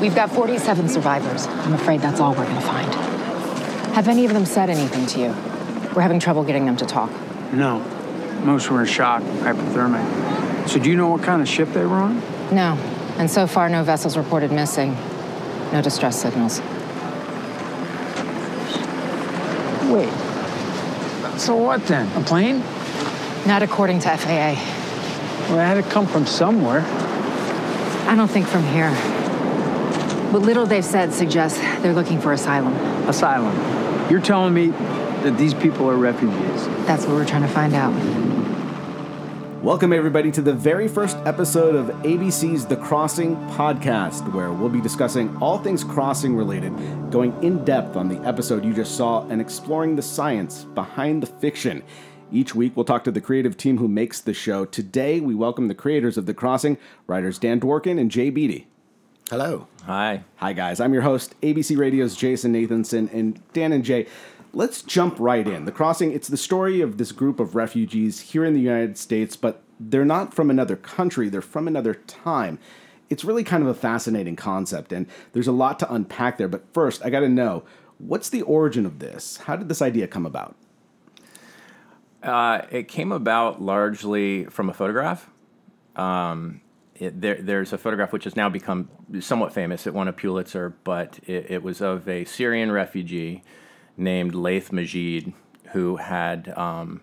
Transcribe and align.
We've 0.00 0.14
got 0.14 0.30
47 0.30 0.88
survivors. 0.88 1.46
I'm 1.46 1.74
afraid 1.74 2.00
that's 2.00 2.20
all 2.20 2.34
we're 2.34 2.46
gonna 2.46 2.60
find. 2.62 2.94
Have 3.94 4.08
any 4.08 4.24
of 4.24 4.32
them 4.32 4.46
said 4.46 4.70
anything 4.70 5.04
to 5.06 5.20
you? 5.20 5.26
We're 5.94 6.00
having 6.00 6.18
trouble 6.18 6.42
getting 6.42 6.64
them 6.64 6.76
to 6.78 6.86
talk. 6.86 7.10
No. 7.52 7.80
Most 8.44 8.70
were 8.70 8.80
in 8.80 8.86
shock, 8.86 9.22
hypothermic. 9.22 10.68
So 10.68 10.78
do 10.78 10.88
you 10.88 10.96
know 10.96 11.08
what 11.08 11.22
kind 11.22 11.42
of 11.42 11.48
ship 11.48 11.68
they 11.74 11.84
were 11.84 11.96
on? 11.96 12.20
No. 12.50 12.78
And 13.18 13.30
so 13.30 13.46
far, 13.46 13.68
no 13.68 13.82
vessels 13.84 14.16
reported 14.16 14.50
missing. 14.50 14.96
No 15.72 15.82
distress 15.82 16.18
signals. 16.20 16.60
Wait. 19.90 20.08
So 21.38 21.56
what 21.56 21.86
then? 21.86 22.10
A 22.16 22.24
plane? 22.24 22.60
Not 23.46 23.62
according 23.62 23.98
to 24.00 24.16
FAA. 24.16 24.54
Well, 25.50 25.58
it 25.58 25.64
had 25.64 25.74
to 25.74 25.90
come 25.90 26.06
from 26.06 26.24
somewhere. 26.24 26.84
I 28.08 28.14
don't 28.16 28.28
think 28.28 28.46
from 28.46 28.64
here. 28.68 29.19
What 30.30 30.42
little 30.42 30.64
they've 30.64 30.84
said 30.84 31.12
suggests 31.12 31.58
they're 31.82 31.92
looking 31.92 32.20
for 32.20 32.32
asylum. 32.32 32.72
Asylum. 33.08 33.52
You're 34.08 34.20
telling 34.20 34.54
me 34.54 34.68
that 34.68 35.36
these 35.36 35.54
people 35.54 35.90
are 35.90 35.96
refugees? 35.96 36.66
That's 36.86 37.04
what 37.04 37.16
we're 37.16 37.26
trying 37.26 37.42
to 37.42 37.48
find 37.48 37.74
out. 37.74 37.90
Welcome, 39.60 39.92
everybody, 39.92 40.30
to 40.30 40.40
the 40.40 40.52
very 40.52 40.86
first 40.86 41.16
episode 41.24 41.74
of 41.74 41.86
ABC's 42.04 42.64
The 42.64 42.76
Crossing 42.76 43.34
podcast, 43.48 44.32
where 44.32 44.52
we'll 44.52 44.68
be 44.68 44.80
discussing 44.80 45.36
all 45.38 45.58
things 45.58 45.82
crossing 45.82 46.36
related, 46.36 46.70
going 47.10 47.32
in 47.42 47.64
depth 47.64 47.96
on 47.96 48.06
the 48.06 48.20
episode 48.20 48.64
you 48.64 48.72
just 48.72 48.96
saw, 48.96 49.26
and 49.30 49.40
exploring 49.40 49.96
the 49.96 50.02
science 50.02 50.62
behind 50.62 51.24
the 51.24 51.26
fiction. 51.26 51.82
Each 52.30 52.54
week, 52.54 52.76
we'll 52.76 52.84
talk 52.84 53.02
to 53.02 53.10
the 53.10 53.20
creative 53.20 53.56
team 53.56 53.78
who 53.78 53.88
makes 53.88 54.20
the 54.20 54.32
show. 54.32 54.64
Today, 54.64 55.18
we 55.18 55.34
welcome 55.34 55.66
the 55.66 55.74
creators 55.74 56.16
of 56.16 56.26
The 56.26 56.34
Crossing, 56.34 56.78
writers 57.08 57.36
Dan 57.36 57.58
Dworkin 57.58 57.98
and 57.98 58.12
Jay 58.12 58.30
Beatty. 58.30 58.68
Hello. 59.30 59.68
Hi. 59.84 60.24
Hi, 60.38 60.52
guys. 60.52 60.80
I'm 60.80 60.92
your 60.92 61.04
host, 61.04 61.40
ABC 61.40 61.78
Radio's 61.78 62.16
Jason 62.16 62.52
Nathanson, 62.52 63.14
and 63.14 63.40
Dan 63.52 63.70
and 63.70 63.84
Jay. 63.84 64.08
Let's 64.52 64.82
jump 64.82 65.14
right 65.20 65.46
in. 65.46 65.66
The 65.66 65.70
Crossing, 65.70 66.10
it's 66.10 66.26
the 66.26 66.36
story 66.36 66.80
of 66.80 66.98
this 66.98 67.12
group 67.12 67.38
of 67.38 67.54
refugees 67.54 68.18
here 68.18 68.44
in 68.44 68.54
the 68.54 68.60
United 68.60 68.98
States, 68.98 69.36
but 69.36 69.62
they're 69.78 70.04
not 70.04 70.34
from 70.34 70.50
another 70.50 70.74
country, 70.74 71.28
they're 71.28 71.42
from 71.42 71.68
another 71.68 71.94
time. 71.94 72.58
It's 73.08 73.24
really 73.24 73.44
kind 73.44 73.62
of 73.62 73.68
a 73.68 73.74
fascinating 73.74 74.34
concept, 74.34 74.92
and 74.92 75.06
there's 75.32 75.46
a 75.46 75.52
lot 75.52 75.78
to 75.78 75.94
unpack 75.94 76.36
there. 76.36 76.48
But 76.48 76.64
first, 76.74 77.00
I 77.04 77.10
got 77.10 77.20
to 77.20 77.28
know 77.28 77.62
what's 77.98 78.30
the 78.30 78.42
origin 78.42 78.84
of 78.84 78.98
this? 78.98 79.36
How 79.36 79.54
did 79.54 79.68
this 79.68 79.80
idea 79.80 80.08
come 80.08 80.26
about? 80.26 80.56
Uh, 82.20 82.62
it 82.72 82.88
came 82.88 83.12
about 83.12 83.62
largely 83.62 84.46
from 84.46 84.68
a 84.68 84.74
photograph. 84.74 85.30
Um, 85.94 86.62
it, 87.00 87.20
there, 87.20 87.40
there's 87.40 87.72
a 87.72 87.78
photograph 87.78 88.12
which 88.12 88.24
has 88.24 88.36
now 88.36 88.50
become 88.50 88.90
somewhat 89.20 89.54
famous. 89.54 89.86
It 89.86 89.94
won 89.94 90.06
a 90.06 90.12
Pulitzer, 90.12 90.76
but 90.84 91.18
it, 91.26 91.50
it 91.50 91.62
was 91.62 91.80
of 91.80 92.06
a 92.06 92.24
Syrian 92.26 92.70
refugee 92.70 93.42
named 93.96 94.34
Laith 94.34 94.70
Majid 94.70 95.32
who 95.72 95.96
had 95.96 96.52
um, 96.58 97.00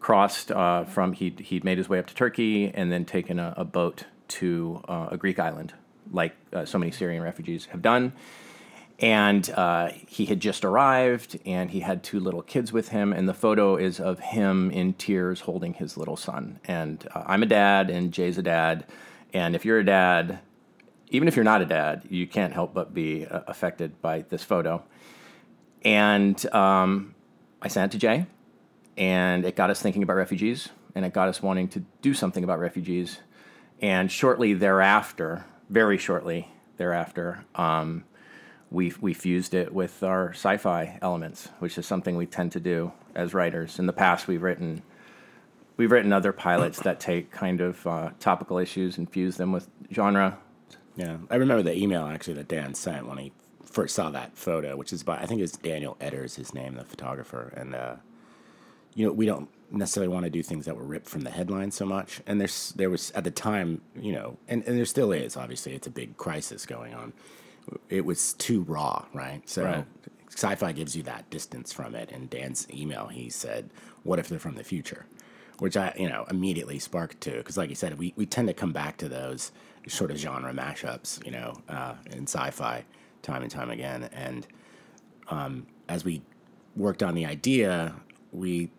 crossed 0.00 0.50
uh, 0.50 0.84
from, 0.84 1.12
he'd, 1.12 1.38
he'd 1.40 1.64
made 1.64 1.78
his 1.78 1.88
way 1.88 2.00
up 2.00 2.06
to 2.08 2.14
Turkey 2.14 2.72
and 2.74 2.90
then 2.90 3.04
taken 3.04 3.38
a, 3.38 3.54
a 3.56 3.64
boat 3.64 4.04
to 4.28 4.82
uh, 4.88 5.08
a 5.12 5.16
Greek 5.16 5.38
island, 5.38 5.74
like 6.10 6.34
uh, 6.52 6.64
so 6.64 6.76
many 6.76 6.90
Syrian 6.90 7.22
refugees 7.22 7.66
have 7.66 7.82
done. 7.82 8.12
And 9.02 9.50
uh, 9.50 9.90
he 10.06 10.26
had 10.26 10.38
just 10.38 10.64
arrived, 10.64 11.36
and 11.44 11.70
he 11.70 11.80
had 11.80 12.04
two 12.04 12.20
little 12.20 12.40
kids 12.40 12.72
with 12.72 12.90
him. 12.90 13.12
And 13.12 13.28
the 13.28 13.34
photo 13.34 13.74
is 13.76 13.98
of 13.98 14.20
him 14.20 14.70
in 14.70 14.94
tears 14.94 15.40
holding 15.40 15.74
his 15.74 15.96
little 15.96 16.16
son. 16.16 16.60
And 16.64 17.06
uh, 17.12 17.24
I'm 17.26 17.42
a 17.42 17.46
dad, 17.46 17.90
and 17.90 18.12
Jay's 18.12 18.38
a 18.38 18.42
dad. 18.42 18.86
And 19.34 19.56
if 19.56 19.64
you're 19.64 19.80
a 19.80 19.84
dad, 19.84 20.38
even 21.08 21.26
if 21.26 21.34
you're 21.34 21.44
not 21.44 21.60
a 21.60 21.66
dad, 21.66 22.04
you 22.08 22.28
can't 22.28 22.52
help 22.52 22.72
but 22.72 22.94
be 22.94 23.26
uh, 23.26 23.40
affected 23.48 24.00
by 24.00 24.22
this 24.22 24.44
photo. 24.44 24.84
And 25.84 26.46
um, 26.54 27.16
I 27.60 27.66
sent 27.66 27.92
it 27.92 27.98
to 27.98 28.00
Jay, 28.00 28.26
and 28.96 29.44
it 29.44 29.56
got 29.56 29.68
us 29.68 29.82
thinking 29.82 30.04
about 30.04 30.14
refugees, 30.14 30.68
and 30.94 31.04
it 31.04 31.12
got 31.12 31.28
us 31.28 31.42
wanting 31.42 31.66
to 31.68 31.84
do 32.02 32.14
something 32.14 32.44
about 32.44 32.60
refugees. 32.60 33.18
And 33.80 34.12
shortly 34.12 34.54
thereafter, 34.54 35.44
very 35.68 35.98
shortly 35.98 36.48
thereafter, 36.76 37.44
um, 37.56 38.04
we 38.72 38.92
we 39.00 39.12
fused 39.12 39.54
it 39.54 39.72
with 39.72 40.02
our 40.02 40.30
sci-fi 40.30 40.98
elements, 41.02 41.48
which 41.58 41.76
is 41.76 41.86
something 41.86 42.16
we 42.16 42.26
tend 42.26 42.52
to 42.52 42.60
do 42.60 42.92
as 43.14 43.34
writers. 43.34 43.78
In 43.78 43.86
the 43.86 43.92
past, 43.92 44.26
we've 44.26 44.42
written 44.42 44.82
we've 45.76 45.90
written 45.90 46.12
other 46.12 46.32
pilots 46.32 46.80
that 46.80 46.98
take 46.98 47.30
kind 47.30 47.60
of 47.60 47.86
uh, 47.86 48.10
topical 48.18 48.58
issues 48.58 48.98
and 48.98 49.10
fuse 49.10 49.36
them 49.36 49.52
with 49.52 49.68
genre. 49.92 50.38
Yeah, 50.96 51.18
I 51.30 51.36
remember 51.36 51.62
the 51.62 51.76
email 51.76 52.06
actually 52.06 52.34
that 52.34 52.48
Dan 52.48 52.74
sent 52.74 53.06
when 53.06 53.18
he 53.18 53.32
first 53.62 53.94
saw 53.94 54.10
that 54.10 54.36
photo, 54.36 54.76
which 54.76 54.92
is 54.92 55.02
by 55.02 55.18
I 55.18 55.26
think 55.26 55.40
it 55.40 55.44
was 55.44 55.52
Daniel 55.52 55.96
Etter, 56.00 56.34
his 56.34 56.54
name, 56.54 56.74
the 56.74 56.84
photographer, 56.84 57.52
and 57.56 57.74
uh, 57.74 57.96
you 58.94 59.06
know 59.06 59.12
we 59.12 59.26
don't 59.26 59.48
necessarily 59.70 60.12
want 60.12 60.24
to 60.24 60.30
do 60.30 60.42
things 60.42 60.64
that 60.66 60.76
were 60.76 60.84
ripped 60.84 61.08
from 61.08 61.22
the 61.22 61.30
headline 61.30 61.70
so 61.70 61.84
much. 61.84 62.20
And 62.26 62.40
there's 62.40 62.72
there 62.72 62.88
was 62.88 63.10
at 63.12 63.24
the 63.24 63.30
time, 63.30 63.82
you 63.94 64.12
know, 64.12 64.38
and, 64.48 64.62
and 64.66 64.78
there 64.78 64.86
still 64.86 65.12
is. 65.12 65.36
Obviously, 65.36 65.74
it's 65.74 65.86
a 65.86 65.90
big 65.90 66.16
crisis 66.16 66.64
going 66.64 66.94
on. 66.94 67.12
It 67.88 68.04
was 68.04 68.34
too 68.34 68.62
raw, 68.62 69.06
right? 69.12 69.48
So 69.48 69.64
Right. 69.64 69.84
sci-fi 70.30 70.72
gives 70.72 70.96
you 70.96 71.02
that 71.04 71.28
distance 71.30 71.72
from 71.72 71.94
it. 71.94 72.10
And 72.10 72.28
Dan's 72.30 72.66
email, 72.72 73.08
he 73.08 73.28
said, 73.30 73.70
"What 74.02 74.18
if 74.18 74.28
they're 74.28 74.38
from 74.38 74.56
the 74.56 74.64
future?" 74.64 75.06
Which 75.58 75.76
I, 75.76 75.94
you 75.96 76.08
know, 76.08 76.24
immediately 76.30 76.78
sparked 76.78 77.20
to 77.22 77.32
because, 77.32 77.56
like 77.56 77.68
you 77.68 77.76
said, 77.76 77.98
we, 77.98 78.12
we 78.16 78.26
tend 78.26 78.48
to 78.48 78.54
come 78.54 78.72
back 78.72 78.96
to 78.98 79.08
those 79.08 79.52
sort 79.86 80.10
of 80.10 80.16
genre 80.16 80.52
mashups, 80.52 81.24
you 81.24 81.30
know, 81.30 81.54
uh, 81.68 81.94
in 82.10 82.24
sci-fi 82.26 82.84
time 83.22 83.42
and 83.42 83.50
time 83.50 83.70
again. 83.70 84.08
And 84.12 84.46
um, 85.28 85.66
as 85.88 86.04
we 86.04 86.22
worked 86.76 87.02
on 87.02 87.14
the 87.14 87.26
idea, 87.26 87.94
we 88.32 88.70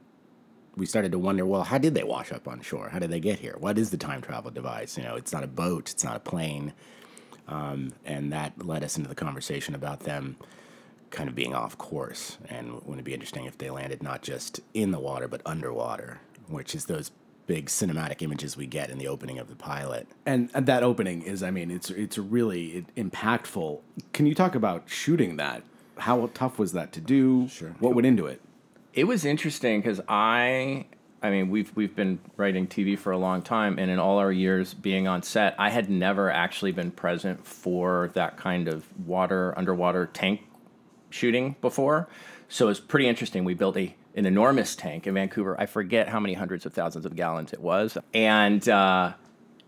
we 0.76 0.86
started 0.88 1.12
to 1.12 1.20
wonder, 1.20 1.46
well, 1.46 1.64
how 1.64 1.78
did 1.78 1.94
they 1.94 2.04
wash 2.04 2.32
up 2.32 2.48
on 2.48 2.60
shore? 2.60 2.90
How 2.90 2.98
did 2.98 3.12
they 3.12 3.20
get 3.20 3.38
here? 3.40 3.56
What 3.60 3.78
is 3.78 3.92
the 3.92 3.98
time 3.98 4.22
travel 4.22 4.50
device? 4.50 4.98
You 4.98 5.04
know, 5.04 5.16
it's 5.16 5.32
not 5.32 5.44
a 5.44 5.48
boat, 5.48 5.92
it's 5.92 6.04
not 6.04 6.16
a 6.16 6.20
plane, 6.20 6.74
um, 7.48 7.94
and 8.06 8.32
that 8.32 8.66
led 8.66 8.84
us 8.84 8.98
into 8.98 9.10
the 9.10 9.16
conversation 9.16 9.76
about 9.76 10.02
them 10.02 10.38
kind 11.12 11.30
of 11.30 11.36
being 11.36 11.54
off 11.54 11.78
course. 11.78 12.38
And 12.50 12.74
wouldn't 12.74 13.00
it 13.00 13.04
be 13.04 13.14
interesting 13.14 13.46
if 13.46 13.58
they 13.58 13.70
landed 13.70 14.02
not 14.02 14.22
just 14.22 14.60
in 14.74 14.92
the 14.92 15.00
water 15.00 15.28
but 15.28 15.42
underwater, 15.46 16.20
which 16.48 16.74
is 16.74 16.86
those 16.86 17.12
big 17.46 17.68
cinematic 17.68 18.22
images 18.22 18.56
we 18.56 18.66
get 18.66 18.90
in 18.90 18.98
the 18.98 19.08
opening 19.08 19.38
of 19.38 19.50
the 19.50 19.56
pilot. 19.56 20.08
And, 20.26 20.50
and 20.54 20.66
that 20.66 20.84
opening 20.84 21.22
is, 21.22 21.44
I 21.44 21.52
mean, 21.52 21.72
it's 21.72 21.90
it's 21.90 22.18
really 22.18 22.86
impactful. 22.96 23.82
Can 24.14 24.26
you 24.26 24.36
talk 24.36 24.56
about 24.56 24.90
shooting 24.90 25.36
that? 25.38 25.64
How 25.98 26.30
tough 26.34 26.58
was 26.58 26.72
that 26.74 26.92
to 26.94 27.02
do? 27.02 27.48
Sure. 27.50 27.76
What 27.80 27.94
went 27.94 28.06
into 28.06 28.26
it? 28.26 28.42
It 28.94 29.06
was 29.06 29.26
interesting 29.26 29.82
because 29.82 30.02
I, 30.08 30.86
I 31.24 31.30
mean, 31.30 31.50
we've 31.50 31.72
we've 31.74 31.96
been 31.96 32.20
writing 32.36 32.68
TV 32.68 33.00
for 33.00 33.14
a 33.14 33.18
long 33.18 33.42
time, 33.42 33.80
and 33.80 33.90
in 33.90 33.98
all 33.98 34.18
our 34.18 34.32
years 34.32 34.74
being 34.74 35.08
on 35.08 35.24
set, 35.24 35.56
I 35.58 35.70
had 35.70 35.90
never 35.90 36.30
actually 36.30 36.74
been 36.74 36.92
present 36.92 37.48
for 37.48 38.12
that 38.14 38.36
kind 38.36 38.68
of 38.68 38.86
water 39.08 39.58
underwater 39.58 40.08
tank 40.08 40.42
shooting 41.10 41.56
before. 41.62 42.10
So 42.50 42.68
it's 42.68 42.82
pretty 42.82 43.08
interesting. 43.08 43.46
We 43.46 43.54
built 43.54 43.78
a 43.78 43.96
an 44.16 44.26
enormous 44.26 44.76
tank 44.76 45.08
in 45.08 45.14
Vancouver. 45.14 45.60
I 45.60 45.66
forget 45.66 46.10
how 46.10 46.20
many 46.20 46.34
hundreds 46.34 46.66
of 46.66 46.74
thousands 46.74 47.06
of 47.06 47.16
gallons 47.16 47.54
it 47.54 47.62
was, 47.62 47.98
and 48.14 48.68
uh, 48.68 49.14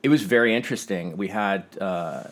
it 0.04 0.10
was 0.10 0.24
very 0.24 0.54
interesting. 0.54 1.16
We 1.16 1.30
had. 1.30 1.66
Uh, 1.80 2.24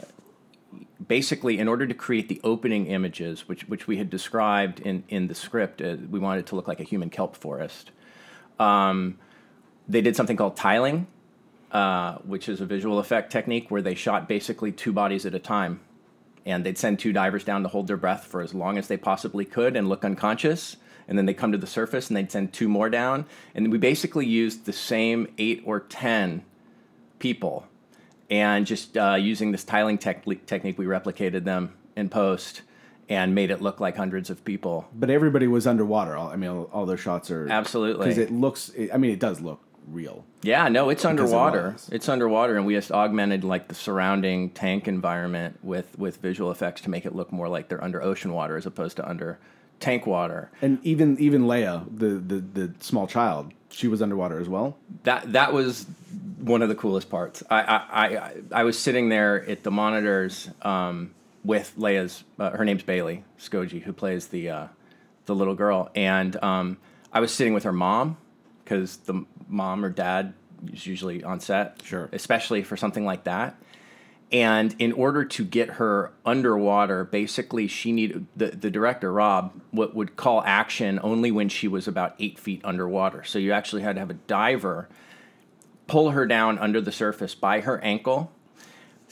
basically, 1.07 1.59
in 1.59 1.67
order 1.67 1.85
to 1.85 1.93
create 1.93 2.27
the 2.27 2.41
opening 2.43 2.87
images, 2.87 3.47
which 3.47 3.67
which 3.69 3.87
we 3.87 3.97
had 3.97 4.09
described 4.09 4.81
in 4.81 5.05
in 5.07 5.27
the 5.27 5.35
script, 5.35 5.81
uh, 5.81 5.95
we 6.09 6.19
wanted 6.19 6.45
to 6.47 6.55
look 6.55 6.67
like 6.67 6.81
a 6.81 6.83
human 6.83 7.09
kelp 7.09 7.37
forest. 7.37 7.91
Um, 8.59 9.17
they 9.87 10.01
did 10.01 10.15
something 10.15 10.37
called 10.37 10.55
tiling, 10.55 11.07
uh, 11.71 12.15
which 12.19 12.47
is 12.47 12.61
a 12.61 12.65
visual 12.65 12.99
effect 12.99 13.31
technique 13.31 13.69
where 13.69 13.81
they 13.81 13.95
shot 13.95 14.27
basically 14.27 14.71
two 14.71 14.93
bodies 14.93 15.25
at 15.25 15.33
a 15.33 15.39
time, 15.39 15.81
and 16.45 16.65
they'd 16.65 16.77
send 16.77 16.99
two 16.99 17.13
divers 17.13 17.43
down 17.43 17.63
to 17.63 17.69
hold 17.69 17.87
their 17.87 17.97
breath 17.97 18.25
for 18.25 18.41
as 18.41 18.53
long 18.53 18.77
as 18.77 18.87
they 18.87 18.97
possibly 18.97 19.45
could 19.45 19.75
and 19.75 19.89
look 19.89 20.05
unconscious. 20.05 20.77
And 21.07 21.17
then 21.17 21.25
they 21.25 21.33
come 21.33 21.51
to 21.51 21.57
the 21.57 21.67
surface 21.67 22.07
and 22.07 22.15
they'd 22.15 22.31
send 22.31 22.53
two 22.53 22.69
more 22.69 22.89
down. 22.89 23.25
And 23.53 23.71
we 23.71 23.77
basically 23.77 24.25
used 24.25 24.65
the 24.65 24.71
same 24.71 25.27
eight 25.37 25.61
or 25.65 25.81
10 25.81 26.45
people 27.19 27.67
and 28.33 28.65
just 28.65 28.97
uh, 28.97 29.13
using 29.13 29.51
this 29.51 29.63
tiling 29.63 29.99
tech- 29.99 30.25
technique, 30.47 30.77
we 30.79 30.85
replicated 30.85 31.43
them 31.43 31.73
in 31.95 32.09
post 32.09 32.63
and 33.09 33.35
made 33.35 33.51
it 33.51 33.61
look 33.61 33.79
like 33.79 33.97
hundreds 33.97 34.29
of 34.29 34.43
people. 34.45 34.87
But 34.93 35.09
everybody 35.09 35.47
was 35.47 35.67
underwater. 35.67 36.15
All, 36.15 36.29
I 36.29 36.35
mean, 36.35 36.49
all, 36.49 36.69
all 36.71 36.85
their 36.85 36.97
shots 36.97 37.29
are 37.31 37.47
Absolutely. 37.49 38.07
because 38.07 38.17
it 38.17 38.31
looks. 38.31 38.71
I 38.93 38.97
mean, 38.97 39.11
it 39.11 39.19
does 39.19 39.41
look 39.41 39.61
real. 39.87 40.25
Yeah, 40.41 40.67
no, 40.69 40.89
it's 40.89 41.05
underwater. 41.05 41.71
was. 41.71 41.89
it's 41.91 42.09
underwater, 42.09 42.57
and 42.57 42.65
we 42.65 42.73
just 42.73 42.91
augmented 42.91 43.43
like 43.43 43.67
the 43.67 43.75
surrounding 43.75 44.49
tank 44.51 44.87
environment 44.87 45.59
with 45.63 45.97
with 45.97 46.17
visual 46.17 46.51
effects 46.51 46.81
to 46.81 46.89
make 46.89 47.05
it 47.05 47.15
look 47.15 47.31
more 47.31 47.47
like 47.47 47.69
they're 47.69 47.83
under 47.83 48.01
ocean 48.01 48.33
water 48.33 48.57
as 48.57 48.65
opposed 48.65 48.97
to 48.97 49.07
under 49.07 49.39
tank 49.79 50.05
water. 50.05 50.51
And 50.61 50.79
even 50.83 51.19
even 51.19 51.43
Leia, 51.43 51.85
the 51.95 52.07
the 52.07 52.39
the 52.39 52.73
small 52.79 53.07
child, 53.07 53.53
she 53.69 53.87
was 53.87 54.01
underwater 54.01 54.39
as 54.39 54.49
well. 54.49 54.77
That 55.03 55.33
that 55.33 55.53
was 55.53 55.85
one 56.39 56.61
of 56.61 56.69
the 56.69 56.75
coolest 56.75 57.09
parts. 57.09 57.43
I 57.49 57.61
I, 57.61 58.05
I, 58.05 58.33
I 58.51 58.63
was 58.63 58.77
sitting 58.77 59.09
there 59.09 59.47
at 59.49 59.63
the 59.63 59.71
monitors 59.71 60.49
um, 60.61 61.13
with 61.43 61.73
Leia's. 61.77 62.23
Uh, 62.39 62.51
her 62.51 62.65
name's 62.65 62.83
Bailey 62.83 63.23
Skodje, 63.39 63.81
who 63.81 63.93
plays 63.93 64.27
the 64.27 64.49
uh, 64.49 64.67
the 65.25 65.35
little 65.35 65.55
girl, 65.55 65.89
and 65.95 66.41
um, 66.43 66.77
I 67.11 67.19
was 67.19 67.33
sitting 67.33 67.53
with 67.53 67.63
her 67.63 67.73
mom 67.73 68.17
because 68.63 68.97
the 68.97 69.25
mom 69.47 69.83
or 69.85 69.89
dad 69.89 70.33
is 70.71 70.87
usually 70.87 71.23
on 71.23 71.39
set, 71.39 71.81
Sure. 71.83 72.09
especially 72.11 72.63
for 72.63 72.77
something 72.77 73.05
like 73.05 73.25
that. 73.25 73.55
And 74.31 74.75
in 74.79 74.93
order 74.93 75.23
to 75.25 75.45
get 75.45 75.71
her 75.71 76.11
underwater, 76.25 77.03
basically, 77.03 77.67
she 77.67 77.91
needed 77.91 78.25
the, 78.35 78.47
the 78.47 78.71
director 78.71 79.13
Rob 79.13 79.53
would, 79.71 79.93
would 79.93 80.15
call 80.15 80.41
action 80.43 80.99
only 81.03 81.29
when 81.29 81.49
she 81.49 81.67
was 81.67 81.87
about 81.87 82.15
eight 82.17 82.39
feet 82.39 82.61
underwater. 82.63 83.23
So 83.23 83.37
you 83.37 83.51
actually 83.51 83.83
had 83.83 83.95
to 83.95 83.99
have 83.99 84.09
a 84.09 84.15
diver 84.15 84.89
pull 85.85 86.11
her 86.11 86.25
down 86.25 86.57
under 86.57 86.81
the 86.81 86.91
surface 86.91 87.35
by 87.35 87.59
her 87.59 87.79
ankle, 87.81 88.31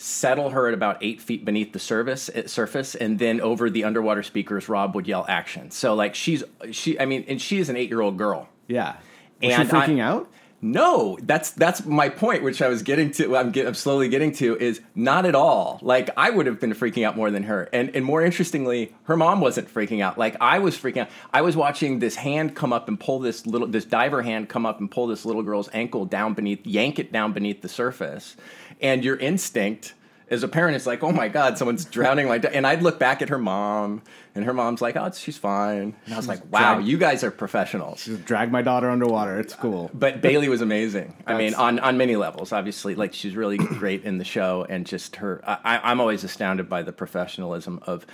settle 0.02 0.50
her 0.50 0.68
at 0.68 0.74
about 0.74 0.98
eight 1.02 1.22
feet 1.22 1.46
beneath 1.46 1.74
the 1.74 1.80
surface, 1.80 2.30
eh, 2.34 2.44
surface, 2.48 2.96
and 2.96 3.20
then 3.20 3.40
over 3.42 3.70
the 3.70 3.84
underwater 3.84 4.24
speakers, 4.24 4.68
Rob 4.68 4.96
would 4.96 5.08
yell 5.08 5.26
action. 5.30 5.72
So 5.72 5.94
like 5.94 6.16
she's 6.16 6.44
she, 6.72 7.00
I 7.00 7.06
mean, 7.06 7.26
and 7.28 7.42
she 7.42 7.60
is 7.60 7.70
an 7.70 7.76
eight 7.78 7.90
year 7.90 8.02
old 8.02 8.18
girl. 8.18 8.50
Yeah. 8.68 8.96
Was 9.42 9.54
And 9.54 9.70
she 9.70 9.76
freaking 9.76 9.98
I- 9.98 10.08
out? 10.08 10.30
No, 10.64 11.18
that's 11.24 11.50
that's 11.50 11.88
my 11.88 12.08
point, 12.10 12.44
which 12.44 12.62
I 12.62 12.68
was 12.68 12.84
getting 12.84 13.10
to. 13.14 13.36
I'm, 13.36 13.50
get, 13.50 13.66
I'm 13.66 13.74
slowly 13.74 14.10
getting 14.10 14.32
to 14.34 14.56
is 14.58 14.80
not 14.94 15.26
at 15.26 15.34
all. 15.34 15.80
Like 15.82 16.12
I 16.16 16.30
would 16.30 16.46
have 16.46 16.60
been 16.60 16.74
freaking 16.76 17.04
out 17.04 17.16
more 17.18 17.32
than 17.32 17.42
her, 17.42 17.68
and 17.74 17.90
and 17.96 18.06
more 18.06 18.22
interestingly, 18.24 18.94
her 19.06 19.18
mom 19.18 19.42
wasn't 19.42 19.74
freaking 19.74 20.04
out. 20.04 20.20
Like 20.20 20.36
I 20.40 20.60
was 20.60 20.78
freaking 20.78 20.98
out. 21.02 21.10
I 21.34 21.42
was 21.42 21.56
watching 21.56 21.98
this 21.98 22.14
hand 22.14 22.56
come 22.56 22.74
up 22.74 22.88
and 22.88 23.00
pull 23.00 23.18
this 23.18 23.48
little 23.48 23.68
this 23.68 23.86
diver 23.86 24.22
hand 24.22 24.50
come 24.50 24.68
up 24.68 24.80
and 24.80 24.92
pull 24.92 25.08
this 25.08 25.26
little 25.26 25.42
girl's 25.42 25.68
ankle 25.74 26.06
down 26.06 26.36
beneath, 26.36 26.64
yank 26.68 27.00
it 27.00 27.12
down 27.12 27.34
beneath 27.34 27.64
the 27.64 27.70
surface, 27.70 28.36
and 28.82 29.04
your 29.04 29.18
instinct 29.18 29.94
as 30.32 30.44
a 30.44 30.48
parent 30.48 30.78
is 30.78 30.88
like, 30.88 31.04
oh 31.04 31.12
my 31.12 31.28
god, 31.28 31.58
someone's 31.58 31.84
drowning 31.84 32.30
like 32.30 32.44
that. 32.44 32.54
And 32.54 32.66
I'd 32.66 32.82
look 32.82 32.98
back 32.98 33.22
at 33.22 33.28
her 33.28 33.38
mom, 33.38 34.02
and 34.34 34.46
her 34.46 34.54
mom's 34.54 34.82
like, 34.82 34.96
oh, 34.96 35.12
she's 35.12 35.38
fine. 35.38 35.94
And 36.06 36.14
I 36.14 36.18
was 36.18 36.28
like, 36.28 36.42
wow, 36.52 36.76
drag- 36.76 36.88
you 36.88 36.98
guys 36.98 37.22
are 37.26 37.32
professionals. 37.32 38.06
Just 38.06 38.24
drag 38.24 38.50
my 38.50 38.62
daughter 38.62 38.90
underwater. 38.90 39.40
It's 39.42 39.54
uh, 39.54 39.58
cool. 39.58 39.92
But 39.94 40.22
Bailey 40.22 40.48
was 40.48 40.62
amazing. 40.62 41.22
I 41.28 41.38
mean, 41.38 41.54
on, 41.54 41.80
on 41.80 41.98
many 41.98 42.16
levels. 42.16 42.54
Obviously, 42.54 42.96
like 42.96 43.14
she's 43.14 43.36
really 43.36 43.58
great 43.58 44.06
in 44.06 44.18
the 44.20 44.24
show, 44.24 44.66
and 44.70 44.86
just 44.86 45.18
her. 45.18 45.42
I, 45.46 45.82
I'm 45.84 46.00
always 46.00 46.24
astounded 46.24 46.70
by 46.70 46.82
the 46.82 46.94
professionalism 46.94 47.82
of 47.86 48.06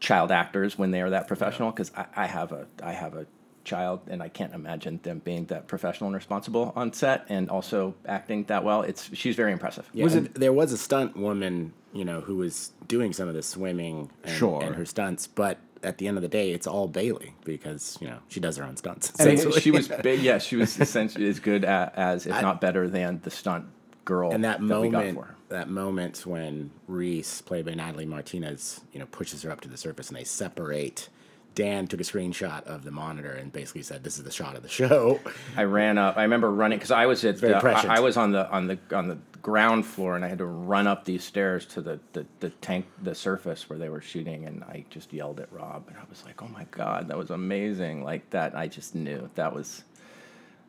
child 0.00 0.32
actors 0.32 0.76
when 0.76 0.90
they 0.90 1.02
are 1.02 1.10
that 1.10 1.28
professional. 1.28 1.70
Because 1.70 1.92
I, 1.96 2.06
I 2.16 2.26
have 2.26 2.50
a 2.50 2.66
I 2.82 2.92
have 2.92 3.14
a 3.14 3.26
child, 3.68 4.00
and 4.08 4.22
I 4.22 4.28
can't 4.28 4.54
imagine 4.54 5.00
them 5.02 5.20
being 5.24 5.44
that 5.46 5.66
professional 5.68 6.08
and 6.08 6.14
responsible 6.16 6.72
on 6.74 6.92
set, 6.92 7.26
and 7.28 7.48
also 7.50 7.94
acting 8.06 8.44
that 8.44 8.64
well. 8.64 8.82
It's 8.82 9.02
she's 9.14 9.36
very 9.36 9.52
impressive. 9.52 9.88
Yeah, 9.92 10.06
and 10.06 10.26
there 10.34 10.52
was 10.52 10.72
a 10.72 10.78
stunt 10.78 11.16
woman, 11.16 11.72
you 11.92 12.04
know, 12.04 12.20
who 12.20 12.36
was 12.36 12.72
doing 12.86 13.12
some 13.12 13.28
of 13.28 13.34
the 13.34 13.42
swimming 13.42 14.10
and, 14.24 14.36
Sure. 14.36 14.62
and 14.62 14.74
her 14.74 14.84
stunts, 14.86 15.26
but 15.26 15.58
at 15.82 15.98
the 15.98 16.08
end 16.08 16.16
of 16.18 16.22
the 16.22 16.28
day, 16.28 16.50
it's 16.52 16.66
all 16.66 16.88
Bailey 16.88 17.34
because 17.44 17.96
you 18.00 18.08
know 18.08 18.18
she 18.28 18.40
does 18.40 18.56
her 18.56 18.64
own 18.64 18.76
stunts. 18.76 19.12
I 19.20 19.22
essentially. 19.30 19.60
she 19.60 19.70
was 19.70 19.88
big. 20.02 20.20
Yeah, 20.20 20.38
she 20.38 20.56
was 20.56 20.78
essentially 20.80 21.28
as 21.28 21.38
good 21.38 21.64
a 21.64 21.92
as, 21.94 22.26
if 22.26 22.40
not 22.42 22.60
better 22.60 22.88
than 22.88 23.20
the 23.22 23.30
stunt 23.30 23.66
girl. 24.04 24.32
and 24.32 24.42
that 24.44 24.60
we 24.60 24.68
got 24.68 24.78
moment, 24.80 25.14
for 25.18 25.24
her. 25.26 25.36
that 25.50 25.68
moment 25.68 26.24
when 26.26 26.70
Reese, 26.86 27.42
played 27.42 27.66
by 27.66 27.74
Natalie 27.74 28.06
Martinez, 28.06 28.80
you 28.92 28.98
know, 28.98 29.06
pushes 29.06 29.42
her 29.42 29.50
up 29.50 29.60
to 29.60 29.68
the 29.68 29.76
surface 29.76 30.08
and 30.08 30.16
they 30.18 30.24
separate. 30.24 31.08
Dan 31.58 31.88
took 31.88 32.00
a 32.00 32.04
screenshot 32.04 32.62
of 32.68 32.84
the 32.84 32.92
monitor 32.92 33.32
and 33.32 33.52
basically 33.52 33.82
said, 33.82 34.04
"This 34.04 34.16
is 34.16 34.22
the 34.22 34.30
shot 34.30 34.54
of 34.54 34.62
the 34.62 34.68
show." 34.68 35.18
I 35.56 35.64
ran 35.64 35.98
up. 35.98 36.16
I 36.16 36.22
remember 36.22 36.52
running 36.52 36.78
because 36.78 36.92
I 36.92 37.06
was 37.06 37.24
at 37.24 37.36
very 37.36 37.52
the. 37.52 37.66
I, 37.66 37.96
I 37.96 37.98
was 37.98 38.16
on 38.16 38.30
the 38.30 38.48
on 38.48 38.68
the 38.68 38.78
on 38.92 39.08
the 39.08 39.18
ground 39.42 39.84
floor 39.84 40.14
and 40.14 40.24
I 40.24 40.28
had 40.28 40.38
to 40.38 40.46
run 40.46 40.86
up 40.86 41.04
these 41.04 41.24
stairs 41.24 41.66
to 41.66 41.80
the, 41.82 41.98
the 42.12 42.24
the 42.38 42.50
tank 42.50 42.86
the 43.02 43.12
surface 43.12 43.68
where 43.68 43.76
they 43.76 43.88
were 43.88 44.00
shooting 44.00 44.44
and 44.44 44.62
I 44.62 44.84
just 44.88 45.12
yelled 45.12 45.40
at 45.40 45.52
Rob 45.52 45.86
and 45.88 45.96
I 45.96 46.02
was 46.08 46.24
like, 46.24 46.40
"Oh 46.40 46.46
my 46.46 46.64
god, 46.70 47.08
that 47.08 47.18
was 47.18 47.30
amazing!" 47.30 48.04
Like 48.04 48.30
that, 48.30 48.56
I 48.56 48.68
just 48.68 48.94
knew 48.94 49.28
that 49.34 49.52
was 49.52 49.82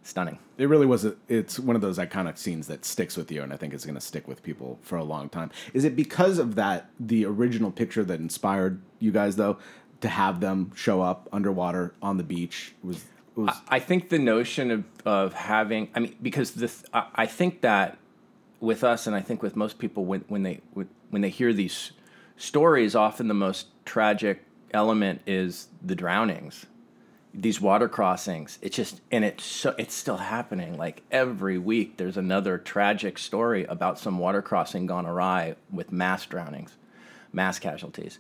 stunning. 0.02 0.40
It 0.58 0.70
really 0.70 0.88
was. 0.88 1.06
A, 1.06 1.16
it's 1.28 1.60
one 1.60 1.76
of 1.76 1.84
those 1.84 2.00
iconic 2.00 2.40
scenes 2.40 2.66
that 2.66 2.84
sticks 2.84 3.16
with 3.16 3.32
you, 3.32 3.44
and 3.44 3.54
I 3.54 3.58
think 3.58 3.76
it's 3.76 3.86
going 3.86 3.94
to 3.94 4.02
stick 4.02 4.28
with 4.28 4.42
people 4.42 4.80
for 4.82 4.98
a 4.98 5.04
long 5.04 5.30
time. 5.30 5.52
Is 5.76 5.84
it 5.84 5.96
because 5.96 6.40
of 6.40 6.56
that 6.56 6.90
the 7.00 7.26
original 7.26 7.70
picture 7.70 8.04
that 8.06 8.20
inspired 8.20 8.82
you 8.98 9.12
guys 9.12 9.36
though 9.36 9.60
to 10.02 10.08
have 10.08 10.40
them 10.40 10.72
show 10.76 11.02
up 11.02 11.28
underwater 11.32 11.94
on 12.02 12.18
the 12.18 12.24
beach 12.24 12.74
was 12.84 13.06
was 13.36 13.56
I 13.68 13.80
think 13.80 14.10
the 14.10 14.20
notion 14.20 14.72
of, 14.72 14.84
of 15.06 15.34
having, 15.34 15.90
I 15.96 16.00
mean, 16.00 16.16
because 16.22 16.52
this, 16.52 16.84
I, 16.94 17.06
I 17.16 17.26
think 17.26 17.62
that 17.62 17.98
with 18.60 18.84
us, 18.84 19.08
and 19.08 19.16
I 19.16 19.22
think 19.22 19.42
with 19.42 19.56
most 19.56 19.80
people, 19.80 20.06
when, 20.06 20.26
when 20.28 20.44
they 20.44 20.62
when 20.74 21.22
they 21.22 21.30
hear 21.30 21.54
these 21.54 21.92
stories, 22.38 22.96
often 22.96 23.28
the 23.28 23.34
most 23.34 23.68
tragic 23.86 24.44
element 24.72 25.22
is 25.26 25.70
the 25.82 25.96
drownings, 25.96 26.66
these 27.34 27.62
water 27.62 27.88
crossings. 27.88 28.60
It's 28.62 28.76
just, 28.76 29.02
and 29.12 29.24
it's 29.24 29.44
so, 29.44 29.74
it's 29.78 29.96
still 29.96 30.18
happening. 30.18 30.78
Like 30.78 31.04
every 31.10 31.58
week, 31.58 31.98
there's 31.98 32.18
another 32.18 32.58
tragic 32.58 33.18
story 33.18 33.64
about 33.66 33.98
some 33.98 34.20
water 34.20 34.42
crossing 34.42 34.86
gone 34.86 35.06
awry 35.06 35.56
with 35.72 35.92
mass 35.92 36.26
drownings, 36.26 36.76
mass 37.32 37.58
casualties. 37.58 38.20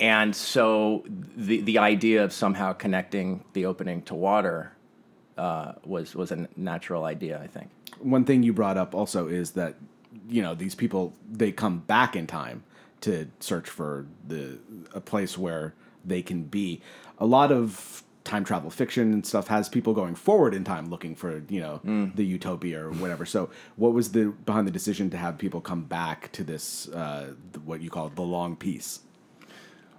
And 0.00 0.34
so 0.34 1.04
the 1.36 1.60
the 1.60 1.78
idea 1.78 2.24
of 2.24 2.32
somehow 2.32 2.72
connecting 2.72 3.44
the 3.52 3.66
opening 3.66 4.02
to 4.02 4.14
water 4.14 4.72
uh, 5.36 5.72
was 5.84 6.14
was 6.14 6.32
a 6.32 6.48
natural 6.56 7.04
idea, 7.04 7.40
I 7.42 7.46
think. 7.46 7.70
one 8.00 8.24
thing 8.24 8.42
you 8.42 8.52
brought 8.52 8.78
up 8.78 8.94
also 8.94 9.28
is 9.28 9.52
that 9.52 9.74
you 10.28 10.42
know 10.42 10.54
these 10.54 10.74
people 10.74 11.12
they 11.30 11.52
come 11.52 11.78
back 11.80 12.16
in 12.16 12.26
time 12.26 12.64
to 13.02 13.26
search 13.40 13.68
for 13.68 14.06
the 14.26 14.58
a 14.94 15.00
place 15.00 15.36
where 15.38 15.74
they 16.04 16.22
can 16.22 16.44
be. 16.44 16.80
A 17.18 17.26
lot 17.26 17.52
of 17.52 18.02
time 18.24 18.44
travel 18.44 18.70
fiction 18.70 19.12
and 19.12 19.26
stuff 19.26 19.48
has 19.48 19.68
people 19.68 19.92
going 19.94 20.14
forward 20.14 20.54
in 20.54 20.62
time 20.64 20.88
looking 20.90 21.14
for 21.14 21.42
you 21.48 21.60
know 21.60 21.80
the 22.14 22.24
utopia 22.24 22.80
or 22.86 22.90
whatever. 22.92 23.26
So 23.26 23.50
what 23.76 23.92
was 23.92 24.12
the 24.12 24.26
behind 24.46 24.66
the 24.66 24.70
decision 24.72 25.10
to 25.10 25.16
have 25.18 25.36
people 25.38 25.60
come 25.60 25.82
back 25.84 26.32
to 26.32 26.44
this 26.44 26.88
uh, 26.88 27.34
what 27.64 27.80
you 27.82 27.90
call 27.90 28.08
the 28.10 28.22
long 28.22 28.56
peace 28.56 29.00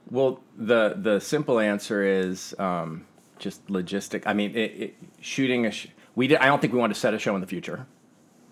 Well, 0.09 0.42
the 0.57 0.95
the 0.98 1.19
simple 1.19 1.59
answer 1.59 2.03
is 2.03 2.56
um, 2.59 3.06
just 3.39 3.65
logistic. 3.68 4.24
I 4.25 4.33
mean, 4.33 4.56
it, 4.56 4.57
it, 4.57 4.95
shooting 5.19 5.65
a 5.65 5.71
sh- 5.71 5.88
we 6.15 6.27
did. 6.27 6.38
I 6.39 6.45
don't 6.45 6.59
think 6.62 6.74
we 6.74 6.80
want 6.80 6.94
to 6.94 7.00
set 7.00 7.13
a 7.13 7.19
show 7.19 7.36
in 7.36 7.42
the 7.42 7.48
future 7.48 7.86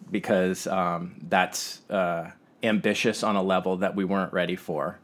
because 0.09 0.67
um, 0.67 1.15
that's 1.27 1.81
uh, 1.89 2.31
ambitious 2.63 3.23
on 3.23 3.35
a 3.35 3.43
level 3.43 3.77
that 3.77 3.95
we 3.95 4.05
weren't 4.05 4.33
ready 4.33 4.55
for. 4.55 4.99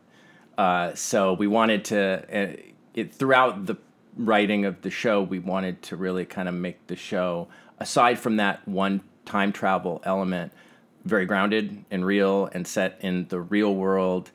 Uh, 0.58 0.94
so 0.96 1.34
we 1.34 1.48
wanted 1.48 1.86
to 1.86 2.00
uh, 2.00 2.56
it 2.94 3.14
throughout 3.14 3.66
the 3.66 3.78
writing 4.16 4.66
of 4.66 4.82
the 4.82 4.90
show. 4.90 5.22
We 5.22 5.40
wanted 5.40 5.82
to 5.84 5.96
really 5.96 6.26
kind 6.26 6.48
of 6.48 6.56
make 6.56 6.88
the 6.88 6.96
show 6.96 7.48
aside 7.80 8.18
from 8.20 8.38
that 8.38 8.66
one 8.68 9.02
time 9.26 9.52
travel 9.52 10.02
element 10.06 10.52
very 11.04 11.26
grounded 11.26 11.86
and 11.92 12.06
real 12.06 12.50
and 12.54 12.66
set 12.66 12.98
in 13.02 13.28
the 13.28 13.40
real 13.40 13.76
world 13.76 14.32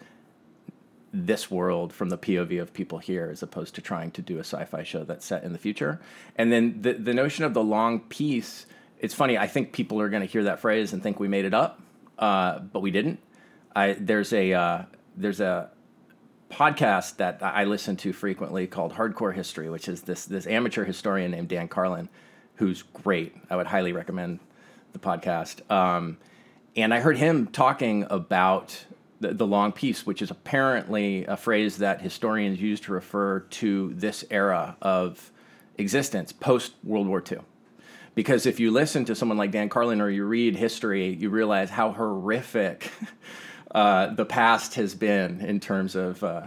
this 1.13 1.51
world 1.51 1.93
from 1.93 2.09
the 2.09 2.19
POV 2.19 2.61
of 2.61 2.73
people 2.73 2.99
here 2.99 3.29
as 3.33 3.43
opposed 3.43 3.75
to 3.75 3.81
trying 3.81 4.11
to 4.13 4.23
do 4.23 4.37
a 4.37 4.41
sci-fi 4.41 4.83
show 4.83 5.05
that's 5.05 5.27
set 5.27 5.43
in 5.43 5.53
the 5.53 5.59
future. 5.59 6.01
And 6.37 6.53
then 6.53 6.83
the 6.83 6.93
the 6.95 7.15
notion 7.15 7.45
of 7.45 7.55
the 7.55 7.63
long 7.63 8.01
peace, 8.01 8.67
it's 8.99 9.15
funny, 9.15 9.37
I 9.37 9.47
think 9.47 9.73
people 9.73 10.01
are 10.01 10.09
going 10.09 10.23
to 10.23 10.29
hear 10.29 10.45
that 10.45 10.61
phrase 10.61 10.93
and 10.93 11.03
think 11.03 11.19
we 11.19 11.29
made 11.29 11.45
it 11.45 11.55
up, 11.55 11.81
uh, 12.19 12.61
but 12.61 12.81
we 12.81 12.91
didn't. 12.91 13.19
I 13.75 13.97
there's 13.99 14.33
a 14.33 14.53
uh, 14.53 14.83
there's 15.17 15.41
a 15.41 15.71
podcast 16.51 17.17
that 17.17 17.43
I 17.43 17.65
listen 17.65 17.97
to 17.99 18.13
frequently 18.13 18.67
called 18.67 18.93
Hardcore 18.93 19.35
History, 19.35 19.71
which 19.71 19.89
is 19.89 20.03
this 20.03 20.25
this 20.25 20.47
amateur 20.47 20.85
historian 20.85 21.31
named 21.31 21.49
Dan 21.49 21.69
Carlin, 21.69 22.09
who's 22.57 22.83
great. 22.83 23.35
I 23.49 23.57
would 23.57 23.67
highly 23.67 23.93
recommend 23.93 24.41
the 24.93 24.99
podcast. 24.99 25.69
Um, 25.71 26.19
and 26.77 26.95
I 26.95 27.01
heard 27.01 27.19
him 27.19 27.49
talking 27.49 28.07
about 28.11 28.85
the, 29.21 29.35
the 29.35 29.47
long 29.47 29.73
peace, 29.73 30.07
which 30.07 30.23
is 30.23 30.31
apparently 30.31 31.25
a 31.27 31.37
phrase 31.37 31.79
that 31.79 32.01
historians 32.01 32.61
use 32.61 32.81
to 32.81 32.93
refer 32.93 33.41
to 33.41 33.93
this 33.95 34.25
era 34.31 34.77
of 34.83 35.31
existence 35.79 36.33
post 36.33 36.73
World 36.83 37.07
War 37.07 37.23
II. 37.31 37.39
Because 38.15 38.45
if 38.47 38.59
you 38.59 38.71
listen 38.71 39.05
to 39.05 39.15
someone 39.15 39.39
like 39.39 39.53
Dan 39.53 39.69
Carlin 39.69 40.01
or 40.01 40.11
you 40.11 40.25
read 40.25 40.57
history, 40.57 41.15
you 41.15 41.31
realize 41.31 41.71
how 41.71 41.93
horrific 41.93 42.91
uh, 43.71 44.09
the 44.15 44.25
past 44.25 44.75
has 44.75 44.95
been 44.95 45.41
in 45.41 45.61
terms 45.61 45.95
of, 45.95 46.23
uh, 46.25 46.47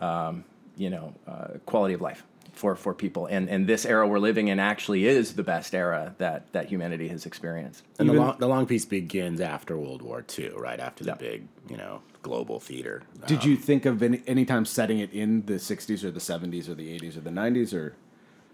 um, 0.00 0.44
you 0.76 0.90
know, 0.90 1.14
uh, 1.26 1.48
quality 1.66 1.94
of 1.94 2.00
life 2.00 2.22
for, 2.56 2.74
for 2.74 2.94
people. 2.94 3.26
And, 3.26 3.48
and 3.48 3.66
this 3.66 3.84
era 3.84 4.06
we're 4.06 4.18
living 4.18 4.48
in 4.48 4.58
actually 4.58 5.06
is 5.06 5.34
the 5.34 5.42
best 5.42 5.74
era 5.74 6.14
that, 6.18 6.52
that 6.52 6.68
humanity 6.68 7.08
has 7.08 7.26
experienced. 7.26 7.84
And 7.98 8.08
the 8.08 8.14
long, 8.14 8.36
the 8.38 8.48
long 8.48 8.66
peace 8.66 8.84
begins 8.84 9.40
after 9.40 9.76
World 9.76 10.02
War 10.02 10.24
II, 10.36 10.50
right 10.56 10.80
after 10.80 11.04
the 11.04 11.16
big, 11.16 11.46
you 11.68 11.76
know, 11.76 12.02
global 12.22 12.58
theater. 12.58 13.02
did 13.26 13.44
you 13.44 13.56
think 13.56 13.86
of 13.86 14.02
any 14.02 14.20
any 14.26 14.44
time 14.44 14.64
setting 14.64 14.98
it 14.98 15.12
in 15.12 15.46
the 15.46 15.54
60s 15.54 16.02
or 16.02 16.10
the 16.10 16.18
70s 16.18 16.68
or 16.68 16.74
the 16.74 16.98
80s 16.98 17.16
or 17.16 17.20
the 17.20 17.30
90s 17.30 17.72
or 17.72 17.94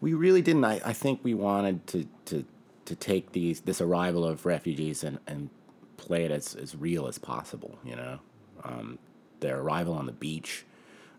We 0.01 0.13
really 0.13 0.43
didn't. 0.43 0.65
I, 0.65 0.81
I 0.85 0.93
think 0.93 1.21
we 1.23 1.33
wanted 1.33 1.87
to, 1.89 2.07
to 2.27 2.45
to 2.85 2.95
take 2.97 3.33
these 3.33 3.61
this 3.61 3.81
arrival 3.81 4.25
of 4.25 4.45
refugees 4.45 5.05
and, 5.05 5.19
and 5.27 5.49
play 5.97 6.25
it 6.25 6.31
as, 6.31 6.55
as 6.55 6.75
real 6.75 7.07
as 7.07 7.19
possible. 7.19 7.79
You 7.85 7.97
know, 7.97 8.19
um, 8.65 8.99
their 9.41 9.61
arrival 9.61 9.95
on 9.95 10.07
the 10.07 10.13
beach, 10.13 10.65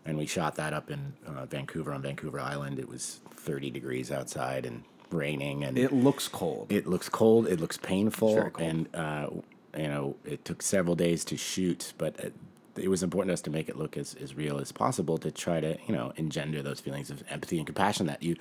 and 0.04 0.16
we 0.18 0.26
shot 0.26 0.56
that 0.56 0.72
up 0.72 0.90
in 0.90 1.14
uh, 1.26 1.46
Vancouver 1.46 1.92
on 1.92 2.02
Vancouver 2.02 2.40
Island. 2.40 2.78
It 2.78 2.88
was 2.88 3.20
30 3.36 3.70
degrees 3.70 4.10
outside 4.10 4.66
and 4.66 4.84
raining, 5.10 5.64
and 5.64 5.78
It 5.78 5.92
looks 5.92 6.28
cold. 6.28 6.70
it 6.72 6.86
looks 6.86 7.08
cold. 7.08 7.46
It 7.46 7.60
looks 7.60 7.76
painful, 7.76 8.34
cold. 8.50 8.56
and 8.58 8.88
uh, 8.94 9.28
you 9.76 9.88
know 9.88 10.16
it 10.24 10.44
took 10.44 10.62
several 10.62 10.94
days 10.96 11.24
to 11.26 11.36
shoot, 11.36 11.92
but 11.98 12.18
it, 12.18 12.34
it 12.76 12.88
was 12.88 13.02
important 13.04 13.28
to 13.30 13.34
us 13.34 13.40
to 13.42 13.50
make 13.50 13.68
it 13.68 13.76
look 13.78 13.96
as, 13.96 14.14
as 14.20 14.34
real 14.34 14.58
as 14.58 14.72
possible 14.72 15.16
to 15.18 15.30
try 15.30 15.60
to 15.60 15.78
you 15.86 15.94
know 15.94 16.12
engender 16.16 16.62
those 16.62 16.80
feelings 16.80 17.10
of 17.10 17.22
empathy 17.30 17.58
and 17.58 17.66
compassion 17.66 18.06
that 18.06 18.22
you 18.22 18.34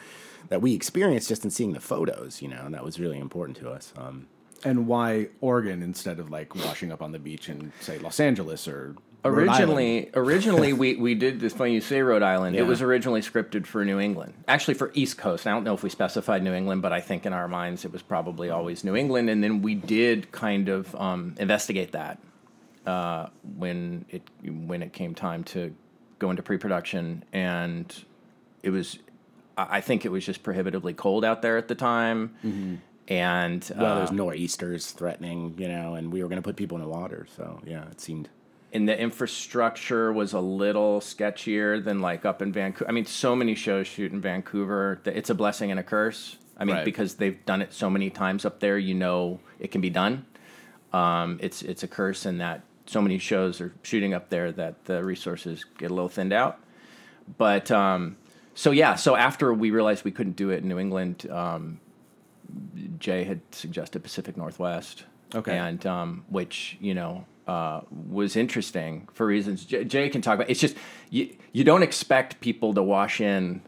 that 0.50 0.62
we 0.62 0.74
experienced 0.74 1.29
just 1.29 1.43
in 1.46 1.51
seeing 1.51 1.74
the 1.74 1.79
photos. 1.79 2.41
You 2.41 2.48
know, 2.48 2.63
and 2.65 2.74
that 2.74 2.84
was 2.84 3.00
really 3.00 3.20
important 3.20 3.58
to 3.58 3.70
us. 3.70 3.93
Um, 3.98 4.27
and 4.65 4.88
why 4.88 5.27
Oregon 5.41 5.84
instead 5.84 6.20
of 6.20 6.29
like 6.32 6.55
washing 6.55 6.91
up 6.91 7.01
on 7.01 7.12
the 7.12 7.20
beach 7.20 7.50
in 7.50 7.72
say 7.82 8.00
Los 8.00 8.20
Angeles 8.20 8.67
or? 8.67 8.96
Originally, 9.25 10.09
originally 10.13 10.73
we, 10.73 10.95
we 10.95 11.15
did 11.15 11.39
this. 11.39 11.53
Funny 11.53 11.73
you 11.73 11.81
say 11.81 12.01
Rhode 12.01 12.23
Island. 12.23 12.55
It 12.55 12.63
was 12.63 12.81
originally 12.81 13.21
scripted 13.21 13.65
for 13.65 13.85
New 13.85 13.99
England, 13.99 14.33
actually 14.47 14.73
for 14.73 14.91
East 14.93 15.17
Coast. 15.17 15.47
I 15.47 15.51
don't 15.51 15.63
know 15.63 15.73
if 15.73 15.83
we 15.83 15.89
specified 15.89 16.43
New 16.43 16.53
England, 16.53 16.81
but 16.81 16.91
I 16.91 17.01
think 17.01 17.25
in 17.25 17.33
our 17.33 17.47
minds 17.47 17.85
it 17.85 17.91
was 17.91 18.01
probably 18.01 18.49
always 18.49 18.83
New 18.83 18.95
England. 18.95 19.29
And 19.29 19.43
then 19.43 19.61
we 19.61 19.75
did 19.75 20.31
kind 20.31 20.67
of 20.69 20.93
um, 20.95 21.35
investigate 21.39 21.93
that 21.93 22.19
uh, 22.85 23.27
when 23.57 24.05
it 24.09 24.23
when 24.43 24.81
it 24.83 24.93
came 24.93 25.15
time 25.15 25.43
to 25.45 25.73
go 26.19 26.29
into 26.29 26.43
pre-production, 26.43 27.23
and 27.31 27.93
it 28.61 28.69
was. 28.71 28.99
I 29.55 29.81
think 29.81 30.03
it 30.03 30.09
was 30.09 30.25
just 30.25 30.41
prohibitively 30.41 30.95
cold 30.95 31.23
out 31.23 31.43
there 31.43 31.57
at 31.57 31.67
the 31.67 31.75
time, 31.75 32.35
and 33.07 33.71
well, 33.77 33.85
uh, 33.85 33.97
there's 33.99 34.11
nor'easters 34.11 34.89
threatening, 34.91 35.53
you 35.59 35.67
know, 35.67 35.93
and 35.93 36.11
we 36.11 36.23
were 36.23 36.27
going 36.27 36.41
to 36.41 36.43
put 36.43 36.55
people 36.55 36.75
in 36.77 36.81
the 36.83 36.89
water, 36.89 37.27
so 37.37 37.61
yeah, 37.63 37.87
it 37.89 38.01
seemed. 38.01 38.29
And 38.73 38.89
the 38.89 38.99
infrastructure 38.99 40.11
was 40.11 40.33
a 40.33 40.39
little 40.39 40.99
sketchier 40.99 41.83
than 41.83 42.01
like 42.01 42.25
up 42.25 42.41
in 42.41 42.51
Vancouver. 42.51 42.89
I 42.89 42.91
mean, 42.93 43.05
so 43.05 43.35
many 43.35 43.53
shows 43.55 43.87
shoot 43.87 44.11
in 44.11 44.19
Vancouver 44.19 44.99
that 45.03 45.15
it's 45.15 45.29
a 45.29 45.35
blessing 45.35 45.69
and 45.71 45.79
a 45.79 45.83
curse. 45.83 46.37
I 46.57 46.65
mean, 46.65 46.77
Right. 46.77 46.85
because 46.85 47.15
they've 47.15 47.43
done 47.45 47.61
it 47.61 47.73
so 47.73 47.89
many 47.89 48.09
times 48.09 48.45
up 48.45 48.59
there, 48.59 48.77
you 48.77 48.93
know 48.93 49.39
it 49.59 49.71
can 49.71 49.79
be 49.81 49.89
done. 49.89 50.25
Um, 50.91 51.39
it's 51.41 51.61
it's 51.61 51.83
a 51.83 51.87
curse 51.87 52.25
in 52.25 52.39
that 52.39 52.63
so 52.85 53.01
many 53.01 53.17
shows 53.17 53.61
are 53.61 53.73
shooting 53.83 54.13
up 54.13 54.29
there 54.29 54.51
that 54.51 54.85
the 54.85 55.03
resources 55.03 55.65
get 55.77 55.89
a 55.89 55.93
little 55.93 56.09
thinned 56.09 56.33
out. 56.33 56.59
But 57.37 57.71
um, 57.71 58.17
so 58.55 58.71
yeah, 58.71 58.95
so 58.95 59.15
after 59.15 59.53
we 59.53 59.71
realized 59.71 60.03
we 60.03 60.11
couldn't 60.11 60.35
do 60.35 60.49
it 60.49 60.61
in 60.63 60.67
New 60.67 60.79
England, 60.79 61.27
um, 61.31 61.79
Jay 62.99 63.23
had 63.23 63.41
suggested 63.51 64.03
Pacific 64.03 64.35
Northwest. 64.37 65.05
Okay. 65.33 65.57
And 65.57 65.83
um, 65.87 66.25
which 66.29 66.77
you 66.79 66.93
know 66.93 67.25
uh, 67.47 67.81
was 67.91 68.35
interesting 68.35 69.07
for 69.13 69.25
reasons 69.25 69.65
Jay, 69.65 69.83
Jay 69.83 70.09
can 70.09 70.21
talk 70.21 70.35
about. 70.35 70.50
It's 70.50 70.59
just 70.59 70.75
you 71.09 71.35
you 71.51 71.63
don't 71.63 71.83
expect 71.83 72.39
people 72.41 72.73
to 72.73 72.81
wash 72.81 73.19
in 73.21 73.62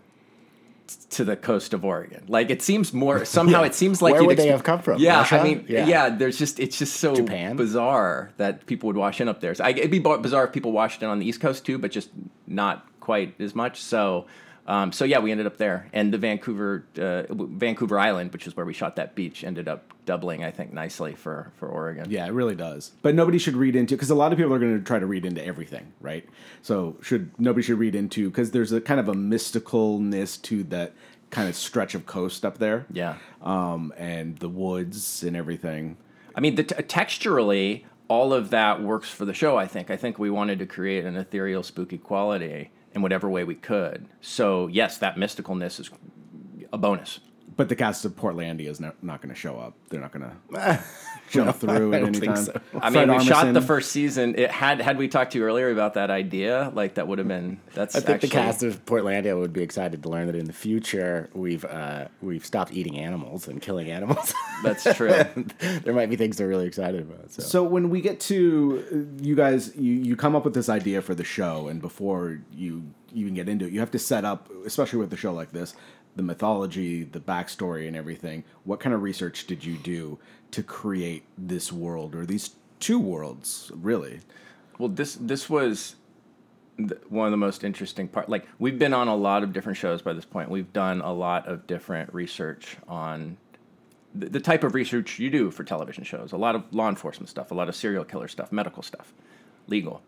t- 0.88 0.96
to 1.12 1.24
the 1.24 1.36
coast 1.36 1.74
of 1.74 1.84
Oregon. 1.84 2.24
Like 2.28 2.50
it 2.50 2.62
seems 2.62 2.94
more 2.94 3.26
somehow 3.38 3.64
it 3.64 3.76
seems 3.76 4.02
like 4.02 4.14
Where 4.14 4.24
would 4.24 4.38
they 4.38 4.48
have 4.48 4.64
come 4.64 4.82
from? 4.82 5.00
Yeah, 5.00 5.18
Russia? 5.18 5.40
I 5.40 5.44
mean, 5.44 5.66
yeah. 5.68 5.88
Yeah. 5.88 6.10
There's 6.10 6.38
just 6.38 6.60
it's 6.60 6.78
just 6.78 6.98
so 6.98 7.16
Japan? 7.16 7.56
bizarre 7.56 8.32
that 8.38 8.66
people 8.66 8.88
would 8.88 8.98
wash 8.98 9.20
in 9.20 9.28
up 9.28 9.42
there. 9.42 9.54
So 9.56 9.64
I, 9.64 9.70
it'd 9.70 9.92
be 9.92 10.00
bizarre 10.00 10.46
if 10.46 10.54
people 10.54 10.72
washed 10.72 11.04
in 11.04 11.10
on 11.10 11.20
the 11.20 11.28
East 11.28 11.42
Coast 11.42 11.66
too, 11.66 11.78
but 11.78 11.92
just 11.92 12.10
not 12.48 12.86
quite 13.00 13.40
as 13.40 13.56
much. 13.56 13.82
So. 13.82 14.26
Um, 14.68 14.92
so 14.92 15.06
yeah, 15.06 15.20
we 15.20 15.30
ended 15.30 15.46
up 15.46 15.58
there, 15.58 15.88
and 15.94 16.12
the 16.12 16.18
Vancouver 16.18 16.88
uh, 17.00 17.32
Vancouver 17.32 18.00
Island, 18.00 18.34
which 18.34 18.48
is 18.48 18.58
where 18.58 18.66
we 18.66 18.74
shot 18.74 18.96
that 18.96 19.14
beach, 19.14 19.44
ended 19.44 19.68
up 19.68 19.94
doubling, 20.06 20.44
I 20.44 20.52
think, 20.52 20.72
nicely 20.74 21.14
for 21.16 21.52
for 21.58 21.68
Oregon. 21.68 22.10
Yeah, 22.10 22.26
it 22.26 22.32
really 22.32 22.56
does. 22.56 22.92
But 23.02 23.16
nobody 23.16 23.38
should 23.38 23.56
read 23.56 23.76
into 23.76 23.96
because 23.96 24.10
a 24.10 24.16
lot 24.16 24.32
of 24.32 24.38
people 24.38 24.54
are 24.54 24.60
going 24.60 24.78
to 24.78 24.84
try 24.84 25.00
to 25.00 25.06
read 25.06 25.26
into 25.26 25.46
everything, 25.46 25.94
right? 26.02 26.28
So 26.62 26.98
should 27.02 27.32
nobody 27.40 27.64
should 27.64 27.80
read 27.80 27.96
into 27.96 28.30
because 28.30 28.52
there's 28.52 28.72
a 28.72 28.82
kind 28.82 29.00
of 29.00 29.08
a 29.08 29.14
mysticalness 29.14 30.42
to 30.44 30.64
that 30.66 30.94
kind 31.30 31.50
of 31.50 31.56
stretch 31.56 31.96
of 31.96 32.06
coast 32.06 32.46
up 32.46 32.60
there. 32.60 32.86
Yeah. 32.92 33.18
Um, 33.42 33.94
and 33.98 34.38
the 34.38 34.50
woods 34.50 35.24
and 35.24 35.36
everything. 35.36 35.98
I 36.36 36.40
mean, 36.40 36.56
the 36.56 36.64
t- 36.64 36.76
texturally, 36.76 37.84
all 38.08 38.34
of 38.34 38.50
that 38.52 38.82
works 38.82 39.10
for 39.10 39.26
the 39.26 39.34
show. 39.34 39.58
I 39.58 39.68
think. 39.68 39.90
I 39.90 39.98
think 39.98 40.20
we 40.20 40.30
wanted 40.30 40.60
to 40.60 40.66
create 40.66 41.06
an 41.06 41.16
ethereal, 41.16 41.64
spooky 41.64 41.98
quality 41.98 42.72
in 42.94 43.02
whatever 43.02 43.30
way 43.30 43.44
we 43.44 43.56
could. 43.56 44.08
So 44.22 44.68
yes, 44.68 44.98
that 45.00 45.16
mysticalness 45.16 45.80
is 45.80 45.90
a 46.72 46.78
bonus. 46.78 47.20
But 47.58 47.70
the 47.70 47.76
cast 47.76 48.04
of 48.04 48.16
Portlandia 48.16 48.68
is 48.68 48.80
not, 48.82 49.02
not 49.02 49.22
going 49.22 49.34
to 49.34 49.40
show 49.40 49.58
up. 49.58 49.74
They're 49.90 50.02
not 50.02 50.12
going 50.12 50.30
to 50.54 50.84
jump 51.30 51.56
through 51.56 51.94
I 51.94 51.98
at 51.98 52.00
don't 52.00 52.10
any 52.10 52.20
think 52.20 52.36
time. 52.36 52.44
so. 52.44 52.62
I 52.82 52.90
mean, 52.90 53.06
Fred 53.06 53.18
we 53.20 53.26
shot 53.26 53.54
the 53.54 53.62
first 53.62 53.92
season. 53.92 54.36
It 54.38 54.52
had 54.52 54.82
had 54.82 54.98
we 54.98 55.08
talked 55.08 55.32
to 55.32 55.38
you 55.38 55.46
earlier 55.46 55.72
about 55.72 55.94
that 55.94 56.10
idea, 56.10 56.72
like 56.74 56.96
that 56.96 57.08
would 57.08 57.18
have 57.18 57.28
been. 57.28 57.60
That's 57.74 57.96
I 57.96 58.00
think 58.02 58.16
actually, 58.16 58.30
the 58.30 58.34
cast 58.34 58.64
of 58.64 58.86
Portlandia 58.86 59.40
would 59.40 59.54
be 59.54 59.64
excited 59.64 60.04
to 60.04 60.10
learn 60.10 60.28
that 60.28 60.36
in 60.36 60.46
the 60.46 60.54
future 60.54 61.30
we've 61.34 61.64
uh, 61.66 62.08
we've 62.22 62.46
stopped 62.46 62.74
eating 62.74 62.98
animals 62.98 63.48
and 63.48 63.62
killing 63.62 63.90
animals. 63.90 64.34
That's 64.64 64.84
true. 64.96 65.10
there 65.60 65.94
might 65.94 66.10
be 66.10 66.16
things 66.18 66.38
they're 66.38 66.48
really 66.48 66.68
excited 66.68 67.02
about. 67.02 67.32
So, 67.32 67.42
So 67.42 67.64
when 67.64 67.90
we 67.90 68.02
get 68.02 68.20
to 68.22 68.84
uh, 68.92 69.24
you 69.24 69.36
guys, 69.36 69.76
you, 69.76 69.94
you 69.94 70.16
come 70.16 70.36
up 70.36 70.44
with 70.44 70.54
this 70.54 70.68
idea 70.70 71.02
for 71.02 71.16
the 71.16 71.24
show, 71.24 71.70
and 71.70 71.82
before 71.82 72.42
you 72.54 72.84
even 73.14 73.34
get 73.34 73.48
into 73.48 73.66
it, 73.66 73.72
you 73.72 73.80
have 73.80 73.92
to 73.92 74.00
set 74.00 74.26
up, 74.26 74.50
especially 74.66 75.00
with 75.00 75.14
a 75.14 75.18
show 75.18 75.34
like 75.34 75.52
this, 75.54 75.74
the 76.16 76.24
mythology, 76.24 77.04
the 77.04 77.20
backstory, 77.20 77.88
and 77.88 77.96
everything. 77.96 78.44
What 78.64 78.80
kind 78.80 78.94
of 78.94 79.02
research 79.02 79.48
did 79.48 79.64
you 79.64 79.78
do 79.78 80.18
to 80.52 80.64
create 80.64 81.24
this 81.38 81.72
world 81.72 82.16
or 82.16 82.26
these 82.26 82.52
two 82.80 83.00
worlds, 83.00 83.72
really? 83.76 84.22
Well, 84.78 84.90
this 84.90 85.16
this 85.16 85.50
was 85.50 85.96
th- 86.78 86.92
one 87.10 87.28
of 87.28 87.32
the 87.32 87.38
most 87.38 87.64
interesting 87.64 88.08
part. 88.08 88.30
Like 88.30 88.46
we've 88.60 88.80
been 88.80 88.94
on 88.94 89.08
a 89.08 89.16
lot 89.16 89.44
of 89.44 89.54
different 89.54 89.78
shows 89.78 90.02
by 90.02 90.14
this 90.14 90.26
point. 90.26 90.50
We've 90.50 90.72
done 90.74 91.02
a 91.02 91.14
lot 91.14 91.48
of 91.48 91.68
different 91.68 92.14
research 92.14 92.78
on 92.88 93.38
the, 94.14 94.30
the 94.30 94.40
type 94.40 94.64
of 94.64 94.74
research 94.74 95.20
you 95.20 95.30
do 95.30 95.52
for 95.52 95.64
television 95.64 96.04
shows. 96.04 96.32
A 96.32 96.38
lot 96.38 96.56
of 96.56 96.64
law 96.74 96.90
enforcement 96.90 97.30
stuff, 97.30 97.52
a 97.52 97.54
lot 97.54 97.70
of 97.70 97.76
serial 97.76 98.04
killer 98.04 98.28
stuff, 98.28 98.52
medical 98.52 98.84
stuff, 98.84 99.14
legal. 99.68 100.02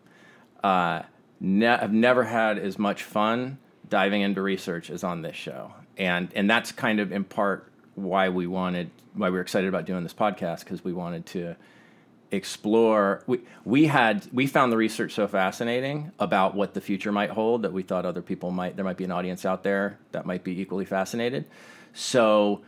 Uh, 0.62 1.02
ne- 1.40 1.66
I've 1.66 1.92
never 1.92 2.24
had 2.24 2.58
as 2.58 2.78
much 2.78 3.02
fun 3.02 3.58
diving 3.88 4.22
into 4.22 4.42
research 4.42 4.90
as 4.90 5.04
on 5.04 5.22
this 5.22 5.36
show, 5.36 5.72
and 5.98 6.30
and 6.34 6.48
that's 6.48 6.72
kind 6.72 7.00
of 7.00 7.12
in 7.12 7.24
part 7.24 7.70
why 7.94 8.28
we 8.28 8.46
wanted 8.46 8.90
why 9.14 9.28
we 9.28 9.34
were 9.34 9.42
excited 9.42 9.68
about 9.68 9.84
doing 9.84 10.02
this 10.02 10.14
podcast 10.14 10.60
because 10.60 10.84
we 10.84 10.92
wanted 10.92 11.26
to 11.26 11.56
explore 12.30 13.22
we 13.26 13.40
we 13.64 13.86
had 13.86 14.26
we 14.32 14.46
found 14.46 14.70
the 14.70 14.76
research 14.76 15.12
so 15.14 15.26
fascinating 15.26 16.12
about 16.18 16.54
what 16.54 16.74
the 16.74 16.80
future 16.80 17.10
might 17.10 17.30
hold 17.30 17.62
that 17.62 17.72
we 17.72 17.82
thought 17.82 18.04
other 18.04 18.22
people 18.22 18.50
might 18.50 18.76
there 18.76 18.84
might 18.84 18.96
be 18.96 19.04
an 19.04 19.10
audience 19.10 19.44
out 19.44 19.62
there 19.62 19.98
that 20.12 20.26
might 20.26 20.44
be 20.44 20.60
equally 20.60 20.84
fascinated. 20.84 21.46
So 21.94 22.62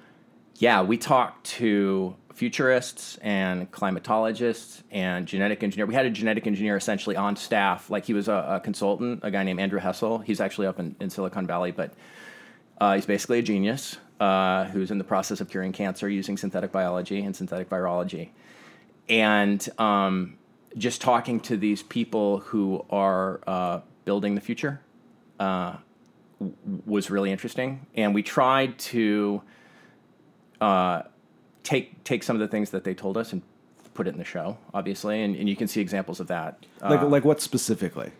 yeah 0.56 0.82
we 0.82 0.96
talked 0.96 1.44
to 1.46 2.16
futurists 2.32 3.18
and 3.18 3.70
climatologists 3.70 4.82
and 4.90 5.26
genetic 5.26 5.62
engineer 5.62 5.84
we 5.84 5.94
had 5.94 6.06
a 6.06 6.10
genetic 6.10 6.46
engineer 6.46 6.76
essentially 6.76 7.14
on 7.14 7.36
staff. 7.36 7.90
Like 7.90 8.06
he 8.06 8.14
was 8.14 8.28
a, 8.28 8.46
a 8.48 8.60
consultant 8.60 9.20
a 9.22 9.30
guy 9.30 9.44
named 9.44 9.60
andrew 9.60 9.78
hessel. 9.78 10.18
He's 10.18 10.40
actually 10.40 10.68
up 10.68 10.80
in, 10.80 10.96
in 11.00 11.10
silicon 11.10 11.46
valley 11.46 11.70
but 11.70 11.92
uh, 12.80 12.94
he's 12.94 13.06
basically 13.06 13.38
a 13.38 13.42
genius 13.42 13.98
uh, 14.18 14.64
who's 14.66 14.90
in 14.90 14.98
the 14.98 15.04
process 15.04 15.40
of 15.40 15.48
curing 15.48 15.72
cancer 15.72 16.08
using 16.08 16.36
synthetic 16.36 16.72
biology 16.72 17.20
and 17.22 17.36
synthetic 17.36 17.68
virology 17.68 18.30
and 19.10 19.68
um, 19.78 20.38
just 20.78 21.00
talking 21.00 21.40
to 21.40 21.56
these 21.56 21.82
people 21.82 22.38
who 22.38 22.84
are 22.88 23.40
uh, 23.46 23.80
building 24.04 24.36
the 24.36 24.40
future 24.40 24.80
uh, 25.40 25.76
w- 26.38 26.56
was 26.86 27.10
really 27.10 27.32
interesting. 27.32 27.86
And 27.96 28.14
we 28.14 28.22
tried 28.22 28.78
to 28.78 29.42
uh, 30.60 31.02
take 31.64 32.02
take 32.04 32.22
some 32.22 32.36
of 32.36 32.40
the 32.40 32.48
things 32.48 32.70
that 32.70 32.84
they 32.84 32.94
told 32.94 33.16
us 33.16 33.32
and 33.32 33.42
put 33.94 34.06
it 34.06 34.10
in 34.10 34.18
the 34.18 34.24
show, 34.24 34.56
obviously. 34.72 35.22
And, 35.22 35.34
and 35.34 35.48
you 35.48 35.56
can 35.56 35.66
see 35.66 35.80
examples 35.80 36.20
of 36.20 36.28
that. 36.28 36.64
Like, 36.80 37.02
like 37.02 37.24
what 37.24 37.40
specifically? 37.40 38.12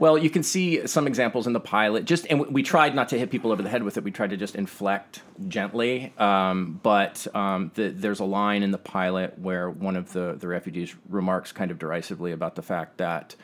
Well, 0.00 0.16
you 0.16 0.30
can 0.30 0.42
see 0.42 0.86
some 0.86 1.06
examples 1.06 1.46
in 1.46 1.52
the 1.52 1.60
pilot. 1.60 2.06
Just 2.06 2.26
and 2.30 2.46
we- 2.46 2.62
tried 2.62 2.94
not 2.94 3.10
to 3.10 3.18
hit 3.18 3.30
people 3.30 3.52
over 3.52 3.62
the 3.62 3.68
head 3.68 3.82
with 3.82 3.98
it. 3.98 4.02
We 4.02 4.10
tried 4.10 4.30
to 4.30 4.38
just 4.38 4.54
inflect 4.54 5.20
gently. 5.46 6.14
Um, 6.16 6.80
but 6.82 7.26
um, 7.34 7.70
the, 7.74 7.90
there's 7.90 8.20
a 8.20 8.24
line 8.24 8.62
in 8.62 8.70
the 8.70 8.78
pilot 8.78 9.38
where 9.38 9.68
one 9.68 9.96
of 9.96 10.14
the 10.14 10.36
the 10.38 10.48
refugees 10.48 10.94
remarks 11.10 11.52
kind 11.52 11.70
of 11.70 11.78
derisively 11.78 12.32
about 12.32 12.54
the 12.54 12.62
fact 12.62 12.96
that 12.96 13.34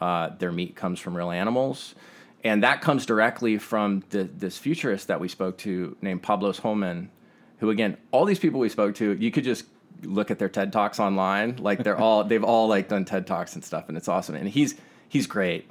uh, 0.00 0.30
their 0.38 0.50
meat 0.50 0.74
comes 0.74 0.98
from 0.98 1.14
real 1.14 1.30
animals, 1.30 1.94
and 2.42 2.62
that 2.62 2.80
comes 2.80 3.04
directly 3.04 3.58
from 3.58 4.02
the, 4.08 4.24
this 4.24 4.56
futurist 4.56 5.08
that 5.08 5.20
we 5.20 5.28
spoke 5.28 5.58
to 5.58 5.94
named 6.00 6.22
Pablos 6.22 6.58
Holman, 6.58 7.10
who 7.58 7.68
again, 7.68 7.98
all 8.12 8.24
these 8.24 8.38
people 8.38 8.60
we 8.60 8.70
spoke 8.70 8.94
to, 8.94 9.12
you 9.12 9.30
could 9.30 9.44
just 9.44 9.66
look 10.02 10.30
at 10.30 10.38
their 10.38 10.48
TED 10.48 10.72
talks 10.72 10.98
online. 10.98 11.56
Like 11.56 11.84
they're 11.84 11.98
all 11.98 12.24
they've 12.24 12.44
all 12.44 12.66
like 12.66 12.88
done 12.88 13.04
TED 13.04 13.26
talks 13.26 13.54
and 13.54 13.62
stuff, 13.62 13.88
and 13.88 13.98
it's 13.98 14.08
awesome. 14.08 14.36
And 14.36 14.48
he's 14.48 14.74
he's 15.10 15.26
great. 15.26 15.68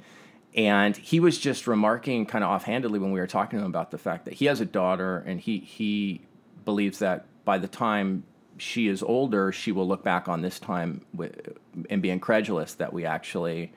And 0.54 0.96
he 0.96 1.20
was 1.20 1.38
just 1.38 1.66
remarking 1.66 2.26
kind 2.26 2.42
of 2.42 2.50
offhandedly 2.50 2.98
when 2.98 3.12
we 3.12 3.20
were 3.20 3.26
talking 3.26 3.58
to 3.58 3.64
him 3.64 3.70
about 3.70 3.90
the 3.90 3.98
fact 3.98 4.24
that 4.24 4.34
he 4.34 4.46
has 4.46 4.60
a 4.60 4.64
daughter 4.64 5.22
and 5.26 5.40
he 5.40 5.58
he 5.58 6.22
believes 6.64 6.98
that 6.98 7.26
by 7.44 7.58
the 7.58 7.68
time 7.68 8.24
she 8.56 8.88
is 8.88 9.02
older, 9.02 9.52
she 9.52 9.72
will 9.72 9.86
look 9.86 10.02
back 10.02 10.28
on 10.28 10.42
this 10.42 10.58
time 10.58 11.02
with, 11.14 11.56
and 11.88 12.02
be 12.02 12.10
incredulous 12.10 12.74
that 12.74 12.92
we 12.92 13.04
actually 13.04 13.72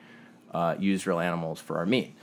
uh, 0.52 0.74
used 0.78 1.06
real 1.06 1.20
animals 1.20 1.60
for 1.60 1.78
our 1.78 1.86
meat. 1.86 2.14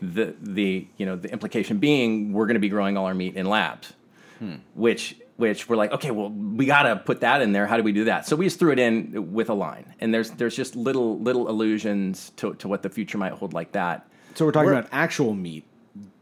The 0.00 0.34
the 0.40 0.86
you 0.96 1.06
know 1.06 1.16
the 1.16 1.30
implication 1.30 1.78
being 1.78 2.32
we're 2.32 2.46
going 2.46 2.54
to 2.54 2.60
be 2.60 2.68
growing 2.68 2.96
all 2.96 3.06
our 3.06 3.14
meat 3.14 3.36
in 3.36 3.46
labs, 3.46 3.92
which 4.74 5.16
which 5.42 5.68
we're 5.68 5.76
like 5.76 5.90
okay 5.92 6.10
well 6.12 6.30
we 6.30 6.64
got 6.66 6.84
to 6.84 6.94
put 6.96 7.20
that 7.20 7.42
in 7.42 7.50
there. 7.52 7.66
How 7.66 7.76
do 7.76 7.82
we 7.82 7.92
do 7.92 8.04
that? 8.04 8.26
So 8.26 8.36
we 8.36 8.46
just 8.46 8.58
threw 8.60 8.70
it 8.70 8.78
in 8.78 9.32
with 9.32 9.50
a 9.50 9.54
line, 9.54 9.86
and 10.00 10.14
there's 10.14 10.30
there's 10.30 10.54
just 10.56 10.76
little 10.76 11.18
little 11.18 11.50
allusions 11.50 12.30
to 12.36 12.54
to 12.54 12.68
what 12.68 12.82
the 12.82 12.88
future 12.90 13.18
might 13.18 13.32
hold 13.32 13.52
like 13.52 13.72
that. 13.72 14.06
So 14.36 14.46
we're 14.46 14.52
talking 14.52 14.66
We're- 14.70 14.78
about 14.78 14.90
actual 14.92 15.34
meat, 15.34 15.64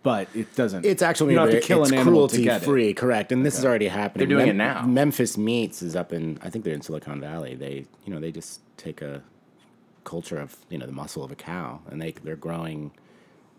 but 0.02 0.26
it 0.34 0.56
doesn't. 0.56 0.84
It's 0.86 1.02
actually 1.02 1.34
you 1.34 1.38
don't 1.38 1.48
have 1.48 1.52
to 1.52 1.58
it's 1.58 1.66
kill 1.66 1.84
an 1.84 1.92
animal 1.94 2.26
to 2.28 2.34
cruelty 2.36 2.44
get 2.44 2.62
it. 2.62 2.64
free, 2.64 2.94
correct? 2.94 3.30
And 3.30 3.44
this 3.44 3.58
is 3.58 3.64
already 3.64 3.88
happening. 3.88 4.26
They're 4.26 4.36
doing 4.38 4.48
it 4.48 4.56
now. 4.56 4.82
Memphis 4.86 5.36
Meats 5.36 5.82
is 5.82 5.94
up 5.94 6.12
in, 6.12 6.38
I 6.42 6.48
think 6.50 6.64
they're 6.64 6.74
in 6.74 6.80
Silicon 6.82 7.20
Valley. 7.20 7.54
They, 7.54 7.84
you 8.04 8.12
know, 8.12 8.18
they 8.18 8.32
just 8.32 8.60
take 8.78 9.00
a 9.02 9.22
culture 10.04 10.38
of, 10.40 10.56
you 10.70 10.78
know, 10.78 10.86
the 10.86 10.92
muscle 11.02 11.22
of 11.22 11.30
a 11.30 11.36
cow, 11.36 11.80
and 11.90 12.00
they 12.02 12.12
they're 12.24 12.34
growing, 12.48 12.90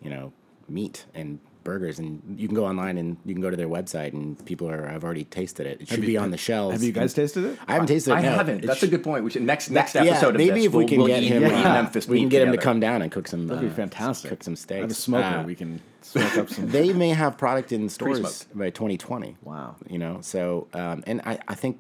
you 0.01 0.09
know, 0.09 0.33
meat 0.67 1.05
and 1.13 1.39
burgers, 1.63 1.99
and 1.99 2.21
you 2.39 2.47
can 2.47 2.55
go 2.55 2.65
online 2.65 2.97
and 2.97 3.17
you 3.25 3.33
can 3.33 3.41
go 3.41 3.49
to 3.49 3.55
their 3.57 3.67
website, 3.67 4.13
and 4.13 4.43
people 4.45 4.69
are 4.69 4.87
have 4.87 5.03
already 5.03 5.23
tasted 5.25 5.65
it. 5.67 5.81
It 5.81 5.87
should 5.87 6.01
be 6.01 6.17
on 6.17 6.31
the 6.31 6.37
shelves. 6.37 6.73
Have 6.73 6.83
you 6.83 6.91
guys 6.91 7.13
tasted 7.13 7.43
it? 7.45 7.59
I 7.67 7.73
haven't 7.73 7.87
tasted 7.87 8.11
it. 8.11 8.15
I 8.15 8.21
no. 8.21 8.31
haven't. 8.31 8.63
It 8.63 8.67
That's 8.67 8.79
sh- 8.79 8.83
a 8.83 8.87
good 8.87 9.03
point. 9.03 9.23
We 9.23 9.31
should 9.31 9.43
next 9.43 9.69
next 9.69 9.95
Yeah, 9.95 10.03
episode 10.03 10.29
of 10.29 10.37
maybe 10.37 10.51
this. 10.61 10.65
if 10.65 10.71
we 10.73 10.77
we'll- 10.79 10.87
can 10.87 10.97
we'll 10.99 11.07
get 11.07 11.23
eat- 11.23 11.27
him, 11.27 11.43
we'll 11.43 11.51
eat 11.51 11.65
uh, 11.65 11.73
Memphis 11.73 12.07
we 12.07 12.17
can 12.17 12.25
meat 12.25 12.31
get 12.31 12.47
him 12.47 12.51
to 12.51 12.57
come 12.57 12.79
down 12.79 13.01
and 13.01 13.11
cook 13.11 13.27
some. 13.27 13.47
That'd 13.47 13.61
be 13.63 13.67
uh, 13.69 13.73
fantastic. 13.73 14.29
Cook 14.29 14.43
some 14.43 14.55
steaks. 14.55 14.77
I 14.77 14.81
have 14.81 14.91
a 14.91 14.93
smoker. 14.93 15.23
Uh, 15.25 15.43
we 15.43 15.55
can 15.55 15.81
smoke 16.01 16.37
up 16.37 16.49
some. 16.49 16.67
they 16.69 16.93
may 16.93 17.09
have 17.09 17.37
product 17.37 17.71
in 17.71 17.89
stores 17.89 18.19
Pre-smoked. 18.19 18.57
by 18.57 18.69
2020. 18.71 19.37
Wow. 19.43 19.75
You 19.89 19.97
know, 19.99 20.19
so 20.21 20.67
um, 20.73 21.03
and 21.07 21.21
I, 21.25 21.39
I 21.47 21.55
think 21.55 21.79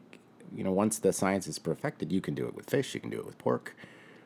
you 0.55 0.63
know 0.63 0.71
once 0.71 0.99
the 0.99 1.11
science 1.13 1.47
is 1.47 1.57
perfected, 1.59 2.11
you 2.11 2.21
can 2.21 2.33
do 2.35 2.45
it 2.47 2.55
with 2.55 2.69
fish, 2.69 2.93
you 2.93 2.99
can 2.99 3.09
do 3.09 3.17
it 3.19 3.25
with 3.25 3.37
pork. 3.37 3.75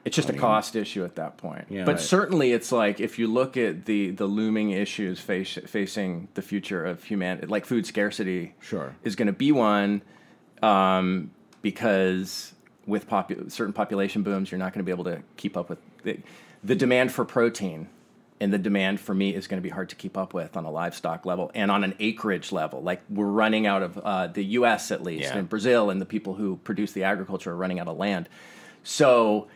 It's 0.06 0.16
just 0.16 0.30
a 0.30 0.34
cost 0.34 0.76
issue 0.76 1.04
at 1.04 1.16
that 1.16 1.38
point. 1.38 1.66
Yeah. 1.70 1.84
but 1.84 1.94
Right. 1.96 2.00
certainly, 2.00 2.52
it's 2.54 2.72
like 2.72 3.00
if 3.00 3.18
you 3.20 3.28
look 3.28 3.58
at 3.58 3.86
the 3.86 4.12
the 4.12 4.28
looming 4.28 4.70
issues 4.72 5.20
face, 5.20 5.58
facing 5.66 6.28
the 6.36 6.42
future 6.44 6.86
of 6.86 7.04
humanity, 7.04 7.48
like 7.48 7.66
food 7.66 7.86
scarcity, 7.88 8.54
Sure. 8.62 8.96
is 9.04 9.16
going 9.16 9.26
to 9.28 9.34
be 9.34 9.52
one 9.52 10.04
um, 10.62 11.32
because 11.62 12.54
with 12.86 13.10
popu- 13.10 13.52
certain 13.52 13.74
population 13.74 14.22
booms, 14.22 14.52
you're 14.52 14.60
not 14.60 14.74
going 14.74 14.80
to 14.80 14.84
be 14.86 14.92
able 14.92 15.06
to 15.06 15.22
keep 15.38 15.58
up 15.58 15.70
with 15.70 15.80
the, 16.04 16.20
the 16.64 16.76
demand 16.76 17.12
for 17.12 17.26
protein. 17.26 17.88
And 18.42 18.52
the 18.52 18.58
demand 18.58 19.00
for 19.00 19.16
meat 19.16 19.34
is 19.36 19.48
going 19.48 19.60
to 19.60 19.64
be 19.64 19.70
hard 19.70 19.88
to 19.90 19.96
keep 19.96 20.18
up 20.18 20.34
with 20.34 20.58
on 20.58 20.66
a 20.66 20.70
livestock 20.70 21.26
level 21.26 21.50
and 21.56 21.72
on 21.72 21.86
an 21.86 21.96
acreage 22.02 22.52
level. 22.52 22.82
Like 22.84 23.02
we're 23.10 23.26
running 23.26 23.66
out 23.66 23.82
of 23.82 23.98
uh, 23.98 24.28
the 24.28 24.44
U.S. 24.60 24.92
at 24.92 25.02
least, 25.02 25.24
Yeah. 25.32 25.38
and 25.38 25.48
Brazil, 25.50 25.90
and 25.90 26.02
the 26.02 26.06
people 26.06 26.34
who 26.36 26.58
produce 26.58 26.92
the 26.92 27.06
agriculture 27.06 27.52
are 27.52 27.56
running 27.56 27.80
out 27.80 27.88
of 27.88 27.98
land. 27.98 28.28
So 28.84 29.48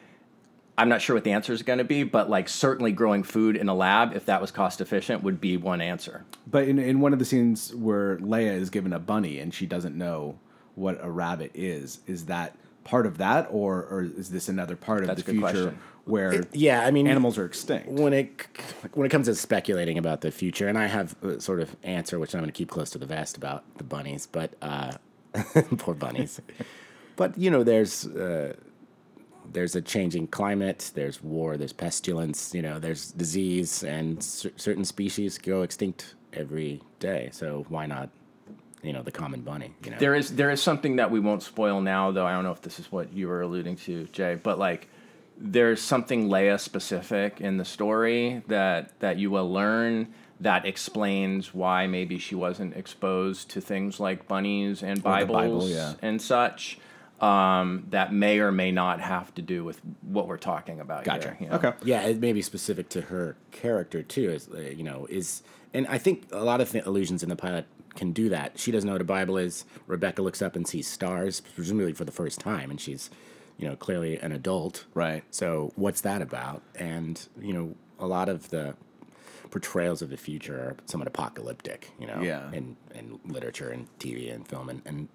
I'm 0.80 0.88
not 0.88 1.02
sure 1.02 1.14
what 1.14 1.26
the 1.26 1.34
answer 1.34 1.52
is 1.52 1.62
going 1.62 1.80
to 1.80 1.84
be, 1.84 2.04
but 2.04 2.30
like 2.30 2.48
certainly 2.48 2.94
growing 2.94 3.24
food 3.24 3.58
in 3.58 3.68
a 3.68 3.74
lab, 3.74 4.16
if 4.16 4.26
that 4.28 4.40
was 4.40 4.50
cost 4.50 4.80
efficient, 4.80 5.24
would 5.24 5.42
be 5.42 5.58
one 5.58 5.82
answer. 5.82 6.24
But 6.48 6.70
in, 6.70 6.80
in 6.80 7.02
one 7.02 7.12
of 7.12 7.20
the 7.20 7.26
scenes 7.26 7.76
where 7.76 8.18
Leia 8.18 8.54
is 8.54 8.70
given 8.70 8.94
a 8.94 9.00
bunny 9.00 9.40
and 9.40 9.54
she 9.54 9.66
doesn't 9.66 9.98
know 9.98 10.40
what 10.76 10.98
a 11.04 11.12
rabbit 11.12 11.52
is, 11.54 12.00
is 12.08 12.28
that 12.28 12.56
part 12.86 13.06
of 13.06 13.18
that, 13.18 13.50
or 13.52 13.84
or 13.84 14.04
is 14.04 14.30
this 14.30 14.48
another 14.48 14.78
part 14.78 15.02
of 15.02 15.08
the 15.08 15.12
a 15.12 15.16
good 15.18 15.26
future 15.26 15.40
question. 15.40 15.80
where 16.06 16.46
Yeah, 16.54 16.86
I 16.86 16.92
mean, 16.92 17.08
animals 17.08 17.38
are 17.38 17.46
extinct? 17.46 17.90
when 17.90 18.14
it 18.14 18.48
when 18.94 19.06
it 19.06 19.10
comes 19.10 19.28
to 19.28 19.36
speculating 19.36 19.98
about 19.98 20.22
the 20.22 20.32
future, 20.32 20.70
and 20.70 20.78
I 20.78 20.88
have 20.88 21.14
a 21.22 21.42
sort 21.42 21.60
of 21.60 21.76
answer 21.84 22.20
which 22.20 22.34
I'm 22.34 22.40
going 22.40 22.52
to 22.52 22.58
keep 22.58 22.70
close 22.70 22.90
to 22.92 22.98
the 22.98 23.06
vest 23.06 23.36
about 23.36 23.66
the 23.78 23.84
bunnies, 23.84 24.28
but 24.32 24.54
uh, 24.62 24.94
poor 25.78 25.94
bunnies. 25.94 26.40
but 27.18 27.38
you 27.38 27.52
know, 27.52 27.64
there's 27.64 28.08
uh, 28.08 28.56
there's 29.54 29.76
a 29.76 29.82
changing 29.82 30.28
climate, 30.28 30.92
there's 30.94 31.22
war, 31.24 31.58
there's 31.58 31.74
pestilence, 31.74 32.54
you 32.54 32.62
know, 32.62 32.80
there's 32.80 33.12
disease, 33.12 33.84
and 33.84 34.24
cer- 34.24 34.52
certain 34.56 34.86
species 34.86 35.38
go 35.38 35.62
extinct 35.62 36.16
every 36.34 36.82
day. 37.00 37.30
So 37.32 37.66
why 37.70 37.86
not, 37.86 38.10
you 38.82 38.94
know, 38.94 39.02
the 39.04 39.12
common 39.12 39.42
bunny? 39.42 39.74
You 39.84 39.92
know, 39.92 39.98
There 39.98 40.16
is 40.16 40.36
there 40.36 40.52
is 40.52 40.62
something 40.62 40.98
that 40.98 41.12
we 41.12 41.20
won't 41.20 41.44
spoil 41.44 41.82
now, 41.82 42.12
though. 42.12 42.26
I 42.26 42.32
don't 42.34 42.44
know 42.44 42.52
if 42.52 42.62
this 42.62 42.80
is 42.80 42.92
what 42.92 43.14
you 43.14 43.28
were 43.28 43.42
alluding 43.42 43.78
to, 43.78 44.06
Jay, 44.06 44.36
but 44.36 44.60
like 44.60 44.88
there's 45.38 45.82
something 45.82 46.28
Leia 46.28 46.60
specific 46.60 47.40
in 47.40 47.58
the 47.58 47.66
story 47.66 48.44
that 48.48 49.00
that 49.00 49.18
you 49.18 49.32
will 49.32 49.52
learn 49.52 50.14
that 50.42 50.66
explains 50.66 51.54
why 51.54 51.86
maybe 51.88 52.18
she 52.18 52.36
wasn't 52.36 52.76
exposed 52.76 53.50
to 53.50 53.62
things 53.62 54.00
like 54.00 54.28
bunnies 54.28 54.84
and 54.84 54.98
the 54.98 55.04
Bible, 55.04 55.36
Bibles 55.36 55.70
yeah. 55.70 55.94
and 56.02 56.22
such. 56.22 56.80
Um, 57.22 57.86
that 57.90 58.14
may 58.14 58.40
or 58.40 58.52
may 58.52 58.72
not 58.72 59.02
have 59.02 59.34
to 59.36 59.42
do 59.42 59.64
with 59.64 59.82
what 60.02 60.28
we're 60.28 60.38
talking 60.38 60.80
about 60.80 61.04
Gotcha. 61.04 61.30
here. 61.30 61.38
you 61.42 61.48
know? 61.50 61.56
Okay. 61.56 61.74
Yeah, 61.84 62.02
it 62.04 62.20
may 62.20 62.32
be 62.34 62.42
specific 62.42 62.88
to 62.90 63.02
her 63.02 63.36
character 63.52 64.02
too. 64.04 64.30
Is 64.32 64.48
uh, 64.54 64.60
you 64.60 64.84
know 64.84 65.06
is 65.10 65.44
and 65.74 65.86
I 65.88 65.98
think 65.98 66.24
a 66.32 66.44
lot 66.44 66.62
of 66.62 66.72
th- 66.72 66.86
illusions 66.86 67.22
in 67.24 67.30
the 67.30 67.36
pilot 67.36 67.66
can 67.96 68.12
do 68.14 68.30
that. 68.30 68.58
She 68.58 68.72
doesn't 68.72 68.88
know 68.88 68.94
what 68.94 69.02
a 69.02 69.06
Bible 69.06 69.38
is. 69.38 69.66
Rebecca 69.88 70.22
looks 70.22 70.42
up 70.42 70.56
and 70.56 70.66
sees 70.68 70.88
stars, 70.88 71.42
presumably 71.42 71.94
for 71.94 72.06
the 72.06 72.12
first 72.12 72.40
time, 72.40 72.70
and 72.72 72.80
she's 72.80 73.10
you 73.58 73.68
know 73.68 73.76
clearly 73.76 74.18
an 74.20 74.32
adult. 74.32 74.86
Right. 74.94 75.24
So 75.32 75.74
what's 75.76 76.02
that 76.02 76.22
about? 76.22 76.62
And 76.76 77.20
you 77.42 77.54
know 77.54 77.76
a 78.00 78.08
lot 78.08 78.30
of 78.30 78.50
the 78.50 78.76
portrayals 79.52 80.02
of 80.02 80.10
the 80.10 80.18
future 80.18 80.56
are 80.56 80.76
somewhat 80.86 81.08
apocalyptic. 81.08 81.90
You 82.00 82.08
know, 82.08 82.22
Yeah. 82.22 82.50
in 82.54 82.78
in 82.96 83.20
literature 83.26 83.70
and 83.70 83.88
TV 84.00 84.34
and 84.34 84.48
film 84.48 84.70
and 84.70 84.82
and 84.86 85.10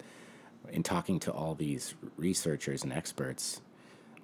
in 0.70 0.82
talking 0.82 1.20
to 1.20 1.32
all 1.32 1.54
these 1.54 1.94
researchers 2.16 2.82
and 2.82 2.92
experts, 2.92 3.60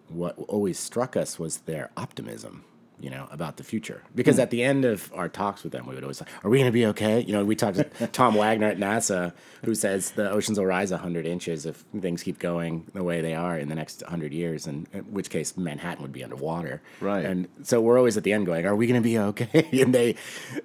what 0.09 0.37
always 0.49 0.79
struck 0.79 1.17
us 1.17 1.39
was 1.39 1.59
their 1.59 1.91
optimism, 1.97 2.65
you 2.99 3.09
know, 3.11 3.29
about 3.31 3.57
the 3.57 3.63
future. 3.65 4.03
Because 4.15 4.37
Hmm. 4.37 4.43
at 4.43 4.51
the 4.51 4.63
end 4.65 4.85
of 4.85 5.11
our 5.15 5.29
talks 5.29 5.63
with 5.63 5.73
them, 5.73 5.87
we 5.87 5.95
would 5.95 6.03
always 6.03 6.19
say, 6.19 6.27
"Are 6.43 6.51
we 6.51 6.59
going 6.59 6.69
to 6.69 6.73
be 6.73 6.85
okay?" 6.87 7.21
You 7.21 7.33
know, 7.33 7.45
we 7.45 7.55
talked 7.55 7.77
to 7.77 7.85
Tom 8.13 8.35
Wagner 8.35 8.67
at 8.67 8.79
NASA, 8.79 9.33
who 9.65 9.75
says 9.77 10.11
the 10.11 10.29
oceans 10.31 10.59
will 10.59 10.67
rise 10.67 10.91
hundred 10.91 11.27
inches 11.27 11.65
if 11.65 11.85
things 11.99 12.23
keep 12.25 12.39
going 12.41 12.87
the 12.93 13.05
way 13.05 13.21
they 13.21 13.35
are 13.35 13.57
in 13.57 13.69
the 13.69 13.77
next 13.77 14.03
hundred 14.03 14.33
years, 14.33 14.67
and 14.67 14.89
in 14.93 15.05
which 15.13 15.31
case 15.31 15.57
Manhattan 15.57 16.03
would 16.03 16.13
be 16.13 16.25
underwater. 16.25 16.83
Right. 17.01 17.25
And 17.25 17.47
so 17.63 17.81
we're 17.81 17.97
always 17.97 18.17
at 18.17 18.25
the 18.25 18.33
end 18.33 18.47
going, 18.47 18.67
"Are 18.67 18.75
we 18.77 18.87
going 18.89 19.01
to 19.01 19.09
be 19.09 19.19
okay?" 19.19 19.69
and 19.81 19.95
they, 19.95 20.17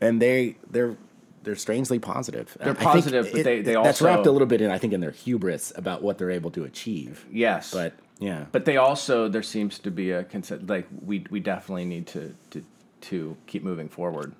and 0.01 0.21
they, 0.21 0.57
they're. 0.69 0.97
They're 1.45 1.55
strangely 1.55 1.99
positive. 1.99 2.57
They're 2.59 2.73
positive, 2.73 3.29
but 3.31 3.43
they- 3.43 3.61
they 3.61 3.75
also 3.75 3.87
that's 3.87 4.01
wrapped 4.01 4.25
a 4.25 4.31
little 4.31 4.47
bit 4.47 4.59
in, 4.61 4.69
I 4.71 4.77
think, 4.77 4.91
in 4.93 4.99
their 4.99 5.11
hubris 5.11 5.71
about 5.75 6.01
what 6.01 6.17
they're 6.17 6.31
able 6.31 6.51
to 6.51 6.63
achieve. 6.65 7.25
Yes. 7.31 7.71
But 7.71 7.93
yeah, 8.19 8.45
But 8.51 8.65
they 8.65 8.77
also 8.77 9.27
there 9.29 9.43
seems 9.43 9.77
to 9.79 9.91
be 9.91 10.11
a 10.11 10.23
consent 10.23 10.67
like 10.67 10.87
we 11.05 11.25
we 11.29 11.39
definitely 11.39 11.85
need 11.85 12.07
to 12.07 12.33
to 12.49 12.63
to 13.01 13.37
keep 13.45 13.63
moving 13.63 13.87
forward 13.87 14.33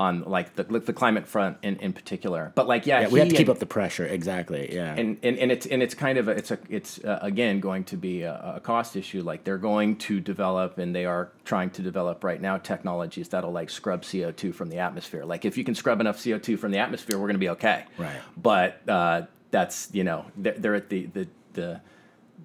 on 0.00 0.22
like 0.22 0.56
the 0.56 0.64
the 0.64 0.94
climate 0.94 1.28
front 1.28 1.58
in, 1.62 1.76
in 1.76 1.92
particular. 1.92 2.52
But 2.54 2.66
like 2.66 2.86
yeah, 2.86 3.02
Yeah, 3.02 3.08
we 3.08 3.18
have 3.20 3.28
to 3.28 3.34
keep 3.34 3.48
and- 3.48 3.50
up 3.50 3.58
the 3.58 3.66
pressure. 3.66 4.06
Exactly. 4.06 4.74
Yeah. 4.74 4.94
and, 4.94 5.18
and, 5.22 5.38
and 5.38 5.52
it's 5.52 5.66
and 5.66 5.82
it's 5.82 5.94
kind 5.94 6.16
of 6.16 6.26
a, 6.26 6.30
it's 6.30 6.50
a 6.50 6.58
it's 6.70 7.04
uh, 7.04 7.18
again 7.20 7.60
going 7.60 7.84
to 7.84 7.96
be 7.98 8.22
a, 8.22 8.54
a 8.56 8.60
cost 8.60 8.96
issue. 8.96 9.22
Like 9.22 9.44
they're 9.44 9.58
going 9.58 9.96
to 9.98 10.18
develop 10.18 10.78
and 10.78 10.94
they 10.96 11.04
are 11.04 11.30
trying 11.44 11.68
to 11.72 11.82
develop 11.82 12.24
right 12.24 12.40
now 12.40 12.56
technologies 12.56 13.28
that'll 13.28 13.52
like 13.52 13.68
scrub 13.68 14.02
CO 14.10 14.32
two 14.32 14.52
from 14.52 14.70
the 14.70 14.78
atmosphere. 14.78 15.26
Like 15.26 15.44
if 15.44 15.58
you 15.58 15.64
can 15.64 15.74
scrub 15.74 16.00
enough 16.00 16.24
CO 16.24 16.38
two 16.38 16.56
from 16.56 16.72
the 16.72 16.78
atmosphere, 16.78 17.18
we're 17.18 17.26
going 17.26 17.34
to 17.34 17.38
be 17.38 17.50
okay. 17.50 17.84
Right. 17.98 18.16
But 18.38 18.80
uh, 18.88 19.22
that's 19.50 19.90
you 19.92 20.02
know 20.04 20.24
they're, 20.34 20.54
they're 20.54 20.74
at 20.76 20.88
the 20.88 21.06
the 21.06 21.28
the 21.52 21.80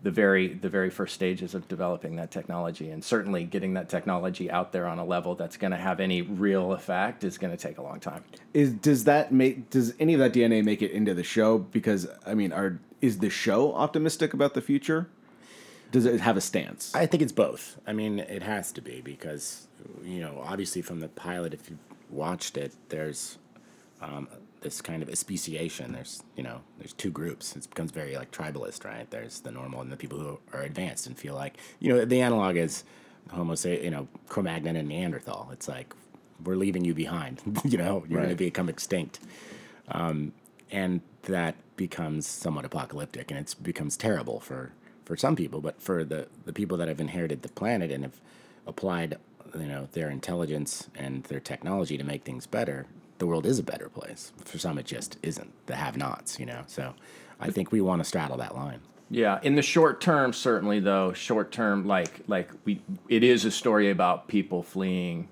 the 0.06 0.12
very 0.12 0.50
the 0.54 0.70
very 0.70 0.92
first 0.92 1.16
stages 1.16 1.56
of 1.56 1.68
developing 1.68 2.16
that 2.16 2.30
technology 2.30 2.92
and 2.92 3.04
certainly 3.04 3.44
getting 3.44 3.74
that 3.74 3.90
technology 3.90 4.52
out 4.52 4.72
there 4.72 4.86
on 4.86 5.00
a 5.00 5.04
level 5.04 5.34
that's 5.34 5.58
going 5.58 5.72
to 5.72 5.78
have 5.78 6.00
any 6.00 6.22
real 6.22 6.74
effect 6.74 7.24
is 7.24 7.40
going 7.40 7.50
to 7.50 7.58
take 7.58 7.80
a 7.80 7.82
long 7.82 8.00
time 8.00 8.24
Is 8.54 8.72
does 8.72 9.06
that 9.06 9.32
make 9.32 9.72
does 9.72 9.96
any 10.00 10.14
of 10.14 10.20
that 10.20 10.32
DNA 10.32 10.64
make 10.64 10.84
it 10.84 10.92
into 10.92 11.16
the 11.16 11.24
show? 11.24 11.58
Because 11.58 12.08
I 12.24 12.36
mean, 12.36 12.54
are 12.54 12.80
is 13.02 13.18
the 13.18 13.32
show 13.32 13.74
optimistic 13.74 14.36
about 14.36 14.54
the 14.54 14.62
future? 14.62 15.10
Does 15.92 16.06
it 16.06 16.22
have 16.22 16.38
a 16.38 16.42
stance? 16.42 16.94
I 16.94 17.08
think 17.08 17.24
it's 17.24 17.32
both. 17.32 17.80
I 17.88 17.94
mean, 17.94 18.20
it 18.20 18.44
has 18.44 18.72
to 18.74 18.82
be 18.82 19.02
because 19.02 19.66
you 20.04 20.20
know, 20.22 20.40
obviously 20.46 20.84
from 20.84 21.00
the 21.00 21.08
pilot, 21.08 21.56
if 21.56 21.68
you 21.68 21.80
watched 22.12 22.58
it, 22.58 22.74
there's 22.90 23.40
um, 24.04 24.28
this 24.62 24.82
kind 24.82 25.04
of 25.04 25.16
speciation. 25.18 25.94
There's 25.94 26.24
you 26.36 26.44
know, 26.44 26.62
there's 26.78 26.94
two 26.94 27.12
groups. 27.12 27.56
It 27.56 27.70
becomes 27.70 27.92
very 27.92 28.16
like 28.16 28.32
tribalist, 28.32 28.86
right? 28.86 29.10
There's 29.10 29.40
the 29.42 29.52
normal 29.52 29.82
and 29.82 29.92
the 29.92 29.98
people 29.98 30.20
who 30.20 30.40
are 30.54 30.62
advanced 30.62 31.08
and 31.08 31.18
feel 31.18 31.36
like 31.36 31.58
you 31.80 31.94
know 31.94 32.06
the 32.06 32.22
analog 32.22 32.58
is 32.58 32.84
Homo 33.32 33.56
say 33.56 33.84
you 33.84 33.92
know 33.92 34.08
Cro-Magnon 34.30 34.76
and 34.76 34.88
Neanderthal. 34.88 35.50
It's 35.52 35.68
like 35.68 35.94
we're 36.44 36.56
leaving 36.56 36.84
you 36.86 36.94
behind. 36.94 37.42
you 37.64 37.78
know, 37.78 38.04
you're 38.08 38.20
going 38.20 38.30
to 38.30 38.36
become 38.36 38.70
extinct. 38.70 39.20
Um, 39.90 40.34
and 40.72 41.02
that 41.24 41.56
becomes 41.76 42.26
somewhat 42.28 42.66
apocalyptic 42.66 43.32
and 43.32 43.40
it 43.40 43.56
becomes 43.62 43.98
terrible 43.98 44.40
for, 44.40 44.72
for 45.04 45.18
some 45.18 45.36
people 45.36 45.62
but 45.62 45.82
for 45.82 46.04
the, 46.04 46.28
the 46.46 46.54
people 46.54 46.78
that 46.78 46.88
have 46.88 47.00
inherited 47.00 47.42
the 47.42 47.50
planet 47.50 47.92
and 47.92 48.04
have 48.04 48.20
applied 48.66 49.18
you 49.54 49.66
know 49.66 49.88
their 49.92 50.10
intelligence 50.10 50.90
and 50.96 51.24
their 51.26 51.40
technology 51.40 51.98
to 51.98 52.04
make 52.04 52.24
things 52.24 52.48
better 52.48 52.86
the 53.18 53.26
world 53.26 53.46
is 53.46 53.60
a 53.60 53.64
better 53.64 53.90
place 53.90 54.32
for 54.44 54.58
some 54.58 54.78
it 54.78 54.86
just 54.86 55.18
isn't 55.24 55.52
the 55.68 55.76
have 55.76 55.96
nots 55.98 56.40
you 56.40 56.46
know 56.46 56.62
so 56.68 56.94
i 57.40 57.50
think 57.50 57.72
we 57.72 57.82
want 57.82 58.00
to 58.02 58.06
straddle 58.06 58.38
that 58.38 58.56
line 58.56 58.80
Yeah, 59.10 59.40
in 59.44 59.54
the 59.56 59.62
short 59.62 60.02
term, 60.02 60.34
certainly 60.34 60.80
though, 60.80 61.14
short 61.14 61.52
term, 61.52 61.86
like 61.86 62.22
like 62.28 62.50
we, 62.66 62.82
it 63.08 63.24
is 63.24 63.46
a 63.46 63.52
story 63.52 63.92
about 63.92 64.28
people 64.28 64.64
fleeing 64.64 65.28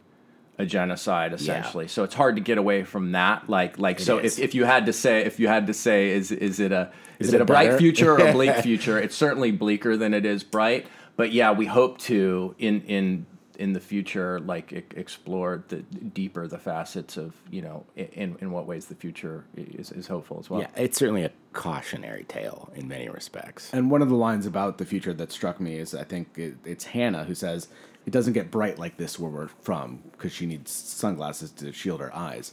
a 0.59 0.65
genocide 0.65 1.33
essentially. 1.33 1.87
So 1.87 2.03
it's 2.03 2.13
hard 2.13 2.35
to 2.35 2.41
get 2.41 2.59
away 2.59 2.83
from 2.83 3.13
that. 3.13 3.49
Like 3.49 3.79
like 3.79 3.99
so, 3.99 4.19
is. 4.19 4.37
if, 4.37 4.49
if 4.49 4.55
you 4.55 4.65
had 4.65 4.85
to 4.85 4.93
say 4.93 5.25
if 5.25 5.39
you 5.39 5.47
had 5.47 5.65
to 5.67 5.73
say 5.73 6.11
is 6.11 6.31
is 6.31 6.59
it 6.59 6.71
a 6.71 6.91
is, 7.17 7.29
it 7.29 7.37
it, 7.37 7.39
a 7.39 7.43
a 7.43 7.45
bright 7.45 7.65
better- 7.69 7.79
future 7.79 8.11
or 8.13 8.19
a 8.27 8.31
bleak 8.31 8.55
future? 8.69 8.99
It's 8.99 9.15
certainly 9.15 9.51
bleaker 9.51 9.97
than 9.97 10.13
it 10.13 10.23
is 10.25 10.43
bright. 10.43 10.85
But 11.15 11.31
yeah, 11.31 11.51
we 11.51 11.65
hope 11.65 11.97
to 12.09 12.53
in 12.59 12.81
in 12.81 13.25
in 13.63 13.71
the 13.73 13.79
future 13.79 14.39
like 14.53 14.67
e- 14.73 14.83
explore 15.03 15.63
the 15.69 15.77
deeper 16.21 16.43
the 16.47 16.57
facets 16.71 17.15
of 17.17 17.29
you 17.49 17.61
know 17.61 17.77
in 17.95 18.29
in 18.41 18.51
what 18.51 18.63
ways 18.71 18.85
the 18.87 18.95
future 19.05 19.45
is, 19.55 19.91
is 19.91 20.07
hopeful 20.07 20.37
as 20.41 20.49
well. 20.49 20.59
Yeah, 20.61 20.67
it's 20.85 20.97
certainly 20.97 21.23
a 21.23 21.31
cautionary 21.53 22.25
tale 22.25 22.69
in 22.75 22.87
many 22.87 23.07
respects. 23.09 23.63
And 23.73 23.89
one 23.89 24.01
of 24.01 24.09
the 24.09 24.15
lines 24.27 24.45
about 24.45 24.77
the 24.77 24.85
future 24.85 25.13
that 25.13 25.31
struck 25.31 25.59
me 25.67 25.77
is 25.83 25.95
I 25.95 26.03
think 26.03 26.25
it, 26.37 26.55
it's 26.65 26.85
Hannah 26.95 27.23
who 27.23 27.35
says 27.35 27.67
it 28.05 28.11
doesn't 28.11 28.33
get 28.33 28.51
bright 28.51 28.77
like 28.77 28.97
this 28.97 29.17
where 29.19 29.31
we're 29.31 29.47
from 29.61 29.87
because 30.11 30.33
she 30.33 30.45
needs 30.45 30.69
sunglasses 30.71 31.51
to 31.51 31.71
shield 31.71 32.01
her 32.01 32.13
eyes. 32.15 32.51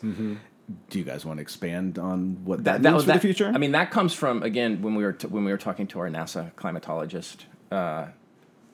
Do 0.88 0.98
you 1.00 1.04
guys 1.04 1.24
want 1.26 1.38
to 1.38 1.42
expand 1.42 1.98
on 1.98 2.44
what 2.44 2.62
that, 2.64 2.80
means 2.82 2.94
was- 2.94 3.04
for 3.06 3.12
the 3.14 3.18
future? 3.18 3.50
I 3.52 3.58
mean, 3.58 3.72
that 3.72 3.90
comes 3.90 4.12
from 4.14 4.44
again 4.44 4.80
when 4.82 4.94
we 4.94 5.02
were 5.02 5.14
t- 5.14 5.26
when 5.26 5.44
we 5.44 5.50
were 5.50 5.58
talking 5.68 5.88
to 5.88 5.98
our 5.98 6.08
NASA 6.08 6.52
climatologist, 6.54 7.38
uh, 7.72 8.06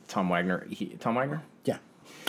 Tom 0.07 0.29
Wagner. 0.29 0.66
He, 0.68 0.87
Tom 1.01 1.14
Wagner. 1.14 1.40
Yeah, 1.64 1.79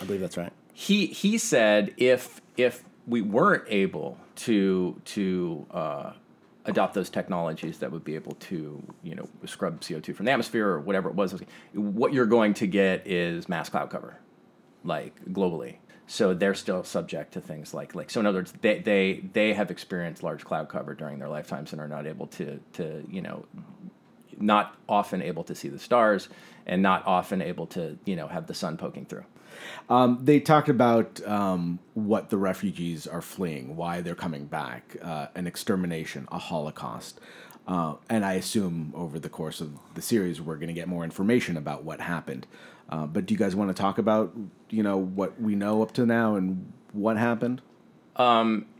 I 0.01 0.05
believe 0.05 0.21
that's 0.21 0.37
right. 0.37 0.53
He 0.73 1.07
he 1.07 1.37
said 1.37 1.93
if 1.97 2.41
if 2.55 2.83
we 3.07 3.21
weren't 3.21 3.63
able 3.67 4.17
to 4.35 5.01
to 5.05 5.65
uh, 5.71 6.11
adopt 6.65 6.93
those 6.93 7.09
technologies 7.09 7.79
that 7.79 7.91
would 7.91 8.03
be 8.03 8.15
able 8.15 8.33
to 8.33 8.83
you 9.01 9.15
know 9.15 9.27
scrub 9.45 9.81
CO 9.81 9.99
two 9.99 10.13
from 10.13 10.25
the 10.25 10.31
atmosphere 10.31 10.67
or 10.67 10.79
whatever 10.79 11.09
it 11.09 11.15
was, 11.15 11.39
what 11.73 12.13
you're 12.13 12.25
going 12.25 12.53
to 12.55 12.67
get 12.67 13.07
is 13.07 13.49
mass 13.49 13.69
cloud 13.69 13.89
cover, 13.89 14.17
like 14.83 15.23
globally. 15.25 15.77
So 16.09 16.33
they're 16.33 16.53
still 16.53 16.83
subject 16.83 17.33
to 17.33 17.41
things 17.41 17.73
like 17.73 17.95
like 17.95 18.09
so. 18.09 18.19
In 18.19 18.25
other 18.25 18.39
words, 18.39 18.53
they 18.61 18.79
they 18.79 19.23
they 19.33 19.53
have 19.53 19.71
experienced 19.71 20.23
large 20.23 20.45
cloud 20.45 20.69
cover 20.69 20.93
during 20.93 21.19
their 21.19 21.29
lifetimes 21.29 21.71
and 21.71 21.81
are 21.81 21.87
not 21.87 22.05
able 22.05 22.27
to 22.27 22.59
to 22.73 23.05
you 23.09 23.21
know 23.21 23.45
not 24.39 24.75
often 24.87 25.21
able 25.21 25.43
to 25.43 25.55
see 25.55 25.67
the 25.67 25.79
stars 25.79 26.29
and 26.65 26.81
not 26.81 27.05
often 27.05 27.41
able 27.41 27.65
to 27.67 27.97
you 28.05 28.15
know 28.15 28.27
have 28.27 28.47
the 28.47 28.53
sun 28.53 28.77
poking 28.77 29.05
through. 29.05 29.25
Um, 29.89 30.19
they 30.23 30.39
talked 30.39 30.69
about 30.69 31.25
um, 31.25 31.79
what 31.93 32.29
the 32.29 32.37
refugees 32.37 33.07
are 33.07 33.21
fleeing, 33.21 33.75
why 33.75 34.01
they're 34.01 34.15
coming 34.15 34.45
back, 34.45 34.97
uh, 35.01 35.27
an 35.35 35.47
extermination, 35.47 36.27
a 36.31 36.37
Holocaust. 36.37 37.19
Uh, 37.67 37.95
and 38.09 38.23
I 38.23 38.33
assume 38.33 38.93
over 38.95 39.19
the 39.19 39.29
course 39.29 39.59
of 39.59 39.77
the 39.93 40.01
series, 40.01 40.39
we're 40.41 40.55
going 40.55 40.67
to 40.67 40.73
get 40.73 40.87
more 40.87 41.03
information 41.03 41.57
about 41.57 41.83
what 41.83 41.99
happened. 42.01 42.47
Uh, 42.89 43.05
but 43.05 43.25
do 43.25 43.33
you 43.33 43.37
guys 43.37 43.55
want 43.55 43.69
to 43.75 43.81
talk 43.81 43.97
about, 43.97 44.33
you 44.69 44.83
know, 44.83 44.97
what 44.97 45.41
we 45.41 45.55
know 45.55 45.81
up 45.81 45.93
to 45.93 46.05
now 46.05 46.35
and 46.35 46.71
what 46.93 47.17
happened? 47.17 47.61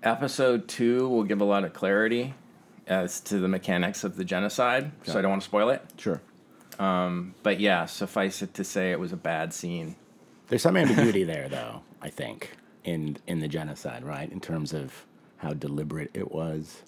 Episode 0.04 0.68
two 0.68 1.08
will 1.10 1.26
give 1.26 1.42
a 1.42 1.46
lot 1.46 1.63
of 1.66 1.74
clarity 1.74 2.34
as 2.88 3.20
to 3.20 3.40
the 3.40 3.50
mechanics 3.50 4.06
of 4.06 4.16
the 4.16 4.24
genocide, 4.24 4.92
so 5.04 5.20
I 5.20 5.22
don't 5.22 5.32
want 5.32 5.42
to 5.42 5.46
spoil 5.46 5.70
it. 5.70 5.82
Sure. 5.98 6.22
But 6.80 7.60
yeah, 7.60 7.86
suffice 7.86 8.42
it 8.42 8.54
to 8.54 8.63
say, 8.63 8.92
it 8.92 9.00
was 9.00 9.12
a 9.12 9.18
bad 9.18 9.54
scene. 9.54 9.98
There's 10.48 10.62
some 10.62 10.78
ambiguity 10.78 11.24
there, 11.24 11.50
though. 11.50 11.82
I 12.02 12.10
think 12.10 12.52
in 12.84 13.18
in 13.28 13.40
the 13.40 13.48
genocide, 13.48 14.04
right? 14.04 14.32
In 14.32 14.40
terms 14.40 14.74
of 14.74 15.06
how 15.38 15.54
deliberate 15.54 16.12
it 16.14 16.32
was. 16.32 16.82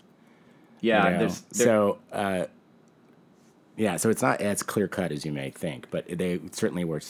Yeah, 0.82 1.06
you 1.06 1.12
know? 1.12 1.20
there's 1.20 1.42
there, 1.42 1.66
so 1.66 1.98
uh, 2.12 2.46
yeah, 3.76 3.98
so 3.98 4.10
it's 4.10 4.22
not 4.22 4.42
as 4.42 4.64
clear 4.64 4.88
cut 4.88 5.12
as 5.12 5.26
you 5.26 5.32
may 5.32 5.50
think, 5.50 5.88
but 5.92 6.06
they 6.08 6.40
certainly 6.52 6.84
were 6.84 7.02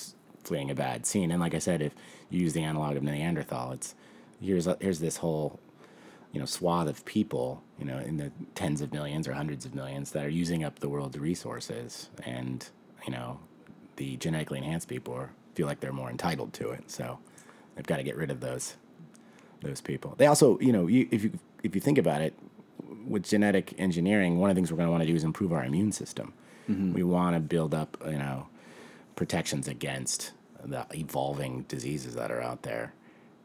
fleeing 0.44 0.72
a 0.72 0.76
bad 0.76 1.06
scene. 1.06 1.32
And 1.32 1.40
like 1.40 1.54
I 1.54 1.60
said, 1.60 1.82
if 1.82 1.94
you 2.30 2.42
use 2.42 2.54
the 2.54 2.64
analog 2.64 2.98
of 2.98 3.04
Neanderthal, 3.04 3.72
it's 3.72 3.96
here's 4.42 4.68
here's 4.80 5.00
this 5.00 5.18
whole 5.18 5.60
you 6.32 6.40
know 6.40 6.46
swath 6.46 6.88
of 6.88 7.06
people, 7.06 7.64
you 7.78 7.86
know, 7.86 7.98
in 7.98 8.18
the 8.18 8.32
tens 8.56 8.82
of 8.82 8.92
millions 8.94 9.28
or 9.28 9.34
hundreds 9.34 9.66
of 9.66 9.76
millions 9.76 10.12
that 10.12 10.26
are 10.26 10.30
using 10.30 10.64
up 10.64 10.80
the 10.80 10.90
world's 10.90 11.18
resources, 11.18 12.10
and 12.24 12.68
you 13.06 13.12
know, 13.12 13.40
the 13.96 14.18
genetically 14.18 14.60
enhanced 14.60 14.88
people 14.88 15.14
are, 15.14 15.32
feel 15.60 15.68
like 15.68 15.82
they're 15.82 15.92
more 15.92 16.10
entitled 16.10 16.54
to 16.54 16.70
it. 16.70 16.90
So 16.90 17.20
they've 17.76 17.86
got 17.86 17.98
to 17.98 18.04
get 18.04 18.16
rid 18.16 18.32
of 18.32 18.40
those 18.40 18.78
those 19.62 19.82
people. 19.82 20.16
They 20.18 20.26
also, 20.26 20.58
you 20.60 20.72
know, 20.72 20.88
you, 20.88 21.10
if 21.12 21.22
you 21.22 21.38
if 21.64 21.76
you 21.76 21.82
think 21.82 21.98
about 21.98 22.22
it, 22.22 22.34
with 23.06 23.24
genetic 23.24 23.74
engineering, 23.78 24.40
one 24.40 24.50
of 24.50 24.56
the 24.56 24.58
things 24.58 24.72
we're 24.72 24.78
going 24.78 24.88
to 24.88 24.92
want 24.92 25.04
to 25.04 25.08
do 25.08 25.16
is 25.16 25.26
improve 25.26 25.52
our 25.52 25.66
immune 25.66 25.92
system. 25.92 26.32
Mm-hmm. 26.70 26.94
We 26.94 27.04
want 27.04 27.36
to 27.36 27.42
build 27.42 27.74
up, 27.74 27.98
you 28.06 28.18
know, 28.18 28.48
protections 29.18 29.68
against 29.68 30.32
the 30.64 30.86
evolving 30.94 31.64
diseases 31.64 32.16
that 32.16 32.32
are 32.32 32.42
out 32.42 32.62
there. 32.64 32.94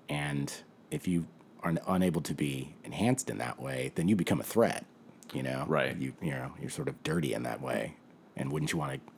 And 0.08 0.52
if 0.92 1.08
you 1.08 1.26
are 1.64 1.74
unable 1.88 2.20
to 2.20 2.34
be 2.34 2.76
enhanced 2.84 3.28
in 3.28 3.38
that 3.38 3.60
way, 3.60 3.90
then 3.96 4.06
you 4.06 4.14
become 4.14 4.38
a 4.38 4.44
threat. 4.44 4.84
You 5.32 5.42
know, 5.42 5.64
Right. 5.66 5.96
You 5.96 6.12
you 6.22 6.30
know, 6.30 6.52
you're 6.60 6.70
sort 6.70 6.86
of 6.86 7.02
dirty 7.02 7.34
in 7.34 7.42
that 7.42 7.60
way. 7.60 7.96
And 8.36 8.52
wouldn't 8.52 8.72
you 8.72 8.78
want 8.78 8.92
to 8.92 9.13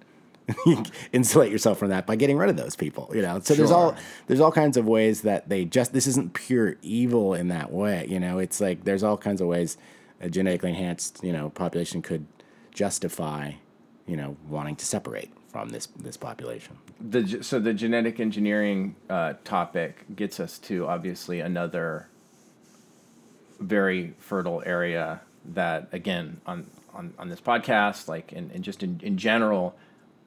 insulate 1.12 1.50
yourself 1.50 1.78
from 1.78 1.88
that 1.88 2.06
by 2.06 2.16
getting 2.16 2.36
rid 2.36 2.50
of 2.50 2.56
those 2.56 2.76
people? 2.76 3.10
You 3.14 3.22
know, 3.22 3.40
so 3.40 3.54
there's 3.54 3.70
all 3.70 3.96
there's 4.26 4.40
all 4.40 4.52
kinds 4.52 4.76
of 4.76 4.86
ways 4.86 5.22
that 5.22 5.48
they 5.48 5.64
just 5.64 5.92
this 5.92 6.06
isn't 6.06 6.34
pure 6.34 6.76
evil 6.82 7.34
in 7.34 7.48
that 7.48 7.72
way. 7.72 8.06
You 8.08 8.20
know, 8.20 8.38
it's 8.38 8.60
like 8.60 8.84
there's 8.84 9.02
all 9.02 9.16
kinds 9.16 9.40
of 9.40 9.48
ways 9.48 9.76
a 10.20 10.28
genetically 10.28 10.70
enhanced 10.70 11.22
you 11.22 11.32
know 11.32 11.50
population 11.50 12.02
could 12.02 12.26
justify 12.72 13.52
you 14.06 14.16
know 14.16 14.36
wanting 14.48 14.76
to 14.76 14.86
separate 14.86 15.30
from 15.48 15.70
this 15.70 15.86
this 15.86 16.16
population. 16.16 16.76
the 17.00 17.42
so 17.42 17.58
the 17.58 17.74
genetic 17.74 18.20
engineering 18.20 18.96
uh, 19.10 19.34
topic 19.44 20.04
gets 20.14 20.40
us 20.40 20.58
to 20.58 20.86
obviously 20.86 21.40
another 21.40 22.08
very 23.60 24.14
fertile 24.18 24.62
area 24.66 25.20
that 25.44 25.88
again 25.92 26.40
on 26.46 26.66
on, 26.94 27.12
on 27.18 27.28
this 27.28 27.40
podcast 27.40 28.08
like 28.08 28.32
and, 28.32 28.50
and 28.52 28.64
just 28.64 28.82
in, 28.82 29.00
in 29.02 29.18
general 29.18 29.76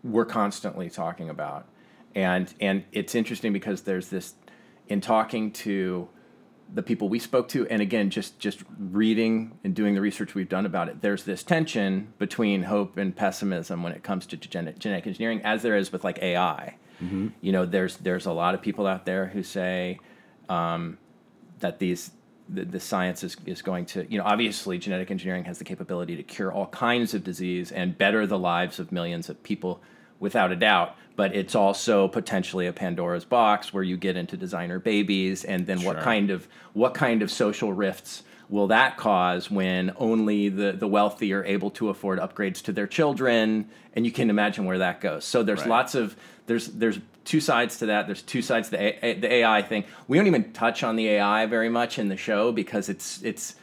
we're 0.04 0.26
constantly 0.26 0.90
talking 0.90 1.30
about. 1.30 1.68
And 2.16 2.54
and 2.60 2.84
it's 2.92 3.16
interesting 3.16 3.54
because 3.54 3.82
there's 3.82 4.10
this 4.10 4.36
in 4.88 5.02
talking 5.02 5.52
to 5.52 6.10
the 6.74 6.84
people 6.84 7.10
we 7.10 7.20
spoke 7.20 7.48
to 7.50 7.68
and 7.68 7.82
again 7.82 8.10
just 8.10 8.40
just 8.40 8.64
reading 8.78 9.58
and 9.64 9.74
doing 9.76 9.96
the 9.96 10.02
research 10.02 10.36
we've 10.36 10.50
done 10.50 10.68
about 10.68 10.88
it 10.88 11.02
there's 11.02 11.24
this 11.24 11.42
tension 11.42 12.14
between 12.20 12.64
hope 12.64 12.96
and 12.98 13.16
pessimism 13.16 13.82
when 13.82 13.92
it 13.92 14.04
comes 14.04 14.28
to 14.28 14.38
genetic, 14.38 14.78
genetic 14.78 15.08
engineering 15.08 15.42
as 15.44 15.64
there 15.64 15.76
is 15.76 15.92
with 15.92 16.04
like 16.04 16.22
ai 16.22 16.76
you 17.42 17.52
know 17.52 17.66
there's 17.66 17.98
there's 17.98 18.26
a 18.28 18.32
lot 18.32 18.54
of 18.54 18.62
people 18.62 18.86
out 18.86 19.06
there 19.06 19.28
who 19.28 19.42
say 19.42 20.00
um, 20.48 20.98
that 21.60 21.80
these 21.80 22.12
the, 22.50 22.66
the 22.66 22.80
science 22.80 23.24
is, 23.24 23.38
is 23.46 23.62
going 23.62 23.86
to 23.86 24.06
you 24.12 24.18
know 24.18 24.24
obviously 24.26 24.78
genetic 24.78 25.12
engineering 25.12 25.44
has 25.46 25.58
the 25.60 25.64
capability 25.64 26.16
to 26.16 26.24
cure 26.24 26.52
all 26.52 26.68
kinds 26.68 27.14
of 27.14 27.24
disease 27.24 27.72
and 27.72 27.98
better 27.98 28.26
the 28.26 28.40
lives 28.40 28.80
of 28.80 28.92
millions 28.92 29.30
of 29.30 29.42
people 29.44 29.82
without 30.20 30.52
a 30.52 30.56
doubt. 30.56 30.96
But 31.16 31.36
it's 31.36 31.56
also 31.56 32.08
potentially 32.08 32.68
a 32.68 32.74
pandora's 32.74 33.26
box 33.26 33.74
where 33.74 33.84
you 33.84 33.98
get 33.98 34.16
into 34.16 34.38
designer 34.38 34.80
babies 34.80 35.44
and 35.44 35.68
then 35.68 35.84
what 35.84 36.00
kind 36.00 36.30
of 36.30 36.48
what 36.74 36.94
kind 36.94 37.22
of 37.22 37.30
social 37.30 37.74
rifts 37.74 38.24
will 38.50 38.68
that 38.68 38.98
cause 38.98 39.50
when 39.52 39.92
only 39.98 40.50
the, 40.50 40.72
the 40.74 40.88
wealthy 40.88 41.32
are 41.34 41.44
able 41.46 41.70
to 41.72 41.90
afford 41.90 42.20
upgrades 42.20 42.62
to 42.64 42.72
their 42.74 42.88
children? 42.88 43.70
And 43.94 44.06
you 44.06 44.12
can 44.12 44.30
imagine 44.30 44.66
where 44.66 44.80
that 44.80 45.02
goes. 45.02 45.26
So 45.26 45.44
there's 45.44 45.62
Right. 45.62 45.70
lots 45.70 45.96
of 45.96 46.16
there's 46.48 46.68
there's 46.68 47.00
two 47.26 47.40
sides 47.40 47.78
to 47.78 47.86
that. 47.88 48.08
There's 48.08 48.24
two 48.24 48.42
sides 48.42 48.70
to 48.70 48.78
the, 48.78 49.06
A- 49.06 49.14
the 49.20 49.32
ai 49.32 49.62
thing. 49.62 49.84
We 50.08 50.18
don't 50.18 50.26
even 50.28 50.52
touch 50.52 50.84
on 50.84 50.96
the 50.96 51.08
ai 51.10 51.46
very 51.46 51.70
much 51.70 52.00
in 52.00 52.10
the 52.10 52.18
show 52.18 52.52
because 52.52 52.90
it's 52.90 53.22
it's 53.24 53.56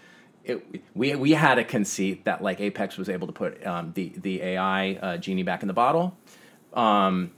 it, 0.45 0.65
we, 0.95 1.13
we 1.17 1.33
had 1.33 1.59
a 1.59 1.65
conceit 1.65 2.25
that 2.25 2.41
like 2.43 2.61
apex 2.61 2.97
was 2.97 3.09
able 3.09 3.27
to 3.27 3.33
put 3.33 3.67
um, 3.67 3.93
the 3.95 4.13
the 4.17 4.41
ai 4.43 4.95
uh, 5.03 5.17
genie 5.17 5.43
back 5.43 5.63
in 5.63 5.69
the 5.69 5.75
bottle. 5.75 6.17
Um, 6.75 7.33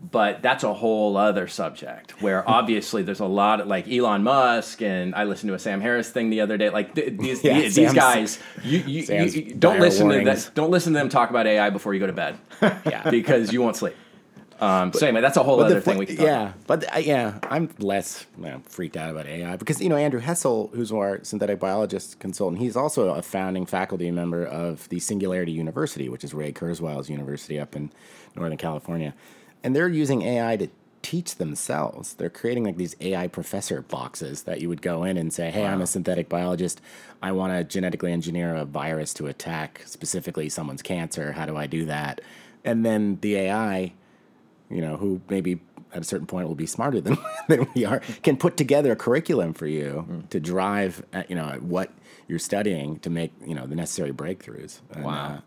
but 0.00 0.42
that's 0.42 0.62
a 0.62 0.74
whole 0.74 1.16
other 1.16 1.48
subject 1.48 2.20
where 2.22 2.48
obviously 2.48 3.02
there's 3.02 3.20
a 3.20 3.26
lot 3.26 3.60
of 3.60 3.66
like 3.66 3.88
Elon 3.88 4.22
Musk 4.22 4.82
and 4.82 5.14
I 5.14 5.24
listened 5.24 5.48
to 5.48 5.54
a 5.54 5.58
Sam 5.58 5.80
Harris 5.80 6.10
thing 6.10 6.30
the 6.30 6.40
other 6.40 6.56
day. 6.56 6.70
Like 6.70 6.94
th- 6.94 7.16
these 7.18 7.42
Yeah, 7.42 7.60
these, 7.60 7.74
Sam's- 7.74 7.94
guys, 7.94 8.38
you, 8.62 8.78
you, 8.80 9.02
you, 9.02 9.54
don't 9.54 9.80
listen 9.80 10.08
to 10.08 10.24
that. 10.24 10.50
Don't 10.54 10.70
listen 10.70 10.92
to 10.92 10.98
them 10.98 11.08
talk 11.08 11.30
about 11.30 11.46
AI 11.46 11.70
before 11.70 11.94
you 11.94 12.00
go 12.00 12.06
to 12.06 12.12
bed. 12.12 12.36
Yeah. 12.86 13.10
because 13.10 13.52
you 13.52 13.62
won't 13.62 13.76
sleep. 13.76 13.94
Um, 14.60 14.92
so 14.92 15.06
anyway, 15.06 15.20
that's 15.20 15.36
a 15.36 15.42
whole 15.42 15.60
other 15.62 15.74
the 15.74 15.80
thing 15.82 15.98
we 15.98 16.06
can 16.06 16.16
yeah, 16.16 16.52
but 16.66 16.84
uh, 16.94 16.98
yeah, 16.98 17.38
I'm 17.50 17.68
less 17.78 18.24
you 18.38 18.44
know, 18.44 18.62
freaked 18.64 18.96
out 18.96 19.10
about 19.10 19.26
AI 19.26 19.56
because 19.56 19.82
you 19.82 19.90
know 19.90 19.96
Andrew 19.96 20.20
Hessel, 20.20 20.70
who's 20.72 20.90
our 20.92 21.22
synthetic 21.24 21.60
biologist 21.60 22.18
consultant, 22.20 22.62
he's 22.62 22.74
also 22.74 23.10
a 23.14 23.20
founding 23.20 23.66
faculty 23.66 24.10
member 24.10 24.46
of 24.46 24.88
the 24.88 24.98
Singularity 24.98 25.52
University, 25.52 26.08
which 26.08 26.24
is 26.24 26.32
Ray 26.32 26.52
Kurzweil's 26.52 27.10
university 27.10 27.60
up 27.60 27.76
in 27.76 27.92
Northern 28.34 28.56
California, 28.56 29.14
and 29.66 29.74
they're 29.74 29.88
using 29.88 30.22
AI 30.22 30.56
to 30.58 30.68
teach 31.02 31.36
themselves. 31.36 32.14
They're 32.14 32.30
creating 32.30 32.62
like 32.64 32.76
these 32.76 32.94
AI 33.00 33.26
professor 33.26 33.82
boxes 33.82 34.44
that 34.44 34.60
you 34.60 34.68
would 34.68 34.80
go 34.80 35.02
in 35.02 35.16
and 35.16 35.32
say, 35.32 35.50
"Hey, 35.50 35.66
I'm 35.66 35.80
a 35.82 35.86
synthetic 35.88 36.28
biologist. 36.28 36.80
I 37.20 37.32
want 37.32 37.52
to 37.52 37.64
genetically 37.64 38.12
engineer 38.12 38.54
a 38.54 38.64
virus 38.64 39.12
to 39.14 39.26
attack 39.26 39.82
specifically 39.86 40.48
someone's 40.48 40.82
cancer. 40.82 41.32
How 41.32 41.46
do 41.46 41.56
I 41.56 41.66
do 41.66 41.84
that?" 41.86 42.20
and 42.64 42.84
then 42.84 43.18
the 43.22 43.36
AI, 43.36 43.92
you 44.70 44.80
know, 44.80 44.96
who 44.96 45.20
maybe 45.28 45.60
at 45.92 46.00
a 46.02 46.04
certain 46.04 46.26
point 46.26 46.46
will 46.48 46.56
be 46.56 46.66
smarter 46.66 47.00
than, 47.00 47.16
than 47.48 47.66
we 47.74 47.84
are, 47.84 48.00
can 48.24 48.36
put 48.36 48.56
together 48.56 48.92
a 48.92 48.96
curriculum 48.96 49.52
for 49.52 49.66
you 49.66 50.04
Mm. 50.08 50.28
to 50.30 50.38
drive, 50.40 51.04
at, 51.12 51.28
you 51.30 51.36
know, 51.36 51.48
at 51.48 51.62
what 51.62 51.90
you're 52.28 52.40
studying 52.40 52.98
to 53.00 53.10
make 53.10 53.32
you 53.44 53.54
know 53.54 53.66
the 53.66 53.76
necessary 53.76 54.12
breakthroughs. 54.12 54.80
And, 54.92 55.04
Wow. 55.04 55.26
uh, 55.36 55.40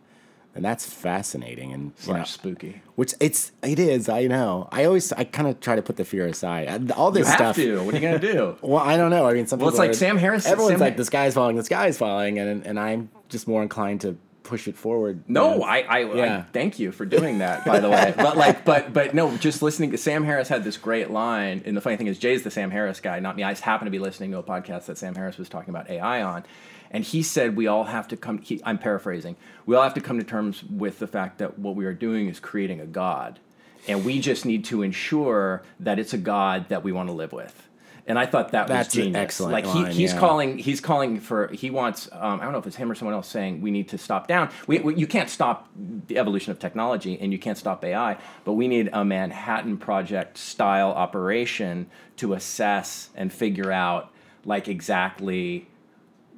and 0.55 0.65
that's 0.65 0.85
fascinating 0.85 1.71
and 1.73 1.91
you 2.05 2.13
know, 2.13 2.23
spooky. 2.23 2.81
which 2.95 3.13
it's 3.19 3.51
it 3.63 3.79
is. 3.79 4.09
I 4.09 4.27
know. 4.27 4.67
I 4.71 4.85
always 4.85 5.12
I 5.13 5.23
kind 5.23 5.47
of 5.47 5.59
try 5.59 5.75
to 5.75 5.81
put 5.81 5.95
the 5.97 6.05
fear 6.05 6.25
aside. 6.25 6.67
I- 6.67 6.93
All 6.93 7.09
You 7.09 7.19
this 7.23 7.27
have 7.27 7.35
stuff. 7.38 7.55
to. 7.57 7.83
What 7.83 7.93
are 7.93 7.97
you 7.97 8.01
gonna 8.03 8.19
do? 8.19 8.57
Well, 8.62 8.81
I 8.83 8.97
don't 8.97 9.12
know. 9.12 9.27
I 9.27 9.33
mean, 9.33 9.47
some 9.47 9.59
Well, 9.59 9.69
it's 9.69 9.77
like 9.77 9.91
are- 9.91 9.93
Sam 9.93 10.17
Harris- 10.17 10.45
Everyone's 10.45 10.73
Sam 10.73 10.79
like, 10.79 10.97
"The 10.97 11.05
sky's 11.05 11.33
falling, 11.33 11.55
the 11.55 11.63
sky's 11.63 11.97
falling," 11.97 12.39
and 12.39 12.65
and 12.65 12.79
I'm 12.79 13.09
just 13.29 13.47
more 13.47 13.62
inclined 13.62 14.01
to 14.01 14.17
push 14.43 14.67
it 14.67 14.75
forward. 14.75 15.23
No, 15.27 15.53
you 15.53 15.59
know? 15.59 15.63
I, 15.63 15.77
I, 15.81 15.97
I 15.99 16.15
Yeah. 16.15 16.43
thank 16.53 16.79
you 16.79 16.91
for 16.91 17.05
doing 17.05 17.38
that, 17.38 17.63
by 17.65 17.79
the 17.79 17.88
way. 17.89 18.15
But 18.17 18.35
like, 18.35 18.65
but 18.65 18.91
but 18.93 19.13
no, 19.13 19.38
just 19.38 19.62
listening. 19.62 19.91
To 19.91 19.97
Sam 19.97 20.23
Harris 20.23 20.47
had 20.47 20.63
this 20.63 20.75
great 20.77 21.12
line, 21.12 21.62
and 21.65 21.77
the 21.77 21.81
funny 21.81 21.97
thing 21.97 22.07
is, 22.07 22.17
Jay's 22.17 22.41
the 22.41 22.49
Sam 22.49 22.71
Harris 22.71 22.99
guy, 22.99 23.19
not 23.19 23.35
me. 23.35 23.43
I 23.43 23.51
just 23.51 23.62
happen 23.62 23.85
to 23.85 23.91
be 23.91 23.99
listening 23.99 24.31
to 24.31 24.39
a 24.39 24.43
podcast 24.43 24.85
that 24.88 24.97
Sam 24.97 25.13
Harris 25.13 25.38
was 25.38 25.49
talking 25.49 25.69
about 25.69 25.88
AI 25.89 26.23
on, 26.23 26.43
and 26.91 27.04
he 27.04 27.21
said 27.23 27.56
we 27.56 27.67
all 27.67 27.86
have 27.86 28.08
to 28.10 28.17
come. 28.17 28.39
He, 28.39 28.62
I'm 28.63 28.78
paraphrasing. 28.78 29.36
We 29.65 29.75
all 29.75 29.84
have 29.84 29.93
to 29.95 30.02
come 30.02 30.17
to 30.19 30.25
terms 30.25 30.63
with 30.63 30.99
the 30.99 31.08
fact 31.08 31.38
that 31.39 31.60
what 31.60 31.75
we 31.75 31.86
are 31.86 31.93
doing 31.93 32.28
is 32.28 32.39
creating 32.39 32.80
a 32.80 32.86
god, 32.86 33.39
and 33.88 34.04
we 34.06 34.19
just 34.19 34.45
need 34.45 34.65
to 34.65 34.82
ensure 34.82 35.63
that 35.80 35.99
it's 35.99 36.13
a 36.13 36.17
god 36.17 36.69
that 36.69 36.84
we 36.84 36.91
want 36.91 37.10
to 37.10 37.13
live 37.13 37.32
with. 37.32 37.69
And 38.10 38.17
I 38.17 38.25
thought 38.25 38.54
that 38.54 38.67
That's 38.67 38.89
was 38.89 38.95
an 38.95 39.04
genius. 39.04 39.21
excellent 39.21 39.54
like 39.54 39.65
line, 39.67 39.91
he, 39.91 40.02
he's 40.02 40.13
yeah. 40.13 40.19
calling 40.19 40.58
he's 40.58 40.82
calling 40.82 41.19
for 41.19 41.47
he 41.49 41.69
wants 41.69 42.10
um, 42.12 42.39
I 42.39 42.43
don't 42.43 42.54
know 42.54 42.58
if 42.58 42.65
it's 42.65 42.75
him 42.75 42.91
or 42.91 42.95
someone 42.95 43.13
else 43.13 43.28
saying 43.28 43.62
we 43.62 43.69
need 43.69 43.88
to 43.89 43.99
stop 43.99 44.28
down. 44.28 44.49
We, 44.65 44.80
we, 44.80 44.95
you 44.95 45.06
can't 45.06 45.30
stop 45.30 45.69
the 46.08 46.17
evolution 46.17 46.52
of 46.52 46.58
technology 46.58 47.19
and 47.21 47.32
you 47.32 47.38
can't 47.38 47.58
stop 47.58 47.86
AI, 47.86 48.17
but 48.45 48.54
we 48.54 48.67
need 48.67 48.89
a 48.93 49.06
Manhattan 49.06 49.78
Project 49.78 50.39
style 50.39 50.89
operation 50.89 51.88
to 52.17 52.34
assess 52.34 53.12
and 53.13 53.32
figure 53.32 53.71
out 53.71 54.12
like 54.43 54.67
exactly 54.67 55.67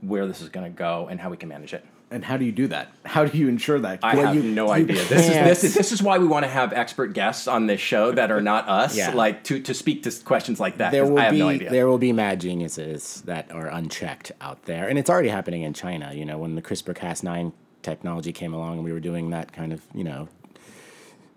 where 0.01 0.25
this 0.27 0.41
is 0.41 0.49
going 0.49 0.71
to 0.71 0.75
go 0.77 1.07
and 1.09 1.19
how 1.19 1.29
we 1.29 1.37
can 1.37 1.49
manage 1.49 1.73
it. 1.73 1.85
And 2.13 2.25
how 2.25 2.35
do 2.35 2.43
you 2.43 2.51
do 2.51 2.67
that? 2.67 2.91
How 3.05 3.23
do 3.23 3.37
you 3.37 3.47
ensure 3.47 3.79
that? 3.79 3.99
I 4.03 4.15
Well, 4.17 4.25
have 4.27 4.35
you- 4.35 4.43
no 4.43 4.65
you 4.75 4.83
idea. 4.83 4.97
This 5.05 5.27
is, 5.29 5.33
this 5.33 5.63
is 5.63 5.73
this 5.75 5.91
is 5.93 6.03
why 6.03 6.17
we 6.17 6.27
want 6.27 6.43
to 6.43 6.49
have 6.51 6.73
expert 6.73 7.13
guests 7.13 7.47
on 7.47 7.67
this 7.67 7.79
show 7.79 8.11
that 8.11 8.31
are 8.31 8.41
not 8.41 8.67
us, 8.81 8.97
Yeah. 8.97 9.13
like 9.13 9.45
to, 9.45 9.61
to 9.61 9.73
speak 9.73 10.03
to 10.03 10.11
questions 10.25 10.59
like 10.59 10.77
that. 10.79 10.91
there 10.91 11.05
will 11.05 11.17
I 11.19 11.23
have 11.23 11.31
be 11.31 11.39
no 11.39 11.47
idea. 11.47 11.69
there 11.69 11.87
will 11.87 11.97
be 11.97 12.11
mad 12.11 12.41
geniuses 12.41 13.21
that 13.27 13.49
are 13.53 13.67
unchecked 13.67 14.33
out 14.41 14.63
there, 14.65 14.89
and 14.89 14.99
it's 14.99 15.09
already 15.09 15.29
happening 15.29 15.61
in 15.61 15.73
China. 15.73 16.11
You 16.13 16.25
know, 16.25 16.37
when 16.37 16.55
the 16.55 16.61
CRISPR-Cas9 16.61 17.53
technology 17.81 18.33
came 18.33 18.53
along, 18.53 18.73
and 18.75 18.83
we 18.83 18.91
were 18.91 18.99
doing 18.99 19.29
that 19.29 19.53
kind 19.53 19.71
of 19.71 19.81
you 19.95 20.03
know 20.03 20.27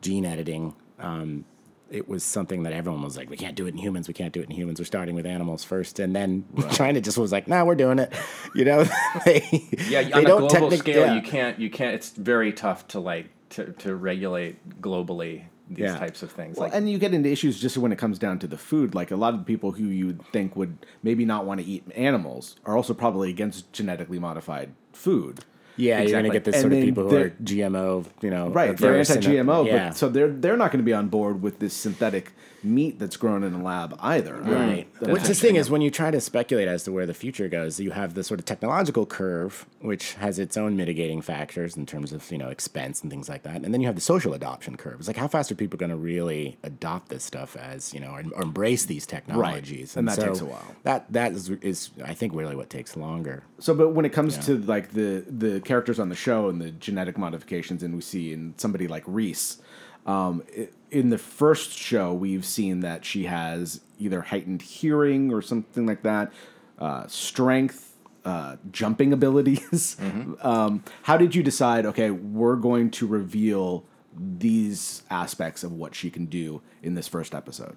gene 0.00 0.24
editing. 0.24 0.74
Um, 0.98 1.44
it 1.90 2.08
was 2.08 2.24
something 2.24 2.62
that 2.64 2.72
everyone 2.72 3.02
was 3.02 3.16
like, 3.16 3.30
we 3.30 3.36
can't 3.36 3.54
do 3.54 3.66
it 3.66 3.70
in 3.70 3.78
humans. 3.78 4.08
We 4.08 4.14
can't 4.14 4.32
do 4.32 4.40
it 4.40 4.44
in 4.44 4.50
humans. 4.50 4.80
We're 4.80 4.84
starting 4.86 5.14
with 5.14 5.26
animals 5.26 5.64
first, 5.64 5.98
and 5.98 6.14
then 6.16 6.44
China 6.72 7.00
just 7.00 7.18
was 7.18 7.30
like, 7.32 7.46
nah, 7.46 7.64
we're 7.64 7.74
doing 7.74 7.98
it. 7.98 8.12
You 8.54 8.64
know, 8.64 8.84
they, 9.24 9.42
Yeah, 9.88 10.02
they 10.04 10.12
on 10.12 10.20
a 10.22 10.24
global 10.26 10.48
technic- 10.48 10.78
scale, 10.80 11.06
yeah. 11.06 11.14
you 11.14 11.22
can't. 11.22 11.58
You 11.58 11.70
can't. 11.70 11.94
It's 11.94 12.10
very 12.10 12.52
tough 12.52 12.86
to 12.88 13.00
like 13.00 13.26
to, 13.50 13.72
to 13.72 13.94
regulate 13.96 14.80
globally 14.80 15.44
these 15.68 15.78
Yeah. 15.80 15.98
types 15.98 16.22
of 16.22 16.30
things. 16.30 16.56
Well, 16.56 16.68
like, 16.68 16.76
and 16.76 16.88
you 16.90 16.98
get 16.98 17.14
into 17.14 17.28
issues 17.30 17.60
just 17.60 17.76
when 17.78 17.90
it 17.90 17.96
comes 17.98 18.18
down 18.18 18.38
to 18.40 18.46
the 18.46 18.56
food. 18.58 18.94
Like 18.94 19.10
a 19.10 19.16
lot 19.16 19.34
of 19.34 19.40
the 19.40 19.44
people 19.44 19.72
who 19.72 19.86
you 19.86 20.06
would 20.06 20.24
think 20.28 20.54
would 20.56 20.86
maybe 21.02 21.24
not 21.24 21.46
want 21.46 21.60
to 21.60 21.66
eat 21.66 21.82
animals 21.96 22.56
are 22.64 22.76
also 22.76 22.94
probably 22.94 23.28
against 23.30 23.72
genetically 23.72 24.18
modified 24.20 24.72
food. 24.92 25.40
Yeah, 25.76 26.00
you're 26.02 26.12
gonna 26.12 26.30
get 26.30 26.44
this 26.44 26.54
And 26.56 26.62
sort 26.62 26.72
of 26.72 26.80
people 26.80 27.08
who 27.08 27.16
are 27.16 27.30
GMO, 27.30 28.06
you 28.20 28.30
know, 28.30 28.48
Right, 28.48 28.76
they're 28.76 28.96
anti-GMO, 28.98 29.66
yeah. 29.66 29.88
but 29.88 29.96
so 29.96 30.08
they're 30.08 30.30
they're 30.30 30.56
not 30.56 30.70
going 30.70 30.78
to 30.80 30.84
be 30.84 30.92
on 30.92 31.08
board 31.08 31.42
with 31.42 31.58
this 31.58 31.74
synthetic 31.74 32.32
meat 32.64 32.98
that's 32.98 33.16
grown 33.16 33.42
in 33.42 33.54
a 33.54 33.62
lab 33.62 33.96
either. 34.00 34.36
Right. 34.36 34.86
Um, 35.02 35.12
Which 35.12 35.24
the 35.24 35.34
thing 35.34 35.56
is, 35.56 35.70
when 35.70 35.80
you 35.80 35.90
try 35.90 36.10
to 36.10 36.20
speculate 36.20 36.68
as 36.68 36.84
to 36.84 36.92
where 36.92 37.06
the 37.06 37.14
future 37.14 37.48
goes, 37.48 37.78
you 37.78 37.90
have 37.92 38.14
the 38.14 38.24
sort 38.24 38.40
of 38.40 38.46
technological 38.46 39.06
curve, 39.06 39.66
which 39.80 40.14
has 40.14 40.38
its 40.38 40.56
own 40.56 40.76
mitigating 40.76 41.20
factors 41.20 41.76
in 41.76 41.86
terms 41.86 42.12
of 42.12 42.30
you 42.30 42.38
know 42.38 42.48
expense 42.48 43.02
and 43.02 43.10
things 43.10 43.28
like 43.28 43.42
that, 43.42 43.56
and 43.56 43.72
then 43.72 43.80
you 43.80 43.86
have 43.86 43.94
the 43.94 44.00
social 44.00 44.34
adoption 44.34 44.76
curve. 44.76 44.98
It's 44.98 45.08
like 45.08 45.16
how 45.16 45.28
fast 45.28 45.50
are 45.52 45.54
people 45.54 45.78
going 45.78 45.90
to 45.90 45.96
really 45.96 46.56
adopt 46.62 47.08
this 47.08 47.24
stuff 47.24 47.56
as 47.56 47.92
you 47.92 48.00
know, 48.00 48.10
or, 48.10 48.22
or 48.34 48.42
embrace 48.42 48.86
these 48.86 49.06
technologies? 49.06 49.94
Right. 49.94 50.00
And 50.00 50.08
that 50.08 50.18
takes 50.18 50.40
a 50.40 50.46
while. 50.46 50.74
That 50.82 51.12
that 51.12 51.32
is, 51.32 51.50
is 51.50 51.90
I 52.04 52.14
think 52.14 52.34
really 52.34 52.56
what 52.56 52.70
takes 52.70 52.96
longer. 52.96 53.44
So, 53.58 53.74
but 53.74 53.90
when 53.90 54.04
it 54.04 54.12
comes 54.12 54.38
to 54.46 54.58
like 54.58 54.92
the 54.92 55.24
the 55.28 55.60
characters 55.60 55.98
on 55.98 56.08
the 56.08 56.16
show 56.16 56.48
and 56.48 56.60
the 56.60 56.70
genetic 56.70 57.18
modifications, 57.18 57.82
and 57.82 57.94
we 57.94 58.00
see 58.00 58.32
in 58.32 58.54
somebody 58.56 58.88
like 58.88 59.04
Reese, 59.06 59.58
um, 60.06 60.42
in 60.90 61.10
the 61.10 61.18
first 61.18 61.72
show, 61.72 62.12
we've 62.12 62.44
seen 62.44 62.80
that 62.80 63.04
she 63.04 63.24
has 63.24 63.80
either 63.98 64.20
heightened 64.22 64.62
hearing 64.62 65.32
or 65.32 65.42
something 65.42 65.86
like 65.86 66.02
that, 66.02 66.32
uh, 66.78 67.06
strength, 67.06 67.96
uh, 68.24 68.56
jumping 68.70 69.12
abilities. 69.12 69.96
um, 70.42 70.82
how 71.02 71.16
did 71.16 71.34
you 71.34 71.42
decide? 71.42 71.86
Okay, 71.86 72.10
we're 72.10 72.56
going 72.56 72.90
to 72.92 73.06
reveal 73.06 73.84
these 74.16 75.02
aspects 75.10 75.64
of 75.64 75.72
what 75.72 75.94
she 75.94 76.10
can 76.10 76.26
do 76.26 76.62
in 76.82 76.94
this 76.94 77.08
first 77.08 77.34
episode. 77.34 77.76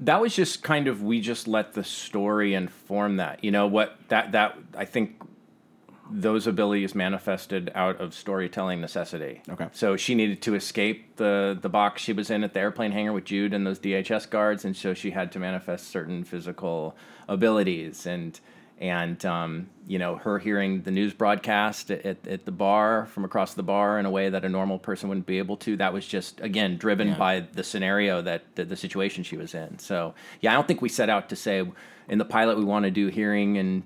that 0.00 0.20
was 0.20 0.34
just 0.34 0.62
kind 0.62 0.88
of 0.88 1.02
we 1.02 1.20
just 1.20 1.46
let 1.46 1.74
the 1.74 1.84
story 1.84 2.54
inform 2.54 3.16
that. 3.18 3.44
You 3.44 3.50
know 3.50 3.66
what 3.66 3.96
that 4.08 4.32
that 4.32 4.58
I 4.76 4.84
think 4.84 5.22
those 6.12 6.46
abilities 6.46 6.94
manifested 6.94 7.72
out 7.74 8.00
of 8.00 8.12
storytelling 8.14 8.80
necessity. 8.80 9.42
Okay. 9.48 9.68
So 9.72 9.96
she 9.96 10.14
needed 10.14 10.42
to 10.42 10.54
escape 10.54 11.16
the 11.16 11.58
the 11.60 11.68
box 11.68 12.02
she 12.02 12.12
was 12.12 12.30
in 12.30 12.44
at 12.44 12.52
the 12.54 12.60
airplane 12.60 12.92
hangar 12.92 13.12
with 13.12 13.24
Jude 13.24 13.52
and 13.54 13.66
those 13.66 13.78
DHS 13.78 14.28
guards, 14.30 14.64
and 14.64 14.76
so 14.76 14.94
she 14.94 15.10
had 15.12 15.32
to 15.32 15.38
manifest 15.38 15.88
certain 15.88 16.24
physical 16.24 16.96
abilities 17.28 18.06
and. 18.06 18.38
And 18.80 19.24
um, 19.24 19.68
you 19.86 20.00
know 20.00 20.16
her 20.16 20.40
hearing 20.40 20.82
the 20.82 20.90
news 20.90 21.12
broadcast 21.14 21.88
at, 21.92 22.26
at 22.26 22.44
the 22.46 22.50
bar 22.50 23.06
from 23.06 23.24
across 23.24 23.54
the 23.54 23.62
bar 23.62 23.96
in 24.00 24.06
a 24.06 24.10
way 24.10 24.28
that 24.28 24.44
a 24.44 24.48
normal 24.48 24.76
person 24.80 25.08
wouldn't 25.08 25.26
be 25.26 25.38
able 25.38 25.56
to. 25.58 25.76
That 25.76 25.92
was 25.92 26.04
just 26.04 26.40
again 26.40 26.78
driven 26.78 27.08
Yeah. 27.08 27.14
by 27.18 27.40
the 27.52 27.62
scenario 27.62 28.22
that 28.22 28.42
the, 28.56 28.64
the 28.64 28.74
situation 28.74 29.22
she 29.22 29.36
was 29.36 29.54
in. 29.54 29.78
So 29.78 30.14
yeah, 30.40 30.50
I 30.50 30.54
don't 30.54 30.66
think 30.66 30.82
we 30.82 30.88
set 30.88 31.08
out 31.08 31.28
to 31.28 31.36
say 31.36 31.64
in 32.08 32.18
the 32.18 32.24
pilot 32.24 32.58
we 32.58 32.64
want 32.64 32.84
to 32.84 32.90
do 32.90 33.06
hearing 33.06 33.56
and 33.56 33.84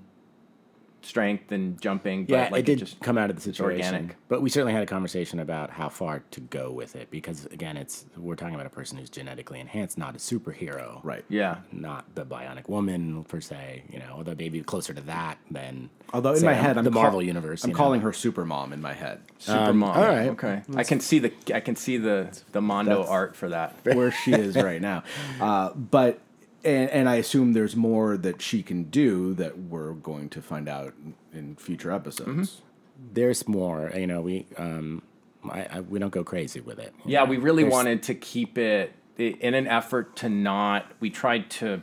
strength 1.07 1.51
and 1.51 1.79
jumping. 1.81 2.25
But 2.25 2.33
Yeah, 2.33 2.49
like 2.51 2.59
it 2.61 2.65
did 2.65 2.79
just 2.79 2.99
come 2.99 3.17
out 3.17 3.29
of 3.29 3.35
the 3.35 3.41
situation. 3.41 3.85
organic. 3.95 4.15
But 4.27 4.41
we 4.41 4.49
certainly 4.49 4.73
had 4.73 4.83
a 4.83 4.87
conversation 4.87 5.39
about 5.39 5.69
how 5.71 5.89
far 5.89 6.23
to 6.31 6.39
go 6.41 6.71
with 6.71 6.95
it 6.95 7.09
because 7.09 7.45
again, 7.47 7.77
it's 7.77 8.05
we're 8.17 8.35
talking 8.35 8.55
about 8.55 8.67
a 8.67 8.71
person 8.71 8.97
who's 8.97 9.09
genetically 9.09 9.59
enhanced, 9.59 9.97
not 9.97 10.15
a 10.15 10.19
superhero. 10.19 10.99
Right. 11.03 11.23
yeah. 11.29 11.57
Not 11.71 12.13
the 12.15 12.25
bionic 12.25 12.67
woman 12.69 13.23
per 13.23 13.41
se, 13.41 13.83
you 13.91 13.99
know, 13.99 14.13
although 14.17 14.35
maybe 14.37 14.61
closer 14.61 14.93
to 14.93 15.01
that 15.01 15.37
than 15.49 15.89
Although 16.13 16.31
in 16.33 16.39
say, 16.39 16.45
my 16.45 16.53
head, 16.53 16.77
I'm 16.77 16.83
the 16.85 16.91
call- 16.91 17.01
Marvel 17.03 17.21
universe. 17.23 17.63
I'm 17.63 17.69
you 17.69 17.73
know. 17.73 17.77
calling 17.77 18.01
her 18.01 18.13
Super 18.13 18.45
Mom 18.45 18.71
in 18.73 18.81
my 18.81 18.93
head. 18.93 19.19
Super 19.39 19.73
mom. 19.73 19.95
all 19.97 20.03
right. 20.03 20.29
Okay. 20.29 20.61
I 20.75 20.83
can 20.83 20.99
see 20.99 21.19
the 21.19 21.31
I 21.53 21.59
can 21.59 21.75
see 21.75 21.97
the 21.97 22.29
the 22.51 22.61
Mondo 22.61 23.03
art 23.05 23.35
for 23.35 23.49
that. 23.49 23.75
where 23.83 24.11
she 24.11 24.31
is 24.33 24.55
right 24.55 24.81
now. 24.81 25.03
Uh, 25.39 25.69
but 25.75 26.19
and, 26.67 26.89
and 26.91 27.09
I 27.09 27.15
assume 27.15 27.53
there's 27.53 27.75
more 27.75 28.17
that 28.17 28.41
she 28.41 28.61
can 28.63 28.83
do 28.85 29.33
that 29.35 29.57
we're 29.57 29.93
going 29.93 30.29
to 30.29 30.41
find 30.41 30.67
out 30.69 30.93
in 31.33 31.55
future 31.55 31.91
episodes. 31.91 32.61
there's 33.13 33.47
more. 33.47 33.91
You 33.95 34.07
know, 34.07 34.21
we 34.21 34.45
um, 34.57 35.01
I, 35.49 35.67
I, 35.71 35.79
we 35.81 35.99
don't 35.99 36.11
go 36.11 36.23
crazy 36.23 36.59
with 36.59 36.79
it. 36.79 36.93
Yeah, 37.05 37.23
know. 37.23 37.29
we 37.29 37.37
really 37.37 37.63
There's- 37.63 37.73
wanted 37.73 38.03
to 38.03 38.15
keep 38.15 38.57
it 38.57 38.93
in 39.17 39.53
an 39.53 39.67
effort 39.67 40.15
to 40.17 40.29
not. 40.29 40.91
We 40.99 41.09
tried 41.09 41.49
to. 41.51 41.81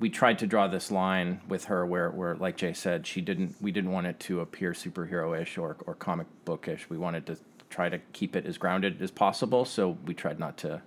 We 0.00 0.10
tried 0.10 0.38
to 0.38 0.46
draw 0.46 0.68
this 0.68 0.92
line 0.92 1.40
with 1.48 1.64
her 1.64 1.84
where, 1.84 2.08
where, 2.10 2.36
like 2.36 2.56
Jay 2.56 2.72
said, 2.72 3.04
she 3.04 3.20
didn't. 3.20 3.56
We 3.60 3.72
didn't 3.72 3.90
want 3.90 4.06
it 4.06 4.20
to 4.20 4.38
appear 4.40 4.70
superhero-ish 4.70 5.58
or, 5.58 5.76
or 5.86 5.94
comic 5.94 6.28
bookish. 6.44 6.88
We 6.88 6.96
wanted 6.98 7.26
to 7.26 7.36
try 7.68 7.88
to 7.88 7.98
keep 8.12 8.36
it 8.36 8.46
as 8.46 8.58
grounded 8.58 9.02
as 9.02 9.10
possible. 9.10 9.64
So 9.64 9.98
we 10.06 10.14
tried 10.14 10.38
not 10.38 10.56
to. 10.58 10.82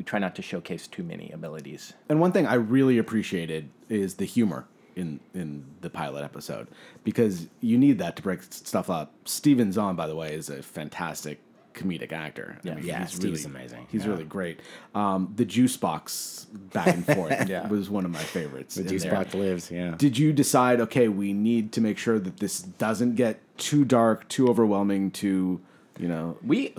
We 0.00 0.04
try 0.04 0.18
not 0.18 0.34
to 0.36 0.40
showcase 0.42 0.86
too 0.86 1.02
many 1.02 1.30
abilities. 1.30 1.92
And 2.08 2.20
one 2.20 2.32
thing 2.32 2.46
I 2.46 2.54
really 2.54 2.96
appreciated 2.96 3.68
is 3.90 4.14
the 4.14 4.24
humor 4.24 4.64
in 4.96 5.20
in 5.34 5.66
the 5.82 5.90
pilot 5.90 6.24
episode 6.24 6.68
because 7.04 7.48
you 7.60 7.76
need 7.76 7.98
that 7.98 8.16
to 8.16 8.22
break 8.22 8.42
stuff 8.44 8.88
up. 8.88 9.12
Steven 9.26 9.72
Zahn, 9.72 9.96
by 9.96 10.06
the 10.06 10.16
way, 10.16 10.32
is 10.32 10.48
a 10.48 10.62
fantastic 10.62 11.38
comedic 11.74 12.12
actor. 12.12 12.56
I 12.56 12.60
Yeah. 12.68 12.74
mean, 12.76 12.86
Yeah, 12.86 13.00
he's 13.00 13.10
Steve's 13.12 13.44
really- 13.44 13.56
amazing. 13.58 13.86
He's 13.92 14.04
Yeah. 14.06 14.12
really 14.12 14.24
great. 14.24 14.60
Um, 14.94 15.34
the 15.36 15.44
juice 15.44 15.76
box 15.76 16.46
back 16.72 16.86
and 16.86 17.04
forth 17.16 17.46
Yeah. 17.46 17.68
was 17.68 17.90
one 17.90 18.06
of 18.06 18.10
my 18.10 18.20
favorites. 18.20 18.76
The 18.76 18.84
juice 18.84 19.02
there. 19.02 19.12
box 19.12 19.34
lives. 19.34 19.70
Yeah. 19.70 19.96
Did 19.98 20.16
you 20.16 20.32
decide, 20.32 20.80
okay, 20.80 21.08
we 21.08 21.34
need 21.34 21.72
to 21.72 21.82
make 21.82 21.98
sure 21.98 22.18
that 22.18 22.38
this 22.38 22.62
doesn't 22.62 23.16
get 23.16 23.38
too 23.58 23.84
dark, 23.84 24.26
too 24.30 24.48
overwhelming, 24.48 25.10
too, 25.10 25.60
you 25.98 26.08
know? 26.08 26.38
We 26.42 26.74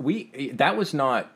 we 0.00 0.50
that 0.56 0.76
was 0.76 0.92
not. 0.92 1.30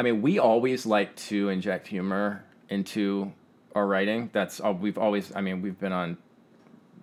I 0.00 0.02
mean, 0.02 0.22
we 0.22 0.38
always 0.38 0.86
like 0.86 1.14
to 1.28 1.50
inject 1.50 1.86
humor 1.86 2.42
into 2.70 3.34
our 3.74 3.86
writing. 3.86 4.30
That's 4.32 4.58
all 4.58 4.72
we've 4.72 4.96
always. 4.96 5.30
I 5.36 5.42
mean, 5.42 5.60
we've 5.60 5.78
been 5.78 5.92
on 5.92 6.16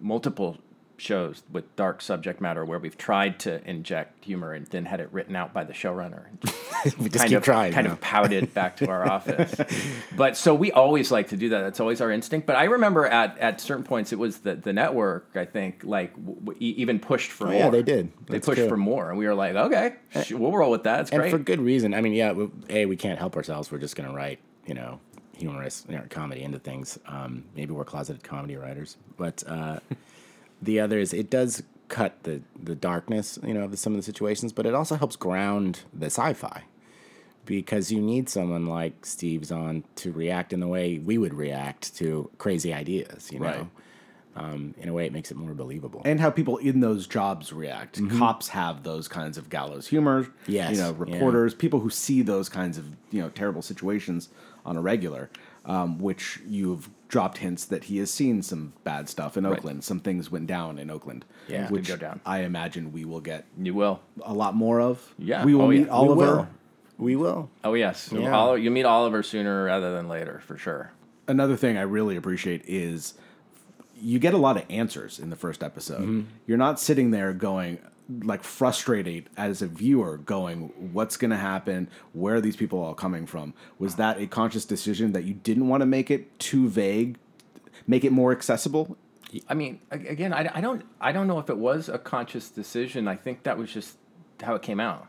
multiple 0.02 0.58
shows 0.98 1.44
with 1.52 1.76
dark 1.76 2.02
subject 2.02 2.42
matter 2.42 2.66
where 2.66 2.80
we've 2.80 2.98
tried 2.98 3.40
to 3.42 3.62
inject 3.70 4.26
humor 4.26 4.52
and 4.54 4.66
then 4.68 4.86
had 4.86 5.00
it 5.00 5.10
written 5.12 5.36
out 5.36 5.54
by 5.54 5.64
the 5.64 5.74
showrunner. 5.74 6.26
We 7.00 7.10
just 7.10 7.26
keep 7.28 7.38
of 7.38 7.44
trying. 7.44 7.74
kind 7.74 7.88
of 7.88 8.00
pouted 8.00 8.54
back 8.54 8.78
to 8.78 8.88
our 8.90 9.10
office. 9.12 9.56
But 10.16 10.38
so 10.38 10.54
we 10.54 10.72
always 10.72 11.12
like 11.12 11.30
to 11.30 11.38
do 11.38 11.50
that. 11.50 11.62
That's 11.62 11.80
always 11.80 12.02
our 12.02 12.12
instinct. 12.12 12.46
But 12.46 12.56
I 12.56 12.66
remember 12.66 13.06
at, 13.08 13.36
at 13.40 13.60
certain 13.60 13.84
points 13.84 14.14
it 14.14 14.20
was 14.20 14.38
the 14.40 14.56
the 14.56 14.74
network. 14.74 15.28
I 15.36 15.46
think 15.46 15.82
like 15.84 16.14
w- 16.16 16.40
w- 16.40 16.58
even 16.60 17.00
pushed 17.00 17.32
for 17.32 17.48
Oh, 17.48 17.52
more. 17.52 17.60
yeah, 17.60 17.70
they 17.72 17.82
did. 17.82 18.12
They 18.28 18.40
pushed 18.40 18.60
true. 18.60 18.70
for 18.70 18.78
more, 18.78 19.10
and 19.10 19.18
we 19.18 19.26
were 19.26 19.34
like, 19.34 19.56
okay, 19.56 19.96
sh- 20.24 20.34
we'll 20.34 20.52
roll 20.52 20.70
with 20.70 20.84
that. 20.84 21.02
It's 21.02 21.12
and 21.12 21.20
great. 21.22 21.32
for 21.32 21.40
good 21.40 21.60
reason. 21.60 21.94
I 21.96 22.02
mean, 22.02 22.14
yeah, 22.14 22.32
we, 22.34 22.50
a 22.70 22.86
we 22.86 22.96
can't 22.96 23.18
help 23.18 23.36
ourselves. 23.36 23.72
We're 23.72 23.80
just 23.80 23.96
gonna 23.96 24.14
write, 24.14 24.40
you 24.68 24.76
know, 24.76 25.00
humorous 25.36 25.84
you 25.90 25.96
know, 25.96 26.04
comedy 26.12 26.44
into 26.44 26.60
things. 26.60 27.00
Um, 27.08 27.44
maybe 27.56 27.74
we're 27.74 27.86
closeted 27.86 28.24
comedy 28.24 28.56
writers, 28.56 28.98
but 29.18 29.44
uh, 29.48 29.80
the 30.62 30.80
other 30.80 31.00
is 31.00 31.14
it 31.14 31.30
does 31.30 31.64
cut 31.88 32.24
the 32.24 32.42
the 32.62 32.76
darkness, 32.76 33.40
you 33.44 33.54
know, 33.54 33.64
of 33.64 33.78
some 33.80 33.94
of 33.94 33.98
the 33.98 34.04
situations, 34.04 34.54
but 34.54 34.66
it 34.66 34.74
also 34.74 34.96
helps 34.96 35.16
ground 35.16 35.82
the 35.94 36.08
sci-fi 36.08 36.64
because 37.46 37.92
you 37.92 38.02
need 38.02 38.30
someone 38.30 38.66
like 38.66 39.06
Steve 39.06 39.46
Zahn 39.46 39.84
to 39.96 40.12
react 40.12 40.54
in 40.54 40.60
the 40.60 40.68
way 40.68 41.00
we 41.00 41.18
would 41.18 41.34
react 41.34 41.96
to 41.98 42.30
crazy 42.38 42.74
ideas, 42.74 43.32
you 43.32 43.40
know. 43.40 43.46
Right. 43.48 43.68
Um, 44.36 44.76
in 44.78 44.88
a 44.88 44.94
way, 44.94 45.08
it 45.08 45.14
makes 45.14 45.32
it 45.32 45.38
more 45.38 45.56
believable. 45.56 46.04
and 46.06 46.20
how 46.20 46.30
people 46.30 46.58
in 46.58 46.80
those 46.80 47.08
jobs 47.08 47.52
react. 47.52 48.00
Cops 48.20 48.50
have 48.50 48.84
those 48.84 49.08
kinds 49.08 49.36
of 49.36 49.50
gallows 49.50 49.88
humor. 49.88 50.28
Yes, 50.46 50.74
you 50.74 50.78
know, 50.78 50.90
yeah. 50.90 51.14
reporters, 51.14 51.56
people 51.56 51.80
who 51.80 51.90
see 51.90 52.22
those 52.22 52.48
kinds 52.48 52.78
of 52.78 52.86
you 53.10 53.20
know 53.20 53.30
terrible 53.30 53.64
situations 53.64 54.30
on 54.64 54.78
a 54.78 54.82
regular, 54.82 55.32
um, 55.66 55.98
which 55.98 56.40
you've 56.48 56.88
dropped 57.08 57.38
hints 57.38 57.64
that 57.66 57.86
he 57.86 57.98
has 58.00 58.12
seen 58.12 58.42
some 58.42 58.74
bad 58.84 59.08
stuff 59.08 59.38
in 59.38 59.46
Oakland. 59.46 59.84
Some 59.84 60.00
things 60.02 60.30
went 60.30 60.48
down 60.48 60.78
in 60.78 60.90
Oakland. 60.90 61.24
Yeah. 61.48 61.64
Did 61.64 61.72
which 61.72 61.88
go 61.88 61.96
down. 61.96 62.20
I 62.26 62.40
imagine 62.42 62.92
we 62.92 63.06
will 63.06 63.22
get 63.22 63.46
you 63.58 63.74
will. 63.74 64.02
a 64.24 64.34
lot 64.34 64.56
more 64.56 64.82
of. 64.82 65.14
Yeah. 65.18 65.46
we 65.46 65.54
will 65.56 65.64
Oh, 65.66 65.70
yeah. 65.70 65.80
meet 65.80 65.86
We 65.86 65.90
Oliver. 65.92 66.16
We 66.26 66.26
will. 66.26 66.48
We 67.00 67.16
will. 67.16 67.50
Oh 67.64 67.74
yes, 67.76 68.10
Yeah. 68.12 68.36
Oli- 68.38 68.62
you 68.64 68.72
meet 68.72 68.84
Oliver 68.86 69.22
sooner 69.24 69.64
rather 69.66 69.94
than 69.96 70.08
later 70.10 70.42
for 70.46 70.58
sure. 70.58 70.92
another 71.28 71.56
thing 71.56 71.78
I 71.78 71.82
really 71.84 72.16
appreciate 72.16 72.64
is 72.68 73.14
you 74.00 74.20
get 74.20 74.34
a 74.34 74.38
lot 74.38 74.58
of 74.58 74.64
answers 74.70 75.20
in 75.20 75.30
the 75.30 75.36
first 75.36 75.64
episode. 75.64 76.02
Mm-hmm. 76.02 76.22
You're 76.46 76.58
not 76.58 76.80
sitting 76.80 77.12
there 77.12 77.34
going 77.34 77.80
like 78.24 78.44
frustrated 78.44 79.30
as 79.36 79.62
a 79.62 79.68
viewer 79.68 80.18
going 80.18 80.72
what's 80.94 81.18
going 81.18 81.32
to 81.32 81.38
happen 81.38 81.90
where 82.14 82.36
are 82.36 82.42
these 82.42 82.56
people 82.56 82.82
all 82.82 82.94
coming 82.94 83.26
from 83.26 83.54
was 83.80 83.96
that 83.96 84.20
a 84.20 84.26
conscious 84.28 84.64
decision 84.64 85.12
that 85.12 85.26
you 85.26 85.34
didn't 85.34 85.68
want 85.68 85.82
to 85.82 85.86
make 85.86 86.10
it 86.10 86.40
too 86.40 86.70
vague 86.70 87.18
make 87.86 88.04
it 88.06 88.12
more 88.12 88.32
accessible 88.32 88.98
I 89.50 89.56
mean, 89.56 89.82
again, 89.92 90.32
I, 90.32 90.50
I 90.56 90.62
don't 90.62 90.86
I 91.02 91.12
don't 91.12 91.28
know 91.28 91.38
if 91.38 91.50
it 91.50 91.58
was 91.58 91.90
a 91.90 91.98
conscious 92.00 92.50
decision. 92.50 93.10
I 93.10 93.18
think 93.18 93.44
that 93.44 93.58
was 93.58 93.70
just 93.70 93.98
how 94.42 94.56
it 94.56 94.62
came 94.62 94.80
out. 94.80 95.08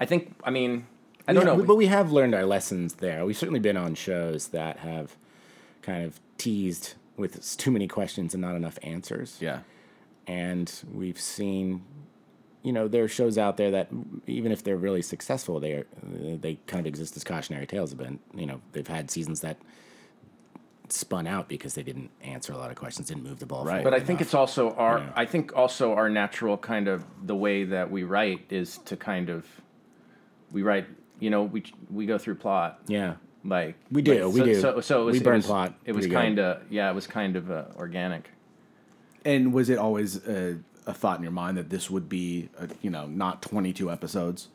I 0.00 0.06
think. 0.06 0.34
I 0.44 0.50
mean, 0.50 0.86
I 1.28 1.34
don't 1.34 1.46
Yeah, 1.46 1.56
know. 1.56 1.62
But 1.62 1.76
we 1.76 1.84
have 1.86 2.10
learned 2.10 2.34
our 2.34 2.46
lessons 2.46 2.94
there. 2.94 3.26
We've 3.26 3.36
certainly 3.36 3.60
been 3.60 3.76
on 3.76 3.96
shows 3.96 4.48
that 4.48 4.78
have 4.78 5.16
kind 5.82 6.04
of 6.06 6.20
teased 6.38 6.94
with 7.18 7.56
too 7.58 7.70
many 7.70 7.86
questions 7.86 8.32
and 8.32 8.40
not 8.40 8.56
enough 8.56 8.78
answers. 8.82 9.36
yeah 9.40 9.58
And 10.26 10.72
we've 10.90 11.20
seen, 11.20 11.82
you 12.64 12.72
know, 12.72 12.88
there 12.88 13.04
are 13.04 13.08
shows 13.08 13.38
out 13.38 13.56
there 13.56 13.70
that 13.72 13.88
even 14.26 14.50
if 14.50 14.64
they're 14.64 14.76
really 14.76 15.02
successful, 15.02 15.60
they 15.60 15.72
are, 15.72 15.86
they 16.02 16.58
kind 16.66 16.80
of 16.80 16.86
exist 16.86 17.16
as 17.16 17.22
cautionary 17.22 17.66
tales. 17.66 17.90
Have 17.90 17.98
been, 17.98 18.18
you 18.34 18.46
know, 18.46 18.60
they've 18.72 18.86
had 18.88 19.10
seasons 19.10 19.40
that 19.42 19.58
spun 20.88 21.26
out 21.26 21.48
because 21.48 21.74
they 21.74 21.82
didn't 21.82 22.10
answer 22.22 22.52
a 22.52 22.56
lot 22.56 22.70
of 22.70 22.76
questions, 22.76 23.08
didn't 23.08 23.22
move 23.24 23.38
the 23.38 23.46
ball. 23.46 23.64
Right. 23.64 23.84
but 23.84 23.94
I 23.94 23.98
think 23.98 24.20
enough. 24.20 24.22
it's 24.22 24.34
also 24.34 24.70
our. 24.72 24.98
Yeah. 24.98 25.12
I 25.14 25.24
think 25.26 25.56
also 25.56 25.92
our 25.94 26.08
natural 26.08 26.56
kind 26.58 26.88
of 26.88 27.04
the 27.22 27.34
way 27.36 27.64
that 27.64 27.90
we 27.90 28.02
write 28.02 28.46
is 28.50 28.78
to 28.86 28.96
kind 28.96 29.28
of 29.30 29.46
we 30.52 30.62
write. 30.62 30.86
You 31.20 31.30
know, 31.30 31.44
we 31.44 31.64
we 31.90 32.06
go 32.06 32.18
through 32.18 32.36
plot. 32.36 32.80
yeah. 32.86 33.14
Like 33.46 33.76
We 33.92 34.00
do, 34.00 34.24
like, 34.24 34.32
we 34.34 34.40
so, 34.40 34.44
do. 34.46 34.60
So, 34.60 34.80
so 34.80 35.02
it 35.02 35.04
was, 35.04 35.12
We 35.12 35.20
it 35.20 35.24
burn 35.24 35.36
was- 35.36 35.46
plot 35.46 35.74
It 35.84 35.92
was 35.92 36.06
kind 36.06 36.38
of 36.38 36.62
yeah. 36.70 36.90
It 36.90 36.94
was 36.94 37.06
kind 37.06 37.36
of 37.36 37.50
uh, 37.50 37.64
organic. 37.76 38.30
and 39.24 39.52
was 39.52 39.68
it 39.68 39.76
always 39.78 40.16
a, 40.26 40.58
a 40.86 40.92
thought 40.94 41.16
in 41.16 41.22
your 41.22 41.32
mind 41.32 41.56
that 41.56 41.70
this 41.70 41.90
would 41.90 42.08
be 42.08 42.48
a, 42.58 42.68
you 42.82 42.90
know 42.90 43.06
not 43.06 43.40
22 43.42 43.90
episodes 43.90 44.48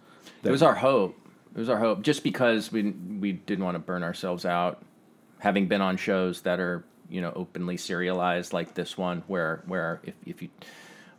It 0.43 0.51
was 0.51 0.61
our 0.63 0.75
hope. 0.75 1.17
It 1.55 1.59
was 1.59 1.69
our 1.69 1.79
hope, 1.79 2.03
just 2.03 2.23
because 2.23 2.71
we 2.71 2.91
we 2.91 3.31
didn't 3.33 3.65
want 3.65 3.75
to 3.75 3.79
burn 3.79 4.03
ourselves 4.03 4.45
out, 4.45 4.81
having 5.39 5.67
been 5.67 5.81
on 5.81 5.97
shows 5.97 6.41
that 6.41 6.59
are 6.59 6.83
you 7.09 7.21
know 7.21 7.33
openly 7.35 7.75
serialized 7.77 8.53
like 8.53 8.75
this 8.75 8.97
one, 8.97 9.23
where 9.27 9.63
where 9.65 9.99
if 10.03 10.13
if 10.25 10.41
you 10.43 10.49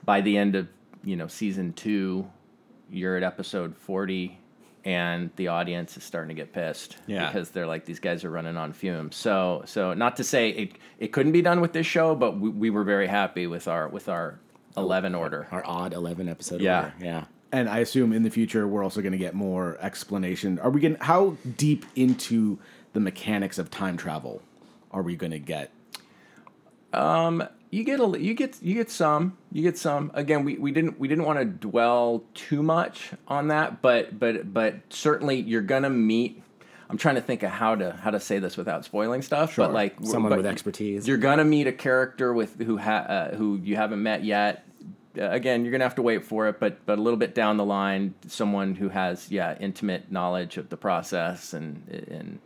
by 0.05 0.21
the 0.21 0.37
end 0.39 0.55
of 0.55 0.69
you 1.03 1.17
know 1.17 1.27
season 1.27 1.73
two, 1.73 2.31
you're 2.91 3.17
at 3.17 3.25
episode 3.25 3.77
forty, 3.77 4.39
and 4.85 5.31
the 5.35 5.49
audience 5.49 5.97
is 5.97 6.05
starting 6.05 6.29
to 6.29 6.41
get 6.41 6.53
pissed 6.53 6.97
Yeah. 7.09 7.27
because 7.27 7.51
they're 7.51 7.67
like 7.67 7.85
these 7.85 7.99
guys 8.01 8.25
are 8.25 8.31
running 8.31 8.57
on 8.57 8.73
fumes. 8.73 9.17
So 9.17 9.63
so 9.67 9.95
not 9.95 10.17
to 10.17 10.25
say 10.25 10.51
it 10.51 10.73
it 11.01 11.09
couldn't 11.13 11.33
be 11.33 11.43
done 11.43 11.61
with 11.61 11.73
this 11.73 11.87
show, 11.87 12.15
but 12.15 12.39
we, 12.39 12.49
we 12.51 12.71
were 12.71 12.85
very 12.85 13.09
happy 13.09 13.49
with 13.49 13.67
our 13.67 13.89
with 13.89 14.09
our 14.09 14.39
eleven 14.77 15.15
order. 15.15 15.49
our 15.51 15.65
odd 15.67 15.93
11 15.93 16.29
episode. 16.29 16.61
Yeah. 16.61 16.85
order. 16.85 16.95
Yeah. 17.01 17.25
and 17.53 17.69
I 17.69 17.79
assume 17.79 18.13
in 18.13 18.23
the 18.23 18.31
future 18.31 18.67
we're 18.67 18.85
also 18.85 19.01
going 19.01 19.13
to 19.13 19.19
get 19.19 19.35
more 19.35 19.77
explanation. 19.81 20.59
Are 20.59 20.71
we 20.71 20.81
going? 20.81 20.97
How 21.01 21.37
deep 21.57 21.85
into 21.97 22.59
the 22.93 23.01
mechanics 23.01 23.59
of 23.59 23.71
time 23.71 23.97
travel 23.97 24.43
are 24.91 25.03
we 25.03 25.17
going 25.17 25.33
to 25.33 25.39
get? 25.39 25.71
Um, 26.93 27.45
you 27.71 27.85
get 27.85 28.01
a 28.01 28.19
you 28.21 28.35
get 28.35 28.61
you 28.63 28.75
get 28.75 28.91
some 28.91 29.37
you 29.53 29.63
get 29.63 29.79
some 29.79 30.11
again 30.15 30.45
we, 30.45 30.57
we 30.57 30.73
didn't 30.73 30.99
we 30.99 31.07
didn't 31.07 31.25
want 31.25 31.39
to 31.39 31.45
dwell 31.45 32.25
too 32.35 32.63
much 32.65 33.11
on 33.29 33.49
that 33.49 33.81
but 33.81 34.19
but 34.19 34.53
but 34.53 34.75
certainly 34.91 35.41
you're 35.41 35.63
gonna 35.63 35.89
meet 35.91 36.43
i'm 36.91 36.99
trying 36.99 37.15
to 37.15 37.21
think 37.21 37.43
of 37.43 37.51
how 37.51 37.75
to 37.75 37.93
how 37.93 38.11
to 38.11 38.21
say 38.21 38.39
this 38.39 38.57
without 38.57 38.85
spoiling 38.85 39.23
stuff 39.23 39.57
but 39.57 39.73
like 39.73 39.95
Someone 40.03 40.31
but 40.31 40.37
with 40.39 40.47
expertise. 40.47 41.09
you're 41.09 41.17
gonna 41.17 41.45
meet 41.45 41.67
a 41.67 41.73
character 41.73 42.33
with 42.35 42.61
who 42.61 42.77
ha, 42.77 42.97
uh, 42.99 43.35
who 43.37 43.57
you 43.63 43.77
haven't 43.77 44.03
met 44.03 44.25
yet. 44.25 44.67
Uh, 45.19 45.29
again 45.31 45.65
you're 45.65 45.73
gonna 45.73 45.85
have 45.85 45.97
to 45.97 46.03
wait 46.03 46.25
for 46.25 46.47
it 46.49 46.61
but 46.61 46.85
but 46.87 46.99
a 46.99 47.03
little 47.03 47.19
bit 47.19 47.35
down 47.35 47.57
the 47.57 47.65
line 47.65 48.15
someone 48.29 48.75
who 48.77 48.89
has 48.89 49.31
yeah 49.31 49.57
intimate 49.59 50.11
knowledge 50.13 50.57
of 50.57 50.69
the 50.69 50.77
process 50.77 51.53
and 51.53 51.83
and 52.11 52.39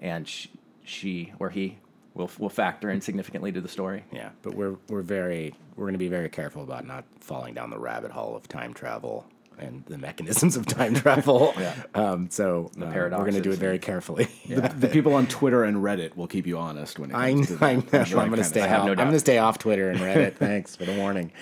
and 0.00 0.28
she, 0.28 0.50
she 0.84 1.32
or 1.38 1.50
he 1.50 1.78
will 2.14 2.30
will 2.38 2.48
factor 2.48 2.90
in 2.90 3.00
significantly 3.00 3.52
to 3.52 3.60
the 3.60 3.68
story. 3.68 4.04
Yeah, 4.12 4.30
but 4.42 4.54
we're 4.54 4.76
we're 4.88 5.02
very 5.02 5.54
we're 5.76 5.84
going 5.84 5.94
to 5.94 5.98
be 5.98 6.08
very 6.08 6.28
careful 6.28 6.62
about 6.62 6.86
not 6.86 7.04
falling 7.20 7.54
down 7.54 7.70
the 7.70 7.78
rabbit 7.78 8.10
hole 8.10 8.36
of 8.36 8.48
time 8.48 8.74
travel 8.74 9.26
and 9.60 9.84
the 9.86 9.98
mechanisms 9.98 10.56
of 10.56 10.66
time 10.66 10.94
travel. 10.94 11.54
Yeah. 11.60 11.74
Um, 11.94 12.30
so 12.30 12.70
uh, 12.80 12.86
we're 12.86 13.08
going 13.10 13.34
to 13.34 13.40
do 13.40 13.50
it 13.52 13.58
very 13.58 13.74
and- 13.74 13.82
carefully. 13.82 14.28
The 14.46 14.88
people 14.88 15.14
on 15.14 15.26
Twitter 15.26 15.64
and 15.64 15.78
Reddit 15.78 16.16
will 16.16 16.26
keep 16.26 16.46
you 16.46 16.58
honest 16.58 16.98
when 16.98 17.10
it 17.10 17.14
I, 17.14 17.32
comes 17.32 17.48
to 17.48 17.64
I 17.64 17.74
know. 17.76 17.82
I'm 17.92 18.28
going 18.28 18.36
to 18.36 18.44
stay 18.44 18.62
off. 18.62 18.84
no 18.86 18.90
I'm 18.92 18.96
going 18.96 19.12
to 19.12 19.18
stay 19.20 19.38
off 19.38 19.58
Twitter 19.58 19.90
and 19.90 20.00
Reddit. 20.00 20.34
Thanks 20.36 20.74
for 20.76 20.84
the 20.84 20.96
warning. 20.96 21.32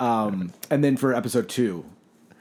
And 0.00 0.52
then 0.84 0.96
for 0.96 1.14
episode 1.14 1.48
two, 1.48 1.84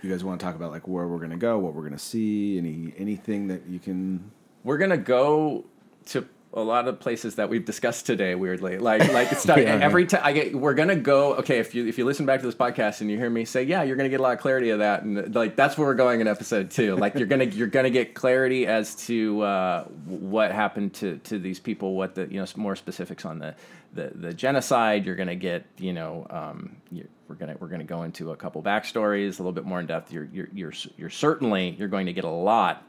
you 0.01 0.09
guys 0.09 0.23
want 0.23 0.39
to 0.39 0.45
talk 0.45 0.55
about 0.55 0.71
like 0.71 0.87
where 0.87 1.07
we're 1.07 1.17
going 1.17 1.31
to 1.31 1.37
go, 1.37 1.57
what 1.59 1.73
we're 1.73 1.81
going 1.81 1.93
to 1.93 1.99
see, 1.99 2.57
any 2.57 2.93
anything 2.97 3.47
that 3.47 3.65
you 3.67 3.79
can. 3.79 4.31
we're 4.63 4.77
gonna 4.77 4.97
go 4.97 5.65
to 6.07 6.27
a 6.55 6.61
lot 6.61 6.87
of 6.87 6.99
places 6.99 7.35
that 7.35 7.49
we've 7.49 7.65
discussed 7.65 8.05
today. 8.05 8.33
Weirdly, 8.35 8.77
like 8.77 9.07
like 9.13 9.31
it's 9.31 9.45
not, 9.45 9.57
Yeah. 9.61 9.77
every 9.81 10.05
time 10.05 10.21
I 10.23 10.31
get 10.33 10.55
we're 10.55 10.73
gonna 10.73 10.95
go. 10.95 11.35
Okay, 11.35 11.59
if 11.59 11.75
you 11.75 11.85
if 11.87 11.97
you 11.97 12.05
listen 12.05 12.25
back 12.25 12.39
to 12.39 12.45
this 12.45 12.55
podcast 12.55 13.01
and 13.01 13.11
you 13.11 13.17
hear 13.17 13.29
me 13.29 13.45
say, 13.45 13.63
yeah, 13.63 13.83
you're 13.83 13.95
gonna 13.97 14.09
get 14.09 14.19
a 14.19 14.23
lot 14.23 14.33
of 14.33 14.39
clarity 14.39 14.69
of 14.69 14.79
that, 14.79 15.03
and 15.03 15.35
like 15.35 15.55
that's 15.55 15.77
where 15.77 15.87
we're 15.87 15.93
going 15.95 16.21
in 16.21 16.27
episode 16.27 16.71
two. 16.71 16.95
Like 16.95 17.15
you're 17.15 17.27
gonna 17.27 17.45
you're 17.45 17.67
gonna 17.67 17.89
get 17.89 18.13
clarity 18.15 18.65
as 18.67 18.95
to 19.07 19.41
uh, 19.41 19.83
what 20.05 20.51
happened 20.51 20.93
to 20.95 21.17
to 21.25 21.37
these 21.39 21.59
people, 21.59 21.95
what 21.95 22.15
the 22.15 22.27
you 22.31 22.39
know 22.39 22.45
more 22.55 22.75
specifics 22.75 23.25
on 23.25 23.39
the 23.39 23.55
the, 23.93 24.11
the 24.15 24.33
genocide. 24.33 25.05
You're 25.05 25.15
gonna 25.15 25.35
get 25.35 25.65
you 25.77 25.93
know. 25.93 26.25
Um, 26.29 26.77
you're, 26.91 27.07
we're 27.27 27.35
gonna 27.35 27.55
we're 27.59 27.69
gonna 27.69 27.83
go 27.83 28.03
into 28.03 28.31
a 28.31 28.35
couple 28.35 28.61
backstories, 28.61 29.39
a 29.39 29.41
little 29.41 29.51
bit 29.51 29.65
more 29.65 29.79
in 29.79 29.87
depth. 29.87 30.11
You're 30.13 30.29
you're 30.31 30.47
you're, 30.53 30.73
you're 30.95 31.09
certainly 31.09 31.75
you're 31.79 31.87
going 31.87 32.05
to 32.05 32.13
get 32.13 32.23
a 32.23 32.29
lot 32.29 32.83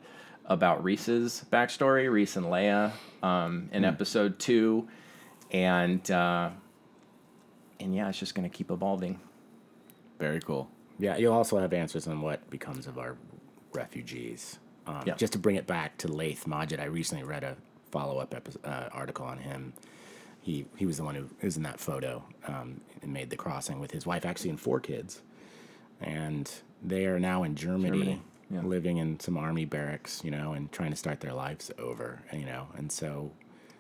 about 0.47 0.83
Reece's 0.85 1.45
backstory, 1.51 2.11
Reese 2.11 2.37
and 2.37 2.51
Leah, 2.51 2.93
um, 3.23 3.69
in 3.73 3.85
episode 3.85 4.39
two, 4.39 4.89
and 5.51 6.09
uh, 6.11 6.51
and 7.81 7.95
yeah, 7.95 8.09
it's 8.09 8.19
just 8.19 8.35
going 8.35 8.49
to 8.49 8.55
keep 8.57 8.71
evolving. 8.71 9.21
Very 10.19 10.41
cool. 10.41 10.71
Yeah, 10.99 11.17
you'll 11.17 11.35
also 11.35 11.59
have 11.59 11.73
answers 11.73 12.07
on 12.07 12.21
what 12.23 12.49
becomes 12.49 12.87
of 12.87 12.99
our 12.99 13.17
refugees. 13.73 14.59
Um, 14.87 15.03
Yeah. 15.07 15.15
Just 15.15 15.33
to 15.35 15.39
bring 15.39 15.57
it 15.57 15.67
back 15.67 15.99
to 15.99 16.09
Laith 16.09 16.47
Majid, 16.47 16.81
I 16.81 16.85
recently 16.85 17.25
read 17.25 17.45
a 17.45 17.57
follow 17.91 18.19
up 18.19 18.35
epi- 18.35 18.59
uh, 18.65 18.89
article 18.93 19.27
on 19.27 19.39
him. 19.39 19.73
He 20.41 20.65
he 20.77 20.87
was 20.87 20.97
the 20.97 21.05
one 21.05 21.15
who 21.17 21.29
was 21.43 21.57
in 21.57 21.65
that 21.65 21.81
photo 21.81 22.25
um, 22.47 22.81
and 23.03 23.13
made 23.13 23.31
the 23.31 23.37
crossing 23.37 23.81
with 23.81 23.91
his 23.91 24.07
wife, 24.07 24.25
actually, 24.25 24.51
and 24.51 24.61
four 24.61 24.81
kids. 24.81 25.21
And 26.01 26.51
they 26.83 27.07
are 27.07 27.19
now 27.19 27.43
in 27.43 27.57
Germany, 27.57 27.89
Germany, 27.99 28.23
yeah. 28.51 28.61
living 28.63 28.99
in 28.99 29.19
some 29.21 29.37
army 29.37 29.65
barracks, 29.65 30.21
you 30.25 30.31
know, 30.31 30.53
and 30.53 30.71
trying 30.73 30.91
to 30.91 30.97
start 30.97 31.21
their 31.21 31.33
lives 31.33 31.71
over, 31.79 32.23
you 32.33 32.45
know. 32.45 32.69
And 32.77 32.91
so, 32.91 33.33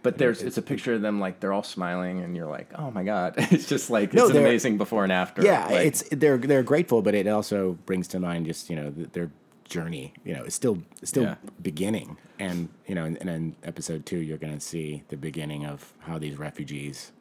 But 0.02 0.18
there's 0.18 0.42
it's 0.42 0.58
a 0.58 0.62
picture 0.62 0.94
of 0.94 1.02
them 1.02 1.20
like 1.20 1.40
they're 1.40 1.52
all 1.52 1.62
smiling, 1.62 2.22
and 2.22 2.36
you're 2.36 2.50
like, 2.50 2.70
oh 2.76 2.90
my 2.90 3.04
god, 3.04 3.34
it's 3.38 3.68
just 3.68 3.90
like 3.90 4.12
No, 4.12 4.26
it's 4.26 4.36
an 4.36 4.38
amazing 4.44 4.78
before 4.78 5.04
and 5.04 5.12
after. 5.12 5.42
Yeah, 5.42 5.66
Like, 5.66 5.86
it's 5.86 6.04
they're 6.10 6.38
they're 6.38 6.62
grateful, 6.62 7.02
but 7.02 7.14
it 7.14 7.26
also 7.26 7.78
brings 7.86 8.08
to 8.08 8.18
mind 8.18 8.46
just 8.46 8.68
you 8.70 8.76
know 8.76 8.90
their 8.90 9.30
journey. 9.68 10.14
You 10.24 10.34
know, 10.34 10.44
it's 10.44 10.54
still 10.54 10.82
still 11.02 11.24
Yeah. 11.24 11.34
beginning, 11.62 12.16
and 12.38 12.68
you 12.86 12.94
know, 12.94 13.04
and, 13.04 13.16
and 13.20 13.30
in 13.30 13.56
episode 13.62 14.06
two, 14.06 14.18
you're 14.18 14.38
going 14.38 14.54
to 14.54 14.60
see 14.60 15.02
the 15.08 15.16
beginning 15.16 15.64
of 15.66 15.92
how 16.00 16.18
these 16.18 16.38
refugees 16.38 17.12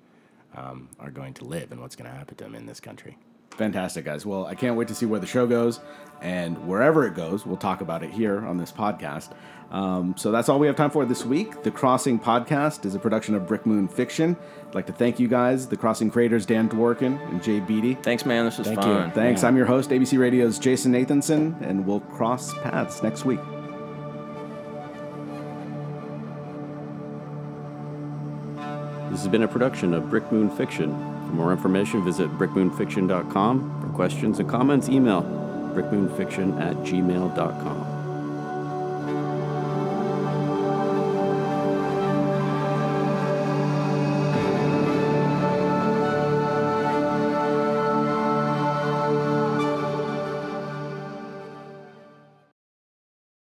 um, 0.56 0.89
are 1.00 1.12
going 1.12 1.34
to 1.36 1.43
live 1.46 1.72
and 1.72 1.82
what's 1.82 1.96
going 1.96 2.10
to 2.10 2.16
happen 2.16 2.36
to 2.38 2.43
them 2.43 2.56
in 2.56 2.66
this 2.66 2.80
country. 2.80 3.18
Fantastic, 3.58 4.03
guys. 4.06 4.26
Well, 4.26 4.45
I 4.45 4.56
can't 4.56 4.76
wait 4.76 4.88
to 4.89 4.95
see 4.95 5.06
where 5.06 5.20
the 5.20 5.28
show 5.28 5.47
goes. 5.47 5.80
And 6.22 6.68
wherever 6.68 7.06
it 7.06 7.14
goes, 7.14 7.45
we'll 7.45 7.58
talk 7.58 7.82
about 7.82 8.01
it 8.03 8.10
here 8.10 8.45
on 8.45 8.58
this 8.58 8.72
podcast. 8.72 9.30
Um, 9.72 10.16
so 10.18 10.32
that's 10.32 10.47
all 10.47 10.60
we 10.60 10.68
have 10.68 10.76
time 10.76 10.89
for 10.89 11.06
this 11.06 11.26
week. 11.26 11.64
The 11.64 11.72
Crossing 11.72 12.20
Podcast 12.20 12.86
is 12.86 12.95
a 12.95 12.99
production 12.99 13.36
of 13.36 13.47
Brick 13.47 13.66
Moon 13.66 13.88
Fiction. 13.88 14.38
I'd 14.68 14.76
like 14.76 14.86
to 14.88 14.93
thank 14.93 15.20
you 15.20 15.28
guys, 15.28 15.68
the 15.68 15.76
Crossing 15.78 16.10
creators, 16.10 16.45
Dan 16.45 16.70
Dworkin 16.70 17.20
and 17.30 17.43
Jay 17.43 17.60
Beattie. 17.60 17.95
thanks, 17.95 18.26
man. 18.26 18.45
This 18.45 18.58
was 18.58 18.68
Thank 18.68 18.80
you. 18.80 18.84
fun. 18.93 19.12
Thanks. 19.12 19.41
Yeah. 19.41 19.49
I'm 19.49 19.58
your 19.58 19.66
host, 19.66 19.89
ABC 19.89 20.18
Radio's 20.18 20.58
Jason 20.60 20.93
Nathanson, 20.93 21.60
and 21.62 21.86
we'll 21.86 21.99
cross 22.01 22.53
paths 22.60 23.03
next 23.03 23.26
week. 23.26 23.39
This 29.12 29.22
has 29.22 29.28
been 29.28 29.43
a 29.43 29.47
production 29.47 29.93
of 29.93 30.10
Brick 30.10 30.30
Moon 30.32 30.49
Fiction. 30.49 30.91
For 31.28 31.34
more 31.34 31.51
information, 31.51 32.03
visit 32.03 32.30
brickmoonfiction.com. 32.38 33.82
For 33.82 33.88
questions 33.95 34.39
and 34.39 34.49
comments, 34.49 34.89
email 34.89 35.23
brickmoonfiction 35.73 36.59
at 36.61 36.76
gmail.com. 36.78 37.95